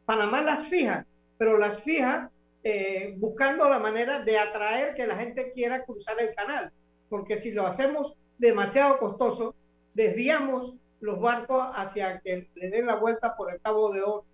Panamá 0.05 0.41
las 0.41 0.67
fija, 0.67 1.05
pero 1.37 1.57
las 1.57 1.81
fija 1.83 2.31
eh, 2.63 3.13
buscando 3.17 3.69
la 3.69 3.79
manera 3.79 4.19
de 4.19 4.37
atraer 4.37 4.93
que 4.95 5.07
la 5.07 5.15
gente 5.15 5.51
quiera 5.53 5.83
cruzar 5.83 6.19
el 6.19 6.35
canal, 6.35 6.71
porque 7.09 7.37
si 7.37 7.51
lo 7.51 7.65
hacemos 7.65 8.13
demasiado 8.37 8.97
costoso, 8.97 9.55
desviamos 9.93 10.73
los 10.99 11.19
barcos 11.19 11.65
hacia 11.73 12.19
que 12.19 12.49
le 12.55 12.69
den 12.69 12.87
la 12.87 12.95
vuelta 12.95 13.35
por 13.35 13.53
el 13.53 13.61
Cabo 13.61 13.93
de 13.93 14.01
Oro 14.01 14.25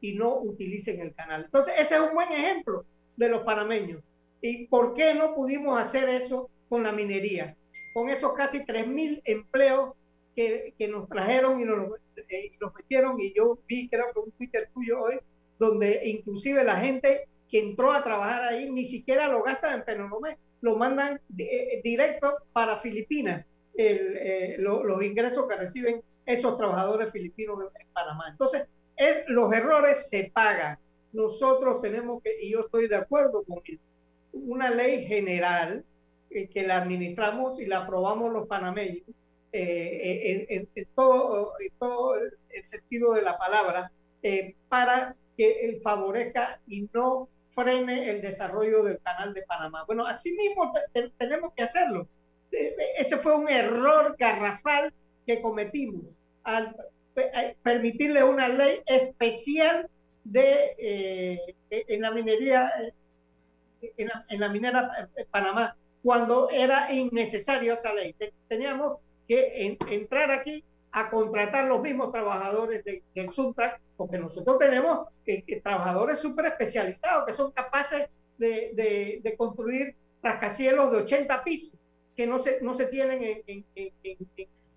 y 0.00 0.14
no 0.14 0.36
utilicen 0.38 1.00
el 1.00 1.14
canal. 1.14 1.44
Entonces, 1.44 1.74
ese 1.78 1.94
es 1.94 2.00
un 2.00 2.14
buen 2.14 2.32
ejemplo 2.32 2.84
de 3.16 3.28
los 3.28 3.42
panameños. 3.42 4.02
¿Y 4.40 4.66
por 4.66 4.94
qué 4.94 5.14
no 5.14 5.34
pudimos 5.34 5.80
hacer 5.80 6.08
eso 6.08 6.50
con 6.68 6.82
la 6.82 6.92
minería? 6.92 7.56
Con 7.98 8.10
esos 8.10 8.32
casi 8.34 8.58
3.000 8.58 9.22
empleos 9.24 9.92
que, 10.36 10.72
que, 10.78 10.86
nos 10.86 11.08
trajeron 11.08 11.60
y 11.60 11.64
nos 11.64 11.98
eh, 12.28 12.52
los 12.60 12.72
metieron, 12.72 13.20
y 13.20 13.34
yo 13.34 13.58
vi, 13.66 13.88
creo 13.88 14.12
que 14.14 14.20
un 14.20 14.30
Twitter 14.30 14.70
tuyo 14.72 15.02
hoy, 15.02 15.18
donde 15.58 16.02
inclusive 16.04 16.62
la 16.62 16.76
gente 16.76 17.26
que 17.50 17.58
entró 17.58 17.90
a 17.92 18.04
trabajar 18.04 18.44
ahí 18.44 18.70
ni 18.70 18.84
siquiera 18.84 19.26
lo 19.26 19.42
gasta 19.42 19.74
en 19.74 19.84
Penonomé, 19.84 20.38
lo 20.60 20.76
mandan 20.76 21.20
eh, 21.36 21.80
directo 21.82 22.36
para 22.52 22.78
Filipinas, 22.78 23.44
eh, 23.76 24.54
los 24.60 25.02
ingresos 25.02 25.48
que 25.48 25.56
reciben 25.56 26.00
esos 26.24 26.56
trabajadores 26.56 27.10
filipinos 27.10 27.64
en, 27.80 27.86
Panamá. 27.92 28.28
Entonces, 28.30 28.62
es, 28.96 29.24
los 29.26 29.52
errores 29.52 30.08
se 30.08 30.30
pagan. 30.32 30.78
Nosotros 31.12 31.82
tenemos 31.82 32.22
que, 32.22 32.44
y 32.44 32.52
yo 32.52 32.60
estoy 32.60 32.86
de 32.86 32.94
acuerdo 32.94 33.42
con 33.42 33.60
una 34.34 34.70
ley 34.70 35.04
general 35.04 35.78
eh, 35.78 35.87
que 36.30 36.66
la 36.66 36.78
administramos 36.78 37.60
y 37.60 37.66
la 37.66 37.78
aprobamos 37.78 38.32
los 38.32 38.46
panameños 38.46 39.02
en, 39.52 40.68
todo, 40.94 41.54
todo 41.78 42.16
el 42.16 42.66
sentido 42.66 43.14
de 43.14 43.22
la 43.22 43.38
palabra 43.38 43.90
para 44.68 45.16
que 45.36 45.80
favorezca 45.82 46.60
y 46.66 46.88
no 46.92 47.28
frene 47.54 48.10
el 48.10 48.20
desarrollo 48.20 48.82
del 48.82 48.98
canal 49.00 49.34
de 49.34 49.42
Panamá. 49.42 49.84
Bueno, 49.84 50.06
así 50.06 50.32
mismo 50.32 50.72
tenemos 51.16 51.54
que 51.54 51.62
hacerlo. 51.62 52.06
Ese 52.50 53.16
fue 53.18 53.34
un 53.34 53.48
error 53.48 54.16
garrafal 54.18 54.92
que 55.26 55.40
cometimos 55.40 56.04
al 56.44 56.74
permitirle 57.62 58.22
una 58.22 58.48
ley 58.48 58.80
especial 58.86 59.88
de 60.24 60.74
eh, 60.78 61.54
en 61.70 62.00
la 62.00 62.10
minería 62.10 62.70
en 63.80 64.08
la, 64.08 64.24
en 64.28 64.40
la, 64.40 64.48
minera 64.48 65.08
Panamá 65.30 65.76
cuando 66.02 66.50
era 66.50 66.92
innecesario 66.92 67.74
esa 67.74 67.92
ley. 67.92 68.14
Teníamos 68.48 68.98
que 69.26 69.76
entrar 69.90 70.30
aquí 70.30 70.64
a 70.92 71.10
contratar 71.10 71.68
los 71.68 71.82
mismos 71.82 72.12
trabajadores 72.12 72.84
de, 72.84 73.02
del 73.14 73.32
Suntrack, 73.32 73.80
porque 73.96 74.18
nosotros 74.18 74.58
tenemos 74.58 75.08
trabajadores 75.62 76.18
súper 76.18 76.46
especializados 76.46 77.26
que 77.26 77.34
son 77.34 77.52
capaces 77.52 78.08
de, 78.38 79.20
de, 79.22 79.36
construir 79.36 79.94
rascacielos 80.22 80.90
de 80.92 80.98
80 80.98 81.44
pisos 81.44 81.72
que 82.16 82.26
no 82.26 82.38
se, 82.40 82.60
no 82.62 82.74
se 82.74 82.86
tienen 82.86 83.22
en, 83.22 83.64
en, 83.74 83.88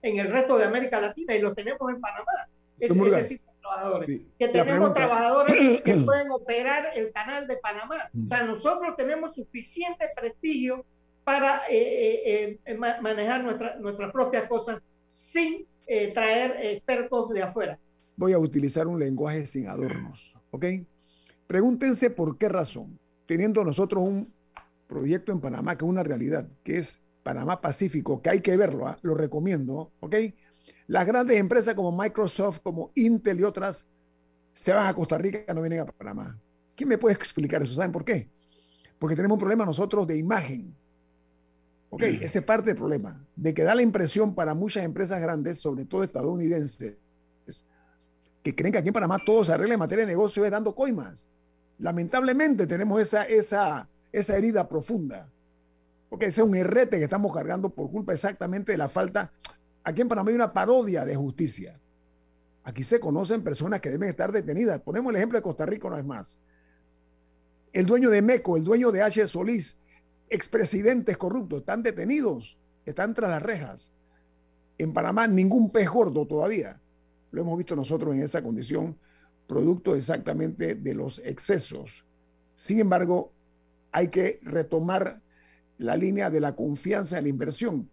en, 0.01 0.19
el 0.19 0.31
resto 0.31 0.57
de 0.57 0.65
América 0.65 0.99
Latina 0.99 1.35
y 1.35 1.41
los 1.41 1.55
tenemos 1.55 1.89
en 1.89 2.01
Panamá. 2.01 2.47
Ese, 2.79 3.39
trabajadores. 3.61 4.21
Que 4.37 4.47
tenemos 4.47 4.93
trabajadores 4.93 5.81
que 5.85 5.93
pueden 5.97 6.31
operar 6.31 6.89
el 6.95 7.11
canal 7.11 7.47
de 7.47 7.57
Panamá. 7.57 8.09
O 8.13 8.27
sea, 8.27 8.43
nosotros 8.43 8.95
tenemos 8.95 9.35
suficiente 9.35 10.09
prestigio 10.15 10.85
para 11.23 11.61
eh, 11.69 12.21
eh, 12.25 12.59
eh, 12.65 12.75
manejar 12.75 13.43
nuestra, 13.43 13.75
nuestras 13.77 14.11
propias 14.11 14.47
cosas 14.47 14.81
sin 15.07 15.65
eh, 15.87 16.13
traer 16.13 16.55
expertos 16.75 17.29
de 17.29 17.43
afuera. 17.43 17.79
Voy 18.15 18.33
a 18.33 18.39
utilizar 18.39 18.87
un 18.87 18.99
lenguaje 18.99 19.45
sin 19.45 19.67
adornos, 19.67 20.33
¿ok? 20.51 20.65
Pregúntense 21.47 22.09
por 22.09 22.37
qué 22.37 22.49
razón, 22.49 22.99
teniendo 23.25 23.63
nosotros 23.63 24.03
un 24.03 24.31
proyecto 24.87 25.31
en 25.31 25.41
Panamá 25.41 25.77
que 25.77 25.85
es 25.85 25.89
una 25.89 26.03
realidad, 26.03 26.47
que 26.63 26.77
es 26.77 27.01
Panamá 27.23 27.61
Pacífico, 27.61 28.21
que 28.21 28.29
hay 28.29 28.41
que 28.41 28.57
verlo, 28.57 28.87
¿ah? 28.87 28.97
lo 29.01 29.15
recomiendo, 29.15 29.91
¿ok? 29.99 30.15
Las 30.87 31.07
grandes 31.07 31.39
empresas 31.39 31.75
como 31.75 31.91
Microsoft, 31.91 32.59
como 32.61 32.91
Intel 32.95 33.39
y 33.39 33.43
otras, 33.43 33.87
se 34.53 34.73
van 34.73 34.87
a 34.87 34.93
Costa 34.93 35.17
Rica, 35.17 35.53
no 35.53 35.61
vienen 35.61 35.79
a 35.79 35.85
Panamá. 35.85 36.39
¿Quién 36.75 36.89
me 36.89 36.97
puede 36.97 37.15
explicar 37.15 37.61
eso? 37.61 37.73
¿Saben 37.73 37.91
por 37.91 38.03
qué? 38.03 38.29
Porque 38.99 39.15
tenemos 39.15 39.35
un 39.35 39.39
problema 39.39 39.65
nosotros 39.65 40.05
de 40.07 40.17
imagen. 40.17 40.75
Ok, 41.93 42.03
ese 42.03 42.39
es 42.39 42.45
parte 42.45 42.67
del 42.67 42.77
problema, 42.77 43.21
de 43.35 43.53
que 43.53 43.63
da 43.63 43.75
la 43.75 43.81
impresión 43.81 44.33
para 44.33 44.55
muchas 44.55 44.85
empresas 44.85 45.19
grandes, 45.19 45.59
sobre 45.59 45.83
todo 45.83 46.05
estadounidenses, 46.05 46.95
que 48.41 48.55
creen 48.55 48.71
que 48.71 48.77
aquí 48.77 48.87
en 48.87 48.93
Panamá 48.93 49.19
todo 49.25 49.43
se 49.43 49.51
arregla 49.51 49.73
en 49.73 49.79
materia 49.79 50.05
de 50.05 50.11
negocio 50.11 50.45
es 50.45 50.51
dando 50.51 50.73
coimas. 50.73 51.27
Lamentablemente 51.79 52.65
tenemos 52.65 53.01
esa, 53.01 53.23
esa, 53.25 53.89
esa 54.13 54.37
herida 54.37 54.69
profunda. 54.69 55.27
Porque 56.09 56.27
ese 56.27 56.41
es 56.41 56.47
un 56.47 56.55
errete 56.55 56.97
que 56.97 57.03
estamos 57.03 57.33
cargando 57.33 57.69
por 57.69 57.91
culpa 57.91 58.13
exactamente 58.13 58.71
de 58.71 58.77
la 58.77 58.87
falta. 58.87 59.31
Aquí 59.83 60.01
en 60.01 60.07
Panamá 60.07 60.29
hay 60.29 60.35
una 60.35 60.53
parodia 60.53 61.03
de 61.03 61.17
justicia. 61.17 61.77
Aquí 62.63 62.83
se 62.85 63.01
conocen 63.01 63.43
personas 63.43 63.81
que 63.81 63.89
deben 63.89 64.07
estar 64.07 64.31
detenidas. 64.31 64.79
Ponemos 64.79 65.09
el 65.09 65.17
ejemplo 65.17 65.37
de 65.37 65.43
Costa 65.43 65.65
Rica 65.65 65.87
una 65.87 65.97
vez 65.97 66.05
más. 66.05 66.39
El 67.73 67.85
dueño 67.85 68.09
de 68.09 68.21
MECO, 68.21 68.55
el 68.55 68.63
dueño 68.63 68.91
de 68.91 69.01
H. 69.01 69.27
Solís, 69.27 69.77
expresidentes 70.31 71.17
corruptos, 71.17 71.59
están 71.59 71.83
detenidos, 71.83 72.57
están 72.85 73.13
tras 73.13 73.29
las 73.29 73.43
rejas. 73.43 73.91
En 74.77 74.93
Panamá 74.93 75.27
ningún 75.27 75.69
pez 75.71 75.89
gordo 75.89 76.25
todavía. 76.25 76.79
Lo 77.31 77.41
hemos 77.41 77.57
visto 77.57 77.75
nosotros 77.75 78.15
en 78.15 78.23
esa 78.23 78.41
condición, 78.41 78.97
producto 79.45 79.95
exactamente 79.95 80.75
de 80.75 80.95
los 80.95 81.19
excesos. 81.19 82.05
Sin 82.55 82.79
embargo, 82.79 83.31
hay 83.91 84.07
que 84.07 84.39
retomar 84.43 85.21
la 85.77 85.97
línea 85.97 86.29
de 86.29 86.39
la 86.39 86.55
confianza 86.55 87.17
en 87.17 87.25
la 87.25 87.29
inversión, 87.29 87.89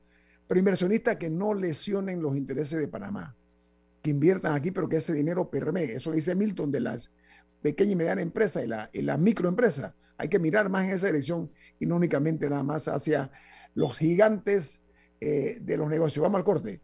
pero 0.46 0.60
inversionistas 0.60 1.16
que 1.16 1.30
no 1.30 1.54
lesionen 1.54 2.22
los 2.22 2.36
intereses 2.36 2.78
de 2.78 2.88
Panamá, 2.88 3.34
que 4.00 4.10
inviertan 4.10 4.54
aquí, 4.54 4.70
pero 4.70 4.88
que 4.88 4.96
ese 4.96 5.12
dinero 5.12 5.50
permee. 5.50 5.94
Eso 5.94 6.12
dice 6.12 6.34
Milton 6.34 6.70
de 6.70 6.80
las 6.80 7.10
pequeñas 7.62 7.92
y 7.92 7.96
medianas 7.96 8.22
empresas 8.22 8.64
y 8.64 8.68
la, 8.68 8.90
y 8.92 9.02
la 9.02 9.16
microempresa. 9.16 9.94
Hay 10.18 10.28
que 10.28 10.38
mirar 10.38 10.68
más 10.68 10.84
en 10.84 10.90
esa 10.90 11.06
dirección 11.06 11.50
y 11.78 11.86
no 11.86 11.96
únicamente 11.96 12.50
nada 12.50 12.64
más 12.64 12.88
hacia 12.88 13.30
los 13.74 13.96
gigantes 13.96 14.82
eh, 15.20 15.58
de 15.60 15.76
los 15.76 15.88
negocios. 15.88 16.22
Vamos 16.22 16.38
al 16.38 16.44
corte. 16.44 16.80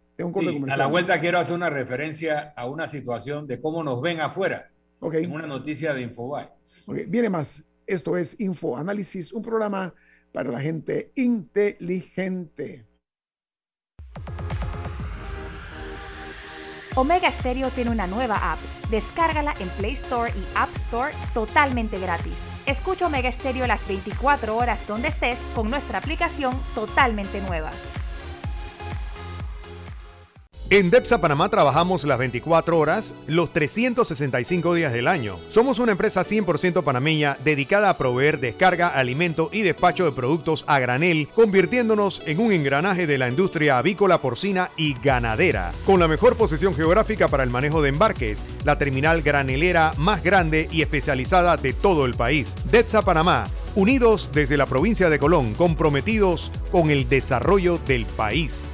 a 0.68 0.76
la 0.76 0.87
vuelta 0.87 1.20
quiero 1.20 1.39
hacer 1.41 1.55
una 1.55 1.68
referencia 1.68 2.53
a 2.57 2.66
una 2.66 2.89
situación 2.89 3.47
de 3.47 3.61
cómo 3.61 3.82
nos 3.82 4.01
ven 4.01 4.20
afuera. 4.20 4.70
Okay. 5.01 5.24
En 5.24 5.32
una 5.32 5.47
noticia 5.47 5.93
de 5.93 6.03
Infobae. 6.03 6.49
Viene 7.09 7.28
más. 7.28 7.64
Esto 7.87 8.16
es 8.16 8.41
Info 8.41 8.76
Análisis, 8.78 9.32
un 9.32 9.43
programa 9.43 9.93
para 10.32 10.51
la 10.51 10.61
gente 10.61 11.12
inteligente. 11.16 12.87
Omega 16.97 17.30
Stereo 17.30 17.70
tiene 17.70 17.91
una 17.91 18.07
nueva 18.07 18.53
app. 18.53 18.59
Descárgala 18.89 19.53
en 19.59 19.68
Play 19.70 19.95
Store 19.95 20.30
y 20.30 20.45
App 20.57 20.70
Store 20.87 21.12
totalmente 21.35 21.99
gratis. 21.99 22.54
Escucha 22.67 23.07
Omega 23.07 23.31
Stereo 23.31 23.67
las 23.67 23.87
24 23.87 24.57
horas 24.57 24.87
donde 24.87 25.09
estés 25.09 25.39
con 25.55 25.69
nuestra 25.71 25.99
aplicación 25.99 26.59
totalmente 26.75 27.43
nueva. 27.43 27.71
En 30.71 30.91
DEPSA 30.91 31.21
Panamá 31.21 31.51
trabajamos 31.51 32.05
las 32.05 32.19
24 32.19 32.79
horas, 32.79 33.12
los 33.27 33.53
365 33.53 34.73
días 34.73 34.95
del 34.95 35.09
año. 35.09 35.37
Somos 35.51 35.79
una 35.79 35.93
empresa 35.93 36.23
100% 36.23 36.83
panameña 36.83 37.37
dedicada 37.45 37.91
a 37.91 37.99
proveer 37.99 38.41
descarga, 38.41 38.89
alimento 38.89 39.51
y 39.53 39.61
despacho 39.61 40.07
de 40.07 40.12
productos 40.12 40.65
a 40.67 40.79
granel, 40.79 41.29
convirtiéndonos 41.35 42.23
en 42.25 42.41
un 42.41 42.51
engranaje 42.51 43.07
de 43.07 43.19
la 43.19 43.29
industria 43.29 43.77
avícola, 43.77 44.23
porcina 44.23 44.71
y 44.79 44.95
ganadera. 44.95 45.71
Con 45.85 46.01
la 46.01 46.09
mejor 46.09 46.35
posición 46.35 46.75
geográfica 46.75 47.29
para 47.29 47.43
el 47.43 47.51
manejo 47.51 47.83
de 47.83 47.91
embarques, 47.91 48.43
la 48.65 48.79
terminal 48.79 49.21
granelera 49.21 49.93
más 49.99 50.25
grande 50.25 50.69
y 50.73 50.81
especializada 50.81 51.59
de 51.59 51.75
todo 51.75 52.07
el 52.07 52.15
país. 52.15 52.55
DEPSA 52.73 53.03
Panamá, 53.03 53.45
unidos 53.75 54.31
desde 54.33 54.57
la 54.57 54.65
provincia 54.65 55.11
de 55.11 55.19
Colón, 55.19 55.53
comprometidos 55.53 56.51
con 56.73 56.91
el 56.91 57.07
desarrollo 57.07 57.79
del 57.87 58.07
país. 58.07 58.74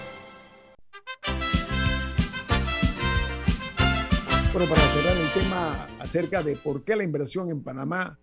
Bueno, 4.53 4.67
para 4.67 4.81
cerrar 4.81 5.15
el 5.15 5.31
tema 5.31 5.87
acerca 5.97 6.43
de 6.43 6.57
por 6.57 6.83
qué 6.83 6.97
la 6.97 7.05
inversión 7.05 7.49
en 7.49 7.63
Panamá 7.63 8.19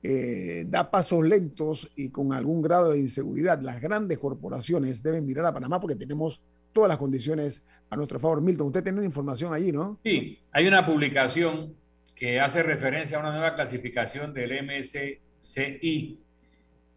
eh, 0.00 0.64
da 0.68 0.88
pasos 0.88 1.26
lentos 1.26 1.90
y 1.96 2.10
con 2.10 2.32
algún 2.32 2.62
grado 2.62 2.92
de 2.92 3.00
inseguridad, 3.00 3.60
las 3.60 3.80
grandes 3.80 4.18
corporaciones 4.18 5.02
deben 5.02 5.26
mirar 5.26 5.44
a 5.46 5.52
Panamá 5.52 5.80
porque 5.80 5.96
tenemos 5.96 6.40
todas 6.72 6.88
las 6.88 6.98
condiciones 6.98 7.64
a 7.90 7.96
nuestro 7.96 8.20
favor. 8.20 8.40
Milton, 8.40 8.68
usted 8.68 8.84
tiene 8.84 8.98
una 8.98 9.06
información 9.06 9.52
allí, 9.52 9.72
¿no? 9.72 9.98
Sí, 10.04 10.38
hay 10.52 10.68
una 10.68 10.86
publicación 10.86 11.74
que 12.14 12.38
hace 12.38 12.62
referencia 12.62 13.16
a 13.16 13.20
una 13.20 13.32
nueva 13.32 13.56
clasificación 13.56 14.32
del 14.32 14.52
MSCI 14.64 16.20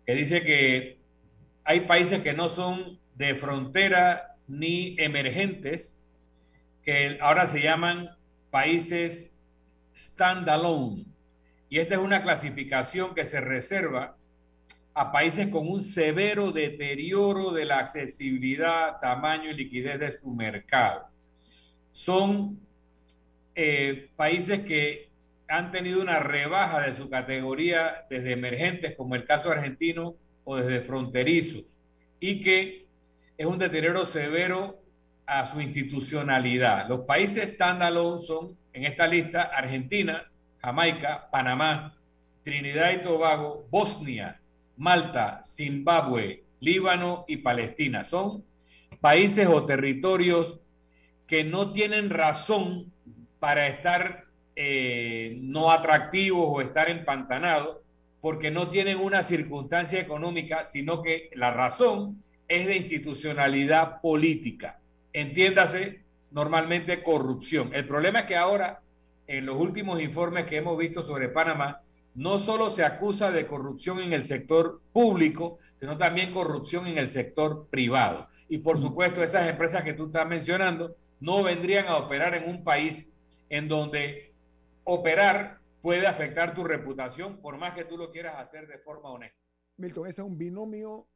que 0.05 0.13
dice 0.13 0.43
que 0.43 0.99
hay 1.63 1.81
países 1.87 2.21
que 2.21 2.33
no 2.33 2.49
son 2.49 2.99
de 3.15 3.33
frontera 3.33 4.35
ni 4.47 4.95
emergentes, 4.99 6.03
que 6.83 7.17
ahora 7.19 7.47
se 7.47 7.63
llaman 7.63 8.09
países 8.55 9.37
standalone. 9.93 11.03
Y 11.67 11.79
esta 11.79 11.95
es 11.95 11.99
una 11.99 12.23
clasificación 12.23 13.13
que 13.13 13.25
se 13.25 13.41
reserva 13.41 14.15
a 14.93 15.11
países 15.11 15.49
con 15.49 15.67
un 15.67 15.81
severo 15.81 16.53
deterioro 16.53 17.51
de 17.51 17.65
la 17.65 17.79
accesibilidad, 17.79 18.97
tamaño 19.01 19.49
y 19.51 19.55
liquidez 19.55 19.99
de 19.99 20.13
su 20.13 20.33
mercado. 20.33 21.05
Son 21.91 22.57
eh, 23.55 24.09
países 24.15 24.61
que 24.61 25.09
han 25.49 25.73
tenido 25.73 26.01
una 26.01 26.19
rebaja 26.19 26.79
de 26.79 26.95
su 26.95 27.09
categoría 27.09 28.05
desde 28.09 28.31
emergentes, 28.31 28.95
como 28.95 29.15
el 29.15 29.25
caso 29.25 29.51
argentino, 29.51 30.15
o 30.45 30.55
desde 30.55 30.79
fronterizos, 30.79 31.81
y 32.21 32.39
que 32.39 32.85
es 33.37 33.45
un 33.45 33.59
deterioro 33.59 34.05
severo 34.05 34.79
a 35.25 35.45
su 35.45 35.59
institucionalidad. 35.61 36.87
Los 36.87 37.01
países 37.01 37.51
standalone 37.51 38.21
son 38.21 38.57
en 38.73 38.85
esta 38.85 39.07
lista 39.07 39.43
Argentina, 39.43 40.29
Jamaica, 40.59 41.29
Panamá, 41.31 41.97
Trinidad 42.43 42.91
y 42.91 43.01
Tobago, 43.01 43.65
Bosnia, 43.69 44.39
Malta, 44.77 45.41
Zimbabue, 45.43 46.43
Líbano 46.59 47.25
y 47.27 47.37
Palestina. 47.37 48.03
Son 48.03 48.43
países 49.01 49.47
o 49.47 49.65
territorios 49.65 50.59
que 51.27 51.43
no 51.43 51.71
tienen 51.71 52.09
razón 52.09 52.91
para 53.39 53.67
estar 53.67 54.25
eh, 54.55 55.37
no 55.41 55.71
atractivos 55.71 56.45
o 56.47 56.61
estar 56.61 56.89
empantanados 56.89 57.77
porque 58.21 58.51
no 58.51 58.69
tienen 58.69 58.97
una 58.97 59.21
circunstancia 59.23 59.99
económica, 59.99 60.63
sino 60.63 61.01
que 61.01 61.29
la 61.33 61.51
razón 61.51 62.23
es 62.47 62.65
de 62.65 62.77
institucionalidad 62.77 64.01
política 64.01 64.79
entiéndase 65.15 66.01
normalmente 66.31 67.01
corrupción. 67.01 67.73
El 67.73 67.85
problema 67.85 68.19
es 68.19 68.25
que 68.25 68.35
ahora, 68.35 68.81
en 69.27 69.45
los 69.45 69.55
últimos 69.55 70.01
informes 70.01 70.45
que 70.45 70.57
hemos 70.57 70.77
visto 70.77 71.01
sobre 71.01 71.29
Panamá, 71.29 71.81
no 72.15 72.39
solo 72.39 72.69
se 72.69 72.83
acusa 72.83 73.31
de 73.31 73.47
corrupción 73.47 73.99
en 74.01 74.11
el 74.11 74.23
sector 74.23 74.81
público, 74.91 75.57
sino 75.77 75.97
también 75.97 76.33
corrupción 76.33 76.87
en 76.87 76.97
el 76.97 77.07
sector 77.07 77.67
privado. 77.69 78.27
Y 78.49 78.57
por 78.57 78.79
supuesto, 78.79 79.23
esas 79.23 79.49
empresas 79.49 79.83
que 79.83 79.93
tú 79.93 80.07
estás 80.07 80.27
mencionando 80.27 80.97
no 81.21 81.43
vendrían 81.43 81.87
a 81.87 81.95
operar 81.95 82.35
en 82.35 82.49
un 82.49 82.65
país 82.65 83.13
en 83.49 83.69
donde 83.69 84.33
operar 84.83 85.59
puede 85.81 86.07
afectar 86.07 86.53
tu 86.53 86.65
reputación, 86.65 87.37
por 87.37 87.57
más 87.57 87.71
que 87.71 87.85
tú 87.85 87.97
lo 87.97 88.11
quieras 88.11 88.35
hacer 88.35 88.67
de 88.67 88.79
forma 88.79 89.09
honesta. 89.09 89.39
Milton, 89.77 90.07
ese 90.07 90.21
es 90.21 90.27
un 90.27 90.37
binomio 90.37 91.07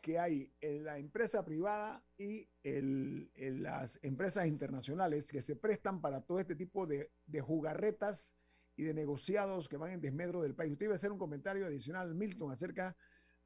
que 0.00 0.18
hay 0.18 0.52
en 0.60 0.84
la 0.84 0.98
empresa 0.98 1.44
privada 1.44 2.04
y 2.16 2.48
en 2.62 3.62
las 3.62 3.98
empresas 4.02 4.46
internacionales 4.46 5.30
que 5.30 5.42
se 5.42 5.56
prestan 5.56 6.00
para 6.00 6.20
todo 6.22 6.40
este 6.40 6.56
tipo 6.56 6.86
de, 6.86 7.10
jugarretas 7.40 8.34
y 8.76 8.84
de 8.84 8.94
negociados 8.94 9.68
que 9.68 9.76
van 9.76 9.92
en 9.92 10.00
desmedro 10.00 10.42
del 10.42 10.54
país. 10.54 10.72
Usted 10.72 10.86
iba 10.86 10.94
a 10.94 10.96
hacer 10.96 11.12
un 11.12 11.18
comentario 11.18 11.66
adicional, 11.66 12.14
Milton, 12.14 12.50
acerca 12.50 12.96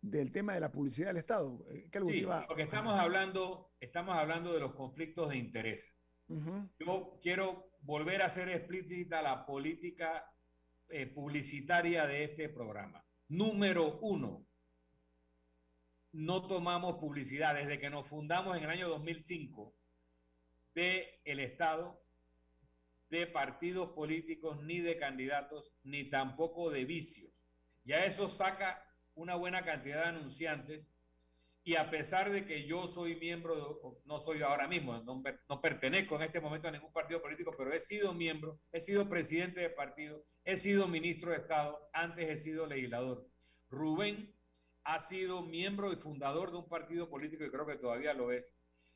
del 0.00 0.32
tema 0.32 0.55
de 0.55 0.61
la 0.61 0.70
publicidad 0.70 1.09
del 1.09 1.16
Estado. 1.18 1.64
Eh, 1.70 1.88
¿Qué 1.90 2.00
sí, 2.05 2.26
porque 2.46 2.62
estamos 2.62 2.98
hablando, 2.98 3.72
estamos 3.80 4.16
hablando 4.16 4.52
de 4.52 4.61
los 4.61 4.74
conflictos 4.74 5.30
de 5.30 5.36
interés. 5.38 5.96
Yo 6.78 7.18
quiero 7.22 7.70
volver 7.80 8.22
a 8.22 8.26
hacer 8.26 8.48
explícita 8.48 9.20
la 9.20 9.44
política 9.44 10.24
eh, 10.88 11.07
publicitaria 11.07 12.07
de 12.07 12.24
este 12.24 12.48
programa. 12.48 13.05
Número 13.28 13.98
uno, 14.00 14.46
no 16.14 16.46
tomamos 16.46 16.96
publicidad 16.96 17.56
desde 17.56 17.80
que 17.80 17.90
nos 17.90 18.06
fundamos 18.06 18.56
en 18.56 18.62
el 18.62 18.70
año 18.70 18.88
2005 18.88 19.74
de 20.72 21.20
el 21.24 21.40
Estado, 21.40 22.00
de 23.10 23.26
partidos 23.26 23.90
políticos, 23.90 24.62
ni 24.62 24.78
de 24.78 24.96
candidatos, 24.96 25.72
ni 25.82 26.08
tampoco 26.08 26.70
de 26.70 26.84
vicios. 26.84 27.44
Ya 27.82 28.04
eso 28.04 28.28
saca 28.28 28.82
una 29.14 29.34
buena 29.34 29.64
cantidad 29.64 30.04
de 30.04 30.08
anunciantes 30.10 30.86
y 31.64 31.74
a 31.76 31.90
pesar 31.90 32.30
de 32.30 32.46
que 32.46 32.64
yo 32.64 32.86
soy 32.86 33.16
miembro, 33.16 34.00
no 34.04 34.20
soy 34.20 34.42
ahora 34.42 34.68
mismo, 34.68 34.96
no, 34.98 35.22
no, 35.48 35.60
pertenezco 35.60 36.16
en 36.16 36.22
este 36.22 36.40
momento 36.40 36.68
a 36.68 36.70
ningún 36.70 36.92
partido 36.92 37.22
político, 37.22 37.54
pero 37.56 37.72
he 37.72 37.80
sido 37.80 38.14
miembro, 38.14 38.60
he 38.70 38.80
sido 38.80 39.08
presidente 39.08 39.60
de 39.60 39.70
partido, 39.70 40.24
he 40.44 40.56
sido 40.56 40.86
ministro 40.86 41.30
de 41.30 41.38
Estado, 41.38 41.88
antes 41.92 42.28
he 42.30 42.36
sido 42.36 42.66
legislador. 42.66 43.26
Rubén 43.70 44.34
ha 44.85 45.01
sido 45.01 45.43
miembro 45.43 45.93
y 45.93 45.97
fundador 45.97 46.51
de 46.51 46.59
un 46.59 46.68
partido 46.68 47.09
político 47.09 47.45
y 47.45 47.51
creo 47.51 47.66
que 47.66 47.76
todavía 47.76 48.14
lo 48.14 48.30
es. 48.30 48.55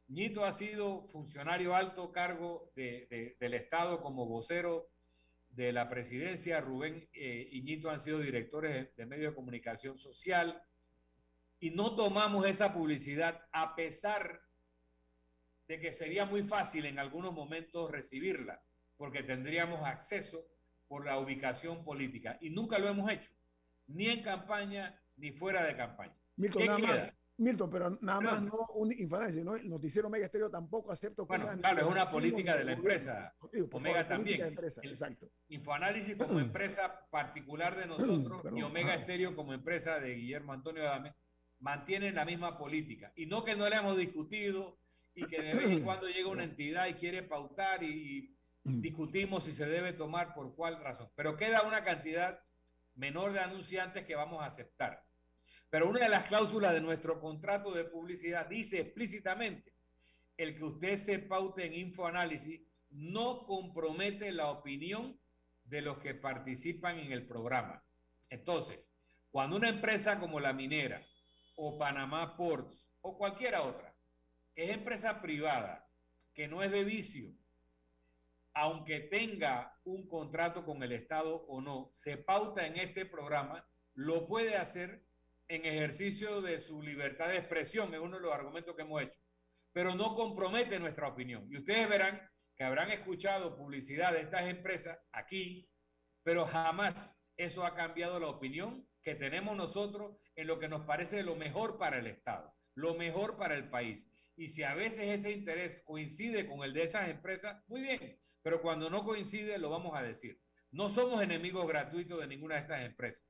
Ñito 0.09 0.45
ha 0.45 0.53
sido 0.53 1.07
funcionario 1.09 1.74
alto 1.74 2.12
cargo 2.12 2.70
de, 2.74 3.36
del 3.41 3.55
Estado 3.55 4.01
como 4.01 4.26
vocero 4.26 4.91
de 5.51 5.72
la 5.72 5.89
presidencia. 5.89 6.61
Rubén 6.61 7.09
eh, 7.12 7.49
y 7.51 7.62
Ñito 7.62 7.91
han 7.91 8.01
sido 8.01 8.20
directores 8.20 8.95
de 8.97 9.07
medios 9.07 9.32
de 9.32 9.36
comunicación 9.36 9.99
social 9.99 10.62
y 11.61 11.70
no 11.70 11.95
tomamos 11.95 12.47
esa 12.47 12.72
publicidad 12.72 13.47
a 13.53 13.74
pesar 13.74 14.43
de 15.66 15.80
que 15.80 15.93
sería 15.93 16.24
muy 16.24 16.43
fácil 16.43 16.86
en 16.86 16.99
algunos 16.99 17.34
momentos 17.34 17.91
recibirla, 17.91 18.62
porque 18.97 19.22
tendríamos 19.22 19.86
acceso 19.86 20.47
por 20.86 21.05
la 21.05 21.18
ubicación 21.18 21.84
política. 21.84 22.39
Y 22.41 22.51
nunca 22.51 22.78
lo 22.78 22.89
hemos 22.89 23.11
hecho, 23.11 23.30
ni 23.86 24.07
en 24.07 24.22
campaña 24.22 24.99
ni 25.18 25.32
fuera 25.32 25.64
de 25.64 25.76
campaña. 25.76 26.16
Milton, 26.36 26.62
¿Qué 26.62 26.82
queda? 26.82 27.14
Milton, 27.38 27.70
pero 27.70 27.98
nada 28.00 28.20
más 28.20 28.42
no 28.42 28.66
un 28.74 28.92
Infoanálisis, 28.92 29.44
¿no? 29.44 29.54
El 29.54 29.68
noticiero 29.68 30.08
Omega 30.08 30.26
Estéreo 30.26 30.50
tampoco 30.50 30.90
acepto. 30.90 31.24
Bueno, 31.24 31.48
claro, 31.60 31.80
es 31.80 31.86
una 31.86 32.10
política 32.10 32.56
de 32.56 32.64
la 32.64 32.72
empresa. 32.72 33.32
Omega 33.70 34.08
también. 34.08 34.40
empresa, 34.42 34.80
exacto. 34.82 35.30
Infoanálisis 35.48 36.16
como 36.16 36.40
empresa 36.40 37.06
particular 37.10 37.76
de 37.76 37.86
nosotros 37.86 38.42
y 38.56 38.62
Omega 38.62 38.94
Estéreo 38.94 39.36
como 39.36 39.52
empresa 39.52 40.00
de 40.00 40.14
Guillermo 40.14 40.52
Antonio 40.52 40.82
Adame 40.82 41.14
mantienen 41.60 42.16
la 42.16 42.24
misma 42.24 42.58
política. 42.58 43.12
Y 43.14 43.26
no 43.26 43.44
que 43.44 43.54
no 43.54 43.68
le 43.68 43.76
hemos 43.76 43.96
discutido 43.96 44.78
y 45.14 45.26
que 45.26 45.40
de 45.40 45.54
vez 45.54 45.70
en 45.70 45.84
cuando 45.84 46.08
llega 46.08 46.28
una 46.28 46.44
entidad 46.44 46.88
y 46.88 46.94
quiere 46.94 47.22
pautar 47.22 47.82
y, 47.82 48.34
discutimos 48.64 49.44
si 49.44 49.52
se 49.54 49.66
debe 49.66 49.94
tomar 49.94 50.34
por 50.34 50.54
cuál 50.54 50.82
razón. 50.82 51.08
Pero 51.14 51.38
queda 51.38 51.62
una 51.62 51.84
cantidad 51.84 52.42
menor 52.96 53.32
de 53.32 53.40
anunciantes 53.40 54.04
que 54.04 54.14
vamos 54.14 54.42
a 54.42 54.46
aceptar. 54.46 55.07
Pero 55.70 55.88
una 55.88 56.00
de 56.00 56.08
las 56.08 56.26
cláusulas 56.26 56.72
de 56.72 56.80
nuestro 56.80 57.20
contrato 57.20 57.72
de 57.72 57.84
publicidad 57.84 58.46
dice 58.46 58.80
explícitamente, 58.80 59.74
el 60.36 60.56
que 60.56 60.64
usted 60.64 60.96
se 60.96 61.18
paute 61.18 61.66
en 61.66 61.74
infoanálisis 61.74 62.62
no 62.90 63.44
compromete 63.44 64.32
la 64.32 64.50
opinión 64.50 65.20
de 65.64 65.82
los 65.82 65.98
que 65.98 66.14
participan 66.14 66.98
en 66.98 67.12
el 67.12 67.26
programa. 67.26 67.84
Entonces, 68.30 68.80
cuando 69.30 69.56
una 69.56 69.68
empresa 69.68 70.18
como 70.18 70.40
la 70.40 70.54
minera 70.54 71.04
o 71.56 71.76
Panamá 71.76 72.36
Ports 72.36 72.90
o 73.02 73.18
cualquiera 73.18 73.62
otra, 73.62 73.94
es 74.54 74.70
empresa 74.70 75.20
privada, 75.20 75.86
que 76.34 76.48
no 76.48 76.62
es 76.62 76.70
de 76.70 76.84
vicio, 76.84 77.34
aunque 78.54 79.00
tenga 79.00 79.78
un 79.84 80.08
contrato 80.08 80.64
con 80.64 80.82
el 80.82 80.92
Estado 80.92 81.44
o 81.46 81.60
no, 81.60 81.90
se 81.92 82.16
pauta 82.16 82.66
en 82.66 82.76
este 82.76 83.04
programa, 83.04 83.68
lo 83.94 84.26
puede 84.26 84.56
hacer 84.56 85.07
en 85.49 85.64
ejercicio 85.64 86.42
de 86.42 86.61
su 86.61 86.82
libertad 86.82 87.28
de 87.28 87.38
expresión, 87.38 87.92
es 87.94 88.01
uno 88.01 88.16
de 88.16 88.22
los 88.22 88.32
argumentos 88.32 88.76
que 88.76 88.82
hemos 88.82 89.03
hecho, 89.03 89.20
pero 89.72 89.94
no 89.94 90.14
compromete 90.14 90.78
nuestra 90.78 91.09
opinión. 91.09 91.46
Y 91.51 91.57
ustedes 91.57 91.88
verán 91.88 92.20
que 92.55 92.64
habrán 92.64 92.90
escuchado 92.90 93.57
publicidad 93.57 94.12
de 94.12 94.20
estas 94.20 94.49
empresas 94.49 94.99
aquí, 95.12 95.70
pero 96.22 96.46
jamás 96.46 97.14
eso 97.36 97.64
ha 97.64 97.74
cambiado 97.74 98.20
la 98.20 98.28
opinión 98.28 98.86
que 99.03 99.14
tenemos 99.14 99.57
nosotros 99.57 100.16
en 100.34 100.46
lo 100.49 100.59
que 100.59 100.68
nos 100.68 100.84
parece 100.84 101.22
lo 101.22 101.36
mejor 101.36 101.78
para 101.78 101.99
el 101.99 102.07
Estado, 102.09 102.55
lo 102.74 102.94
mejor 102.94 103.38
para 103.38 103.55
el 103.55 103.70
país. 103.70 104.11
Y 104.36 104.49
si 104.49 104.64
a 104.64 104.74
veces 104.74 105.09
ese 105.09 105.32
interés 105.32 105.82
coincide 105.84 106.46
con 106.46 106.62
el 106.62 106.74
de 106.74 106.82
esas 106.82 107.09
empresas, 107.09 107.62
muy 107.68 107.80
bien, 107.80 108.20
pero 108.42 108.61
cuando 108.61 108.90
no 108.90 109.05
coincide 109.05 109.59
lo 109.59 109.70
vamos 109.70 109.96
a 109.96 110.03
decir. 110.03 110.40
No 110.70 110.90
somos 110.90 111.22
enemigos 111.22 111.66
gratuitos 111.66 112.20
de 112.20 112.26
ninguna 112.26 112.57
de 112.57 112.61
estas 112.61 112.84
empresas. 112.84 113.26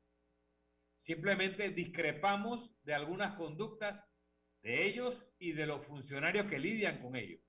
Simplemente 0.99 1.71
discrepamos 1.71 2.75
de 2.83 2.93
algunas 2.93 3.37
conductas 3.37 4.05
de 4.63 4.85
ellos 4.85 5.25
y 5.39 5.53
de 5.53 5.65
los 5.65 5.87
funcionarios 5.87 6.47
que 6.47 6.59
lidian 6.59 7.01
con 7.01 7.15
ellos. 7.15 7.41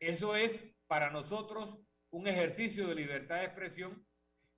Eso 0.00 0.34
es 0.34 0.68
para 0.88 1.08
nosotros 1.10 1.78
un 2.10 2.26
ejercicio 2.26 2.88
de 2.88 2.96
libertad 2.96 3.36
de 3.36 3.44
expresión 3.44 4.04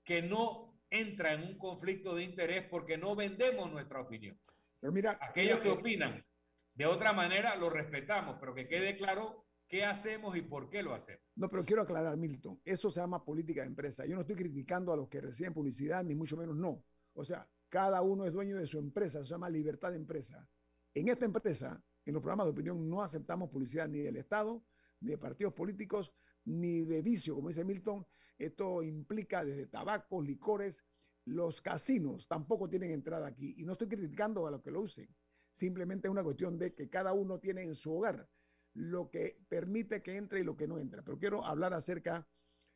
que 0.05 0.23
no 0.23 0.81
entra 0.89 1.33
en 1.33 1.43
un 1.43 1.59
conflicto 1.59 2.15
de 2.15 2.25
interés 2.25 2.67
porque 2.67 2.97
no 2.97 3.15
vendemos 3.15 3.71
nuestra 3.71 4.01
opinión. 4.01 4.41
Pero 4.81 4.91
mira, 4.91 5.19
aquellos 5.21 5.61
que 5.61 5.69
opinan 5.69 6.25
de 6.73 6.87
otra 6.87 7.13
manera 7.13 7.57
lo 7.57 7.69
respetamos, 7.69 8.39
pero 8.41 8.55
que 8.55 8.67
quede 8.67 8.97
claro 8.97 9.45
qué 9.69 9.85
hacemos 9.85 10.35
y 10.35 10.41
por 10.41 10.71
qué 10.71 10.83
lo 10.83 10.95
hacemos. 10.95 11.23
No, 11.37 11.51
pero 11.51 11.67
quiero 11.67 11.83
aclarar, 11.83 12.17
Milton, 12.17 12.59
eso 12.65 12.91
se 12.91 13.01
llama 13.01 13.23
política 13.23 13.61
de 13.61 13.67
empresa. 13.67 14.07
Yo 14.07 14.15
no 14.15 14.23
estoy 14.23 14.37
criticando 14.37 14.95
a 14.95 14.97
los 14.97 15.11
que 15.11 15.21
reciben 15.21 15.53
publicidad, 15.53 16.03
ni 16.03 16.15
mucho 16.15 16.39
menos 16.39 16.57
no. 16.57 16.83
O 17.13 17.23
sea, 17.23 17.47
cada 17.71 18.03
uno 18.03 18.27
es 18.27 18.33
dueño 18.33 18.59
de 18.59 18.67
su 18.67 18.79
empresa, 18.79 19.23
se 19.23 19.31
llama 19.31 19.49
libertad 19.49 19.91
de 19.91 19.97
empresa. 19.97 20.47
En 20.93 21.09
esta 21.09 21.25
empresa, 21.25 21.83
en 22.05 22.15
los 22.15 22.21
programas 22.21 22.47
de 22.47 22.53
opinión, 22.53 22.89
no 22.89 23.03
aceptamos 23.03 23.49
publicidad 23.49 23.89
ni 23.89 24.01
del 24.01 24.17
Estado, 24.17 24.63
ni 25.01 25.13
de 25.13 25.19
partidos 25.19 25.55
políticos, 25.55 26.13
ni 26.45 26.85
de 26.85 27.01
vicio, 27.01 27.35
como 27.35 27.49
dice 27.49 27.65
Milton. 27.65 28.05
Esto 28.37 28.83
implica 28.83 29.45
desde 29.45 29.67
tabacos, 29.67 30.27
licores, 30.27 30.85
los 31.25 31.61
casinos 31.61 32.27
tampoco 32.27 32.69
tienen 32.69 32.91
entrada 32.91 33.29
aquí. 33.29 33.55
Y 33.59 33.65
no 33.65 33.73
estoy 33.73 33.89
criticando 33.89 34.47
a 34.47 34.51
los 34.51 34.63
que 34.63 34.71
lo 34.71 34.81
usen. 34.81 35.09
Simplemente 35.53 36.09
es 36.09 36.11
una 36.11 36.25
cuestión 36.25 36.59
de 36.59 36.75
que 36.75 36.89
cada 36.89 37.13
uno 37.13 37.39
tiene 37.39 37.63
en 37.63 37.75
su 37.75 37.93
hogar 37.93 38.29
lo 38.75 39.11
que 39.11 39.39
permite 39.49 40.03
que 40.03 40.17
entre 40.17 40.41
y 40.41 40.45
lo 40.45 40.57
que 40.57 40.67
no 40.67 40.79
entra. 40.79 41.03
Pero 41.03 41.19
quiero 41.19 41.45
hablar 41.45 41.75
acerca 41.75 42.27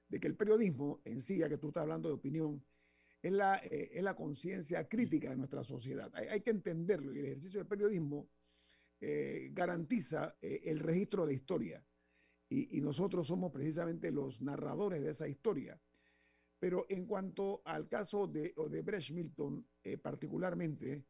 de 0.09 0.20
que 0.20 0.26
el 0.26 0.36
periodismo 0.36 1.01
en 1.05 1.20
sí, 1.20 1.38
ya 1.38 1.49
que 1.49 1.59
tú 1.59 1.68
estás 1.68 1.82
hablando 1.82 2.09
de 2.09 2.14
opinión, 2.14 2.64
es 3.25 3.33
la, 3.33 3.57
eh, 3.57 4.01
la 4.03 4.14
conciencia 4.14 4.87
crítica 4.87 5.31
de 5.31 5.37
nuestra 5.37 5.62
sociedad. 5.62 6.14
Hay, 6.14 6.43
que 6.43 6.51
entenderlo 6.51 7.14
y 7.14 7.20
el 7.20 7.27
ejercicio 7.27 7.59
del 7.59 7.66
periodismo 7.66 8.29
eh, 9.01 9.51
garantiza 9.53 10.37
eh, 10.43 10.61
el 10.64 10.79
registro 10.79 11.22
de 11.22 11.33
la 11.33 11.37
historia 11.37 11.85
y, 12.51 12.81
nosotros 12.83 13.27
somos 13.27 13.51
precisamente 13.51 14.12
los 14.12 14.43
narradores 14.43 15.03
de 15.03 15.11
esa 15.11 15.27
historia. 15.27 15.81
Pero 16.59 16.87
en 16.89 17.07
cuanto 17.07 17.62
al 17.64 17.89
caso 17.89 18.27
de 18.27 18.53
Odebrecht 18.57 19.11
Milton, 19.11 19.66
eh, 19.83 19.97
particularmente, 19.97 21.05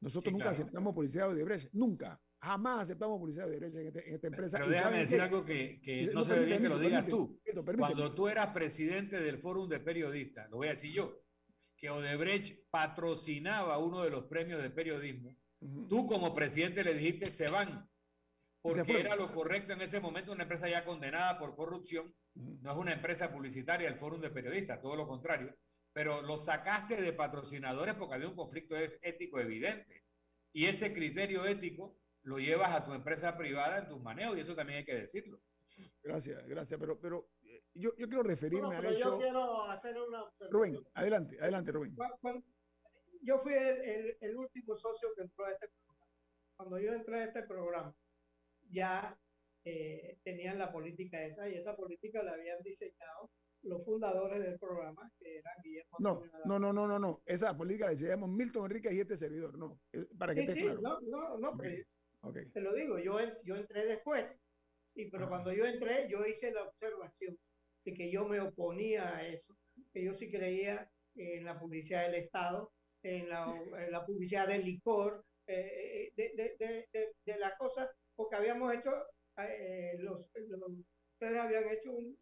nosotros 0.00 0.32
nunca 0.32 0.50
aceptamos 0.50 0.94
publicidad 0.94 1.26
de 1.28 1.32
Odebrecht, 1.32 1.72
nunca, 1.72 2.20
jamás 2.40 2.82
aceptamos 2.82 3.18
publicidad 3.18 3.46
de 3.46 3.52
Odebrecht 3.52 3.76
en, 3.76 3.86
este, 3.88 4.14
esta 4.14 4.26
empresa. 4.28 4.58
Pero 4.58 4.70
déjame 4.70 4.98
decir 4.98 5.20
algo 5.20 5.44
que, 5.44 6.10
no, 6.12 6.24
se 6.24 6.34
ve 6.34 6.44
bien 6.44 6.62
que 6.62 6.68
lo 6.68 6.78
digas 6.78 7.06
tú. 7.06 7.40
Cuando 7.76 8.14
tú 8.14 8.28
eras 8.28 8.48
presidente 8.48 9.18
del 9.18 9.38
Fórum 9.38 9.68
de 9.68 9.80
Periodistas, 9.80 10.48
lo 10.50 10.58
voy 10.58 10.68
a 10.68 10.70
decir 10.70 10.92
yo, 10.92 11.27
que 11.78 11.90
Odebrecht 11.90 12.68
patrocinaba 12.70 13.78
uno 13.78 14.02
de 14.02 14.10
los 14.10 14.24
premios 14.24 14.60
de 14.60 14.70
periodismo, 14.70 15.36
tú 15.88 16.06
como 16.06 16.34
presidente 16.34 16.84
le 16.84 16.94
dijiste 16.94 17.30
se 17.30 17.48
van 17.48 17.88
porque 18.60 19.00
era 19.00 19.16
lo 19.16 19.32
correcto 19.32 19.72
en 19.72 19.80
ese 19.80 20.00
momento, 20.00 20.32
una 20.32 20.42
empresa 20.42 20.68
ya 20.68 20.84
condenada 20.84 21.38
por 21.38 21.54
corrupción, 21.54 22.14
no 22.34 22.72
es 22.72 22.76
una 22.76 22.92
empresa 22.92 23.30
publicitaria, 23.32 23.88
el 23.88 23.96
Fórum 23.96 24.20
de 24.20 24.30
Periodistas, 24.30 24.80
todo 24.80 24.96
lo 24.96 25.06
contrario, 25.06 25.54
pero 25.92 26.22
lo 26.22 26.38
sacaste 26.38 27.00
de 27.00 27.12
patrocinadores 27.12 27.94
porque 27.94 28.14
había 28.16 28.28
un 28.28 28.36
conflicto 28.36 28.76
ético 28.76 29.40
evidente. 29.40 30.04
Y 30.52 30.66
ese 30.66 30.92
criterio 30.92 31.46
ético 31.46 31.98
lo 32.22 32.38
llevas 32.38 32.72
a 32.72 32.84
tu 32.84 32.92
empresa 32.92 33.36
privada 33.36 33.78
en 33.78 33.88
tus 33.88 34.00
manejos 34.00 34.36
y 34.36 34.40
eso 34.40 34.54
también 34.54 34.80
hay 34.80 34.84
que 34.84 34.94
decirlo. 34.94 35.40
Gracias, 36.02 36.46
gracias, 36.46 36.78
pero, 36.78 37.00
pero 37.00 37.30
yo, 37.78 37.90
yo 37.96 38.08
quiero 38.08 38.22
referirme 38.22 38.74
a 38.74 38.90
eso. 38.90 38.98
Yo 38.98 39.18
quiero 39.18 39.62
hacer 39.64 39.96
una 40.00 40.24
Rubén, 40.50 40.78
adelante, 40.94 41.38
adelante, 41.40 41.72
Rubén. 41.72 41.96
Yo 43.22 43.38
fui 43.40 43.52
el, 43.52 44.16
el 44.20 44.36
último 44.36 44.76
socio 44.76 45.08
que 45.14 45.22
entró 45.22 45.44
a 45.46 45.52
este 45.52 45.68
programa. 45.68 46.06
Cuando 46.56 46.78
yo 46.78 46.92
entré 46.92 47.20
a 47.20 47.24
este 47.24 47.42
programa, 47.42 47.94
ya 48.70 49.18
eh, 49.64 50.18
tenían 50.24 50.58
la 50.58 50.72
política 50.72 51.22
esa 51.24 51.48
y 51.48 51.56
esa 51.56 51.76
política 51.76 52.22
la 52.22 52.32
habían 52.32 52.62
diseñado 52.62 53.30
los 53.62 53.84
fundadores 53.84 54.40
del 54.40 54.58
programa, 54.58 55.10
que 55.18 55.38
eran 55.38 55.54
Guillermo. 55.62 55.96
No, 55.98 56.22
no, 56.44 56.58
no, 56.58 56.72
no, 56.72 56.86
no, 56.86 56.98
no, 56.98 57.22
esa 57.26 57.56
política 57.56 57.86
la 57.86 57.92
diseñamos 57.92 58.30
Milton 58.30 58.66
Enrique 58.66 58.94
y 58.94 59.00
este 59.00 59.16
servidor, 59.16 59.58
no, 59.58 59.80
eh, 59.92 60.06
para 60.16 60.34
que 60.34 60.42
esté 60.42 60.54
claro. 60.54 60.80
No, 60.80 61.00
no, 61.00 61.38
no, 61.38 61.58
te 62.52 62.60
lo 62.60 62.74
digo, 62.74 62.98
yo, 62.98 63.18
yo 63.44 63.56
entré 63.56 63.84
después, 63.86 64.32
y 64.94 65.10
pero 65.10 65.28
cuando 65.28 65.52
yo 65.52 65.64
entré, 65.64 66.08
yo 66.08 66.24
hice 66.24 66.52
la 66.52 66.64
observación 66.64 67.36
de 67.84 67.94
que 67.94 68.10
yo 68.10 68.26
me 68.26 68.40
oponía 68.40 69.16
a 69.16 69.26
eso, 69.26 69.56
que 69.92 70.04
yo 70.04 70.14
sí 70.14 70.30
creía 70.30 70.90
en 71.14 71.44
la 71.44 71.58
publicidad 71.58 72.02
del 72.06 72.22
Estado, 72.22 72.72
en 73.02 73.28
la, 73.28 74.04
publicidad 74.06 74.48
del 74.48 74.64
licor, 74.64 75.24
eh, 75.46 76.12
de, 76.14 76.32
de, 76.36 76.86
de, 76.92 77.12
de, 77.24 77.38
las 77.38 77.56
cosas 77.56 77.88
porque 78.18 78.34
habíamos 78.34 78.74
hecho, 78.74 78.90
eh, 79.38 79.96
los, 80.00 80.28
ustedes 81.12 81.38
habían 81.38 81.68
hecho 81.68 81.92
un, 81.92 82.16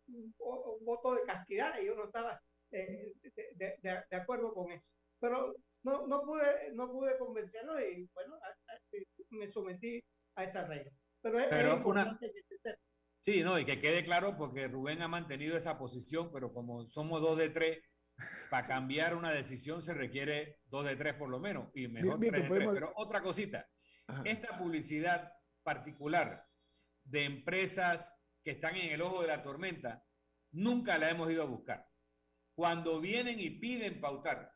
voto 0.85 1.15
de 1.15 1.23
castidad 1.23 1.81
y 1.81 1.87
yo 1.87 1.95
no 1.95 2.05
estaba 2.05 2.39
eh, 2.71 3.13
de, 3.55 4.17
acuerdo 4.17 4.53
con 4.53 4.71
eso. 4.71 4.85
Pero 5.19 5.55
no, 5.85 6.07
no, 6.07 6.23
pude, 6.23 6.73
no 6.75 6.93
pude 6.93 7.17
convencerlo 7.17 7.81
y 7.81 8.09
bueno, 8.13 8.39
me 9.31 9.49
sometí 9.49 10.05
a 10.35 10.45
esa 10.45 10.67
regla. 10.67 10.93
Pero 11.23 11.41
es, 11.41 11.49
que 11.49 12.33
Sí, 13.27 13.43
no, 13.43 13.59
y 13.59 13.65
que 13.65 13.81
quede 13.81 14.05
claro 14.05 14.37
porque 14.37 14.69
Rubén 14.69 15.03
ha 15.03 15.09
mantenido 15.09 15.57
esa 15.57 15.77
posición, 15.77 16.31
pero 16.33 16.53
como 16.53 16.87
somos 16.87 17.21
dos 17.21 17.37
de 17.37 17.51
tres, 17.51 17.81
para 18.49 18.69
cambiar 18.69 19.17
una 19.17 19.33
decisión 19.33 19.83
se 19.83 19.95
requiere 19.95 20.61
dos 20.67 20.85
de 20.85 20.95
tres 20.95 21.15
por 21.15 21.29
lo 21.29 21.41
menos, 21.41 21.69
y 21.75 21.89
mejor 21.89 22.21
tres 22.21 22.49
de 22.49 22.49
tres. 22.49 22.69
Pero 22.73 22.93
otra 22.95 23.21
cosita, 23.21 23.69
esta 24.25 24.57
publicidad 24.57 25.33
particular 25.65 26.47
de 27.03 27.25
empresas 27.25 28.17
que 28.45 28.53
están 28.53 28.77
en 28.77 28.93
el 28.93 29.03
ojo 29.03 29.23
de 29.23 29.29
la 29.29 29.43
tormenta, 29.43 30.05
nunca 30.53 30.97
la 30.97 31.11
hemos 31.11 31.29
ido 31.29 31.43
a 31.43 31.47
buscar. 31.47 31.85
Cuando 32.55 33.01
vienen 33.01 33.41
y 33.41 33.51
piden 33.51 34.01
pautar 34.01 34.53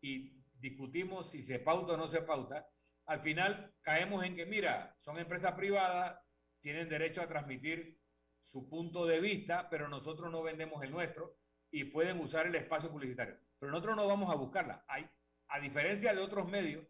y 0.00 0.42
discutimos 0.58 1.30
si 1.30 1.42
se 1.42 1.58
pauta 1.58 1.92
o 1.92 1.96
no 1.98 2.08
se 2.08 2.22
pauta, 2.22 2.66
al 3.04 3.20
final 3.20 3.74
caemos 3.82 4.24
en 4.24 4.36
que, 4.36 4.46
mira, 4.46 4.94
son 4.96 5.18
empresas 5.18 5.52
privadas, 5.52 6.18
tienen 6.62 6.88
derecho 6.88 7.20
a 7.20 7.28
transmitir 7.28 8.00
su 8.46 8.68
punto 8.68 9.06
de 9.06 9.20
vista, 9.20 9.68
pero 9.68 9.88
nosotros 9.88 10.30
no 10.30 10.40
vendemos 10.40 10.82
el 10.84 10.92
nuestro 10.92 11.36
y 11.70 11.84
pueden 11.84 12.20
usar 12.20 12.46
el 12.46 12.54
espacio 12.54 12.90
publicitario. 12.90 13.36
Pero 13.58 13.72
nosotros 13.72 13.96
no 13.96 14.06
vamos 14.06 14.30
a 14.30 14.36
buscarla. 14.36 14.84
Hay, 14.86 15.10
a 15.48 15.58
diferencia 15.58 16.14
de 16.14 16.20
otros 16.20 16.48
medios, 16.48 16.86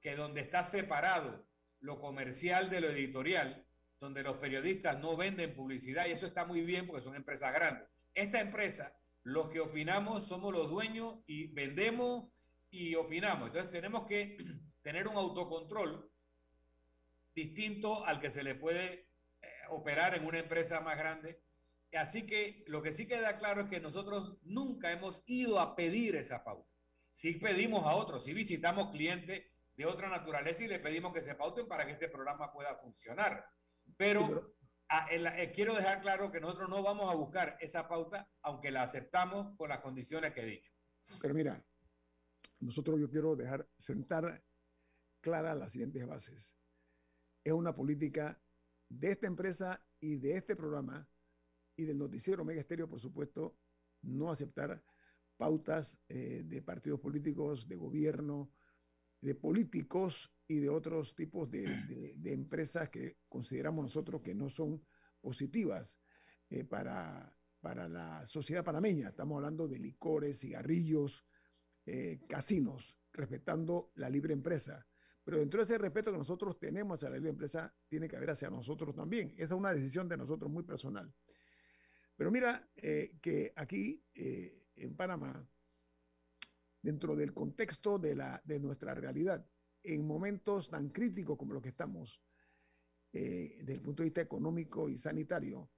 que 0.00 0.16
donde 0.16 0.40
está 0.40 0.64
separado 0.64 1.46
lo 1.80 2.00
comercial 2.00 2.68
de 2.68 2.80
lo 2.80 2.90
editorial, 2.90 3.64
donde 4.00 4.24
los 4.24 4.38
periodistas 4.38 4.98
no 4.98 5.16
venden 5.16 5.54
publicidad 5.54 6.06
y 6.06 6.12
eso 6.12 6.26
está 6.26 6.44
muy 6.44 6.62
bien 6.62 6.86
porque 6.86 7.02
son 7.02 7.14
empresas 7.14 7.54
grandes. 7.54 7.88
Esta 8.14 8.40
empresa, 8.40 8.98
los 9.22 9.50
que 9.50 9.60
opinamos 9.60 10.26
somos 10.26 10.52
los 10.52 10.68
dueños 10.68 11.18
y 11.26 11.46
vendemos 11.52 12.28
y 12.70 12.96
opinamos. 12.96 13.48
Entonces 13.48 13.70
tenemos 13.70 14.06
que 14.06 14.36
tener 14.82 15.06
un 15.06 15.16
autocontrol 15.16 16.10
distinto 17.34 18.04
al 18.04 18.20
que 18.20 18.30
se 18.30 18.42
le 18.42 18.56
puede 18.56 19.07
operar 19.70 20.14
en 20.14 20.26
una 20.26 20.38
empresa 20.38 20.80
más 20.80 20.96
grande. 20.96 21.42
Así 21.94 22.26
que 22.26 22.64
lo 22.66 22.82
que 22.82 22.92
sí 22.92 23.06
queda 23.06 23.38
claro 23.38 23.62
es 23.62 23.68
que 23.68 23.80
nosotros 23.80 24.36
nunca 24.42 24.92
hemos 24.92 25.22
ido 25.26 25.58
a 25.58 25.74
pedir 25.74 26.16
esa 26.16 26.44
pauta. 26.44 26.70
Sí 27.10 27.34
pedimos 27.34 27.84
a 27.84 27.94
otros, 27.94 28.24
sí 28.24 28.34
visitamos 28.34 28.90
clientes 28.90 29.46
de 29.74 29.86
otra 29.86 30.08
naturaleza 30.08 30.64
y 30.64 30.68
le 30.68 30.80
pedimos 30.80 31.12
que 31.12 31.22
se 31.22 31.34
pauten 31.34 31.66
para 31.66 31.86
que 31.86 31.92
este 31.92 32.08
programa 32.08 32.52
pueda 32.52 32.74
funcionar. 32.76 33.46
Pero 33.96 34.54
eh, 35.10 35.52
quiero 35.54 35.74
dejar 35.74 36.00
claro 36.00 36.30
que 36.30 36.40
nosotros 36.40 36.68
no 36.68 36.82
vamos 36.82 37.10
a 37.10 37.14
buscar 37.14 37.56
esa 37.60 37.88
pauta, 37.88 38.28
aunque 38.42 38.70
la 38.70 38.82
aceptamos 38.82 39.56
con 39.56 39.68
las 39.68 39.80
condiciones 39.80 40.32
que 40.32 40.42
he 40.42 40.46
dicho. 40.46 40.72
Pero 41.20 41.32
mira, 41.32 41.64
nosotros 42.60 43.00
yo 43.00 43.08
quiero 43.08 43.36
dejar 43.36 43.68
sentar 43.78 44.44
clara 45.20 45.54
las 45.54 45.72
siguientes 45.72 46.06
bases. 46.06 46.54
Es 47.44 47.52
una 47.52 47.74
política 47.74 48.40
de 48.88 49.10
esta 49.10 49.26
empresa 49.26 49.84
y 50.00 50.16
de 50.16 50.36
este 50.36 50.56
programa 50.56 51.08
y 51.76 51.84
del 51.84 51.98
noticiero 51.98 52.44
Mega 52.44 52.60
Estéreo, 52.60 52.88
por 52.88 53.00
supuesto, 53.00 53.58
no 54.02 54.30
aceptar 54.30 54.82
pautas 55.36 55.98
eh, 56.08 56.42
de 56.44 56.62
partidos 56.62 57.00
políticos, 57.00 57.68
de 57.68 57.76
gobierno, 57.76 58.52
de 59.20 59.34
políticos 59.34 60.32
y 60.46 60.58
de 60.58 60.68
otros 60.68 61.14
tipos 61.14 61.50
de, 61.50 62.14
empresas 62.24 62.88
que 62.88 63.18
consideramos 63.28 63.84
nosotros 63.84 64.22
que 64.22 64.34
no 64.34 64.48
son 64.48 64.84
positivas 65.20 65.98
eh, 66.50 66.64
para, 66.64 67.32
para 67.60 67.88
la 67.88 68.26
sociedad 68.26 68.64
panameña. 68.64 69.08
Estamos 69.08 69.36
hablando 69.36 69.68
de 69.68 69.78
licores, 69.78 70.40
cigarrillos, 70.40 71.26
eh, 71.86 72.20
casinos, 72.28 72.98
respetando 73.12 73.92
la 73.94 74.10
libre 74.10 74.32
empresa. 74.32 74.86
Pero 75.28 75.40
dentro 75.40 75.58
de 75.58 75.64
ese 75.64 75.76
respeto 75.76 76.10
que 76.10 76.16
nosotros 76.16 76.58
tenemos 76.58 77.04
a 77.04 77.10
la 77.10 77.16
libre 77.16 77.28
empresa, 77.28 77.70
tiene 77.86 78.08
que 78.08 78.16
haber 78.16 78.30
hacia 78.30 78.48
nosotros 78.48 78.94
también. 78.94 79.34
Esa 79.36 79.52
es 79.52 79.58
una 79.60 79.74
decisión 79.74 80.08
de 80.08 80.16
nosotros 80.16 80.50
muy 80.50 80.62
personal. 80.62 81.12
Pero 82.16 82.30
mira 82.30 82.66
eh, 82.76 83.18
que 83.20 83.52
aquí 83.54 84.02
eh, 84.14 84.64
en 84.76 84.96
Panamá, 84.96 85.46
dentro 86.80 87.14
del 87.14 87.34
contexto 87.34 87.98
de, 87.98 88.14
la, 88.14 88.40
de 88.42 88.58
nuestra 88.58 88.94
realidad, 88.94 89.46
en 89.82 90.06
momentos 90.06 90.70
tan 90.70 90.88
críticos 90.88 91.36
como 91.36 91.52
los 91.52 91.62
que 91.62 91.68
estamos, 91.68 92.22
desde 93.12 93.74
el 93.74 93.82
punto 93.82 94.02
de 94.02 94.08
vista 94.08 94.22
económico 94.22 94.88
y 94.88 94.96
sanitario, 94.96 95.68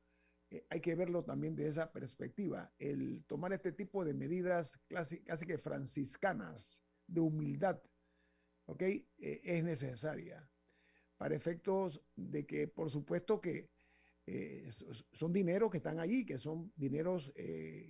eh, 0.50 0.64
hay 0.70 0.80
que 0.80 0.94
verlo 0.94 1.24
también 1.24 1.56
de 1.56 1.66
esa 1.66 1.90
perspectiva. 1.90 2.72
El 2.78 3.24
tomar 3.24 3.52
este 3.52 3.72
tipo 3.72 4.04
de 4.04 4.14
medidas 4.14 4.78
casi, 4.86 5.24
casi 5.24 5.44
que 5.44 5.58
franciscanas 5.58 6.80
de 7.08 7.20
humildad, 7.20 7.80
¿ok? 8.70 8.82
Eh, 8.82 9.06
es 9.44 9.64
necesaria 9.64 10.48
para 11.16 11.34
efectos 11.34 12.02
de 12.16 12.46
que, 12.46 12.68
por 12.68 12.90
supuesto, 12.90 13.40
que 13.40 13.70
eh, 14.26 14.70
son 15.12 15.32
dineros 15.32 15.70
que 15.70 15.78
están 15.78 15.98
allí, 15.98 16.24
que 16.24 16.38
son 16.38 16.72
dineros 16.76 17.32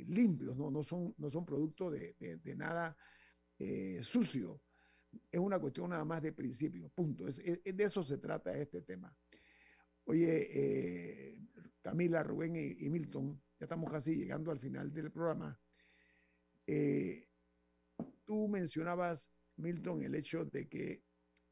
limpios, 0.07 0.57
¿no? 0.57 0.71
No, 0.71 0.83
son, 0.83 1.15
no 1.19 1.31
son 1.31 1.45
producto 1.45 1.91
de, 1.91 2.15
de, 2.19 2.57
nada 2.57 2.97
sucio. 4.03 4.63
Es 5.31 5.39
una 5.39 5.59
cuestión 5.59 5.91
nada 5.91 6.05
más 6.05 6.23
de 6.23 6.33
principio, 6.33 6.89
punto. 6.89 7.29
Es, 7.29 7.37
de 7.45 7.85
eso 7.85 8.03
se 8.03 8.19
trata 8.19 8.57
este 8.57 8.83
tema. 8.83 9.15
Oye, 10.05 10.49
eh, 10.51 11.39
Camila, 11.81 12.23
Rubén 12.23 12.57
y, 12.57 12.89
Milton, 12.89 13.41
ya 13.59 13.65
estamos 13.65 13.91
casi 13.91 14.17
llegando 14.17 14.51
al 14.51 14.59
final 14.59 14.93
del 14.93 15.11
programa. 15.11 15.59
Eh, 16.67 17.29
tú 18.25 18.49
mencionabas, 18.49 19.31
Milton, 19.61 20.03
el 20.03 20.15
hecho 20.15 20.45
de 20.45 20.69
que 20.69 21.03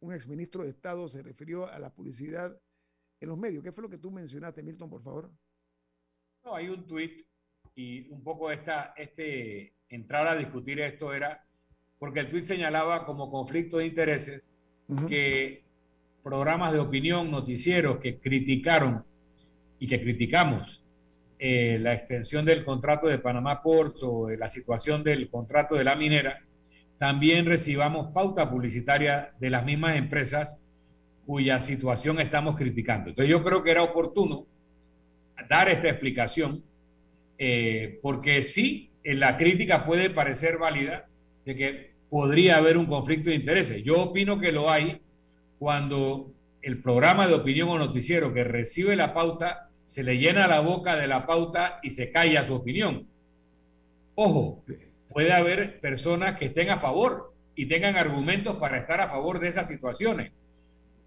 un 0.00 0.12
exministro 0.12 0.62
de 0.64 0.70
Estado 0.70 1.08
se 1.08 1.22
refirió 1.22 1.66
a 1.66 1.78
la 1.78 1.90
publicidad 1.90 2.58
en 3.20 3.28
los 3.28 3.38
medios. 3.38 3.62
¿Qué 3.62 3.72
fue 3.72 3.82
lo 3.82 3.90
que 3.90 3.98
tú 3.98 4.10
mencionaste, 4.10 4.62
Milton, 4.62 4.90
por 4.90 5.02
favor? 5.02 5.30
No, 6.44 6.54
hay 6.54 6.68
un 6.68 6.86
tuit 6.86 7.26
y 7.74 8.08
un 8.08 8.22
poco 8.22 8.50
esta, 8.50 8.94
este, 8.96 9.74
entrar 9.88 10.26
a 10.26 10.36
discutir 10.36 10.80
esto 10.80 11.12
era 11.12 11.44
porque 11.98 12.20
el 12.20 12.28
tuit 12.28 12.44
señalaba 12.44 13.04
como 13.04 13.30
conflicto 13.30 13.78
de 13.78 13.86
intereses 13.86 14.52
que 15.06 15.64
programas 16.22 16.72
de 16.72 16.78
opinión, 16.78 17.30
noticieros 17.30 17.98
que 17.98 18.18
criticaron 18.18 19.04
y 19.78 19.86
que 19.86 20.00
criticamos 20.00 20.84
eh, 21.38 21.78
la 21.80 21.94
extensión 21.94 22.44
del 22.44 22.64
contrato 22.64 23.06
de 23.06 23.18
Panamá 23.18 23.62
Ports 23.62 24.02
o 24.02 24.30
la 24.30 24.48
situación 24.48 25.04
del 25.04 25.28
contrato 25.28 25.74
de 25.74 25.84
la 25.84 25.94
minera, 25.94 26.44
también 26.98 27.46
recibamos 27.46 28.12
pauta 28.12 28.50
publicitaria 28.50 29.30
de 29.38 29.50
las 29.50 29.64
mismas 29.64 29.96
empresas 29.96 30.62
cuya 31.24 31.60
situación 31.60 32.20
estamos 32.20 32.56
criticando. 32.56 33.10
Entonces 33.10 33.30
yo 33.30 33.42
creo 33.42 33.62
que 33.62 33.70
era 33.70 33.82
oportuno 33.82 34.46
dar 35.48 35.68
esta 35.68 35.88
explicación, 35.88 36.64
eh, 37.38 37.98
porque 38.02 38.42
sí, 38.42 38.90
en 39.04 39.20
la 39.20 39.36
crítica 39.36 39.84
puede 39.84 40.10
parecer 40.10 40.58
válida 40.58 41.08
de 41.44 41.54
que 41.54 41.90
podría 42.10 42.56
haber 42.56 42.76
un 42.76 42.86
conflicto 42.86 43.30
de 43.30 43.36
intereses. 43.36 43.82
Yo 43.84 44.00
opino 44.02 44.40
que 44.40 44.52
lo 44.52 44.70
hay 44.70 45.00
cuando 45.58 46.32
el 46.62 46.80
programa 46.82 47.26
de 47.26 47.34
opinión 47.34 47.68
o 47.68 47.78
noticiero 47.78 48.32
que 48.32 48.44
recibe 48.44 48.96
la 48.96 49.14
pauta 49.14 49.70
se 49.84 50.02
le 50.02 50.18
llena 50.18 50.46
la 50.48 50.60
boca 50.60 50.96
de 50.96 51.06
la 51.06 51.26
pauta 51.26 51.78
y 51.82 51.90
se 51.90 52.10
calla 52.10 52.44
su 52.44 52.54
opinión. 52.54 53.06
Ojo, 54.14 54.62
puede 55.18 55.32
haber 55.32 55.80
personas 55.80 56.36
que 56.36 56.44
estén 56.44 56.70
a 56.70 56.78
favor 56.78 57.34
y 57.56 57.66
tengan 57.66 57.96
argumentos 57.96 58.54
para 58.54 58.78
estar 58.78 59.00
a 59.00 59.08
favor 59.08 59.40
de 59.40 59.48
esas 59.48 59.66
situaciones, 59.66 60.30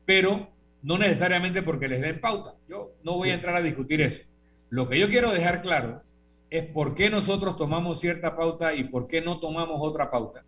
pero 0.05 0.49
no 0.83 0.97
necesariamente 0.97 1.63
porque 1.63 1.87
les 1.87 2.01
den 2.01 2.19
pauta. 2.19 2.55
Yo 2.67 2.91
no 3.05 3.13
voy 3.13 3.29
a 3.29 3.35
entrar 3.35 3.55
a 3.55 3.61
discutir 3.61 4.01
eso. 4.01 4.23
Lo 4.69 4.89
que 4.89 4.99
yo 4.99 5.07
quiero 5.07 5.31
dejar 5.31 5.61
claro 5.61 6.03
es 6.49 6.65
por 6.65 6.93
qué 6.93 7.09
nosotros 7.09 7.55
tomamos 7.55 8.01
cierta 8.01 8.35
pauta 8.35 8.73
y 8.73 8.83
por 8.83 9.07
qué 9.07 9.21
no 9.21 9.39
tomamos 9.39 9.77
otra 9.79 10.11
pauta. 10.11 10.43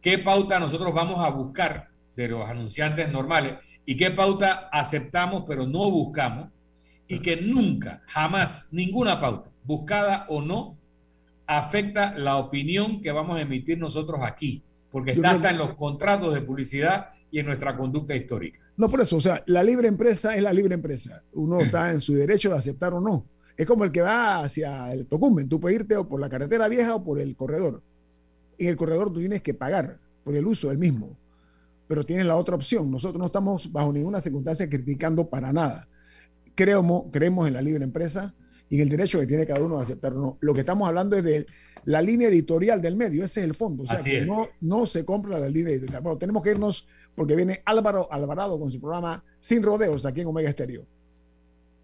¿Qué 0.00 0.18
pauta 0.18 0.60
nosotros 0.60 0.94
vamos 0.94 1.26
a 1.26 1.30
buscar 1.30 1.88
de 2.14 2.28
los 2.28 2.48
anunciantes 2.48 3.10
normales 3.10 3.54
y 3.84 3.96
qué 3.96 4.12
pauta 4.12 4.68
aceptamos 4.70 5.42
pero 5.44 5.66
no 5.66 5.90
buscamos 5.90 6.50
y 7.08 7.18
que 7.18 7.36
nunca, 7.36 8.00
jamás, 8.06 8.68
ninguna 8.70 9.20
pauta, 9.20 9.50
buscada 9.64 10.24
o 10.28 10.40
no, 10.40 10.77
afecta 11.48 12.16
la 12.16 12.36
opinión 12.36 13.02
que 13.02 13.10
vamos 13.10 13.38
a 13.38 13.40
emitir 13.40 13.76
nosotros 13.78 14.20
aquí, 14.22 14.62
porque 14.90 15.10
está 15.12 15.32
hasta 15.32 15.50
en 15.50 15.58
los 15.58 15.74
contratos 15.74 16.32
de 16.32 16.42
publicidad 16.42 17.08
y 17.32 17.40
en 17.40 17.46
nuestra 17.46 17.76
conducta 17.76 18.14
histórica. 18.14 18.60
No, 18.76 18.88
por 18.88 19.00
eso, 19.00 19.16
o 19.16 19.20
sea, 19.20 19.42
la 19.46 19.64
libre 19.64 19.88
empresa 19.88 20.36
es 20.36 20.42
la 20.42 20.52
libre 20.52 20.74
empresa. 20.74 21.24
Uno 21.32 21.58
está 21.58 21.90
en 21.90 22.00
su 22.00 22.14
derecho 22.14 22.50
de 22.50 22.58
aceptar 22.58 22.94
o 22.94 23.00
no. 23.00 23.26
Es 23.56 23.66
como 23.66 23.82
el 23.82 23.90
que 23.90 24.02
va 24.02 24.44
hacia 24.44 24.92
el 24.92 25.06
Tocumen. 25.06 25.48
Tú 25.48 25.58
puedes 25.58 25.80
irte 25.80 25.96
o 25.96 26.06
por 26.06 26.20
la 26.20 26.28
carretera 26.28 26.68
vieja 26.68 26.94
o 26.94 27.02
por 27.02 27.18
el 27.18 27.34
corredor. 27.34 27.82
En 28.56 28.68
el 28.68 28.76
corredor 28.76 29.12
tú 29.12 29.18
tienes 29.18 29.42
que 29.42 29.54
pagar 29.54 29.96
por 30.22 30.36
el 30.36 30.46
uso 30.46 30.68
del 30.68 30.78
mismo 30.78 31.16
pero 31.88 32.04
tiene 32.04 32.22
la 32.22 32.36
otra 32.36 32.54
opción. 32.54 32.90
Nosotros 32.90 33.18
no 33.18 33.26
estamos 33.26 33.72
bajo 33.72 33.92
ninguna 33.92 34.20
circunstancia 34.20 34.68
criticando 34.68 35.28
para 35.28 35.52
nada. 35.52 35.88
Creemos, 36.54 37.04
creemos 37.10 37.48
en 37.48 37.54
la 37.54 37.62
libre 37.62 37.82
empresa 37.82 38.34
y 38.70 38.76
en 38.76 38.82
el 38.82 38.88
derecho 38.88 39.18
que 39.20 39.26
tiene 39.26 39.46
cada 39.46 39.62
uno 39.64 39.78
de 39.78 39.84
aceptar 39.84 40.12
o 40.14 40.20
no. 40.20 40.38
Lo 40.40 40.54
que 40.54 40.60
estamos 40.60 40.88
hablando 40.88 41.16
es 41.16 41.24
de 41.24 41.46
la 41.84 42.02
línea 42.02 42.28
editorial 42.28 42.82
del 42.82 42.96
medio, 42.96 43.24
ese 43.24 43.40
es 43.40 43.46
el 43.46 43.54
fondo. 43.54 43.84
O 43.84 43.86
sea, 43.86 44.02
que 44.02 44.22
no, 44.22 44.48
no 44.60 44.86
se 44.86 45.04
compra 45.04 45.38
la 45.38 45.48
línea 45.48 45.72
editorial. 45.72 46.02
Bueno, 46.02 46.18
tenemos 46.18 46.42
que 46.42 46.50
irnos 46.50 46.86
porque 47.14 47.34
viene 47.34 47.62
Álvaro 47.64 48.08
Alvarado 48.10 48.58
con 48.58 48.70
su 48.70 48.80
programa 48.80 49.24
Sin 49.40 49.62
Rodeos 49.62 50.06
aquí 50.06 50.20
en 50.20 50.26
Omega 50.26 50.48
Estéreo. 50.48 50.86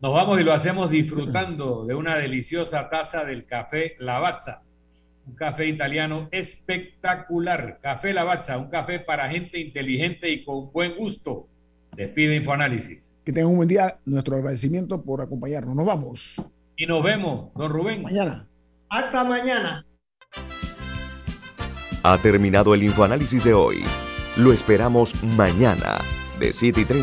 Nos 0.01 0.13
vamos 0.13 0.41
y 0.41 0.45
lo 0.45 0.53
hacemos 0.53 0.91
disfrutando 0.91 1.87
de 1.87 1.95
una 1.95 2.17
deliciosa 2.17 2.89
taza 2.91 3.25
del 3.25 3.47
café 3.47 3.97
Lavazza. 3.99 4.63
Un 5.27 5.35
café 5.35 5.67
italiano 5.67 6.29
espectacular. 6.31 7.79
Café 7.81 8.13
Lavazza, 8.13 8.59
un 8.59 8.69
café 8.69 9.01
para 9.01 9.31
gente 9.31 9.59
inteligente 9.59 10.31
y 10.31 10.45
con 10.45 10.71
buen 10.71 10.95
gusto. 10.95 11.49
Despide 11.97 12.37
Infoanálisis. 12.37 13.15
Que 13.25 13.33
tengan 13.33 13.53
un 13.53 13.57
buen 13.57 13.69
día. 13.69 13.99
Nuestro 14.05 14.37
agradecimiento 14.37 15.03
por 15.03 15.23
acompañarnos. 15.23 15.75
Nos 15.75 15.87
vamos. 15.87 16.37
Y 16.77 16.87
nos 16.87 17.05
vemos, 17.05 17.53
don 17.55 17.71
Rubén. 17.71 18.03
Mañana. 18.03 18.49
Hasta 18.91 19.25
mañana. 19.25 19.87
Ha 22.03 22.19
terminado 22.19 22.75
el 22.75 22.83
Infoanálisis 22.83 23.45
de 23.45 23.55
hoy. 23.55 23.85
Lo 24.37 24.53
esperamos 24.53 25.23
mañana, 25.23 25.99
de 26.41 26.53
7 26.53 26.81
y 26.81 26.85
30 26.85 27.03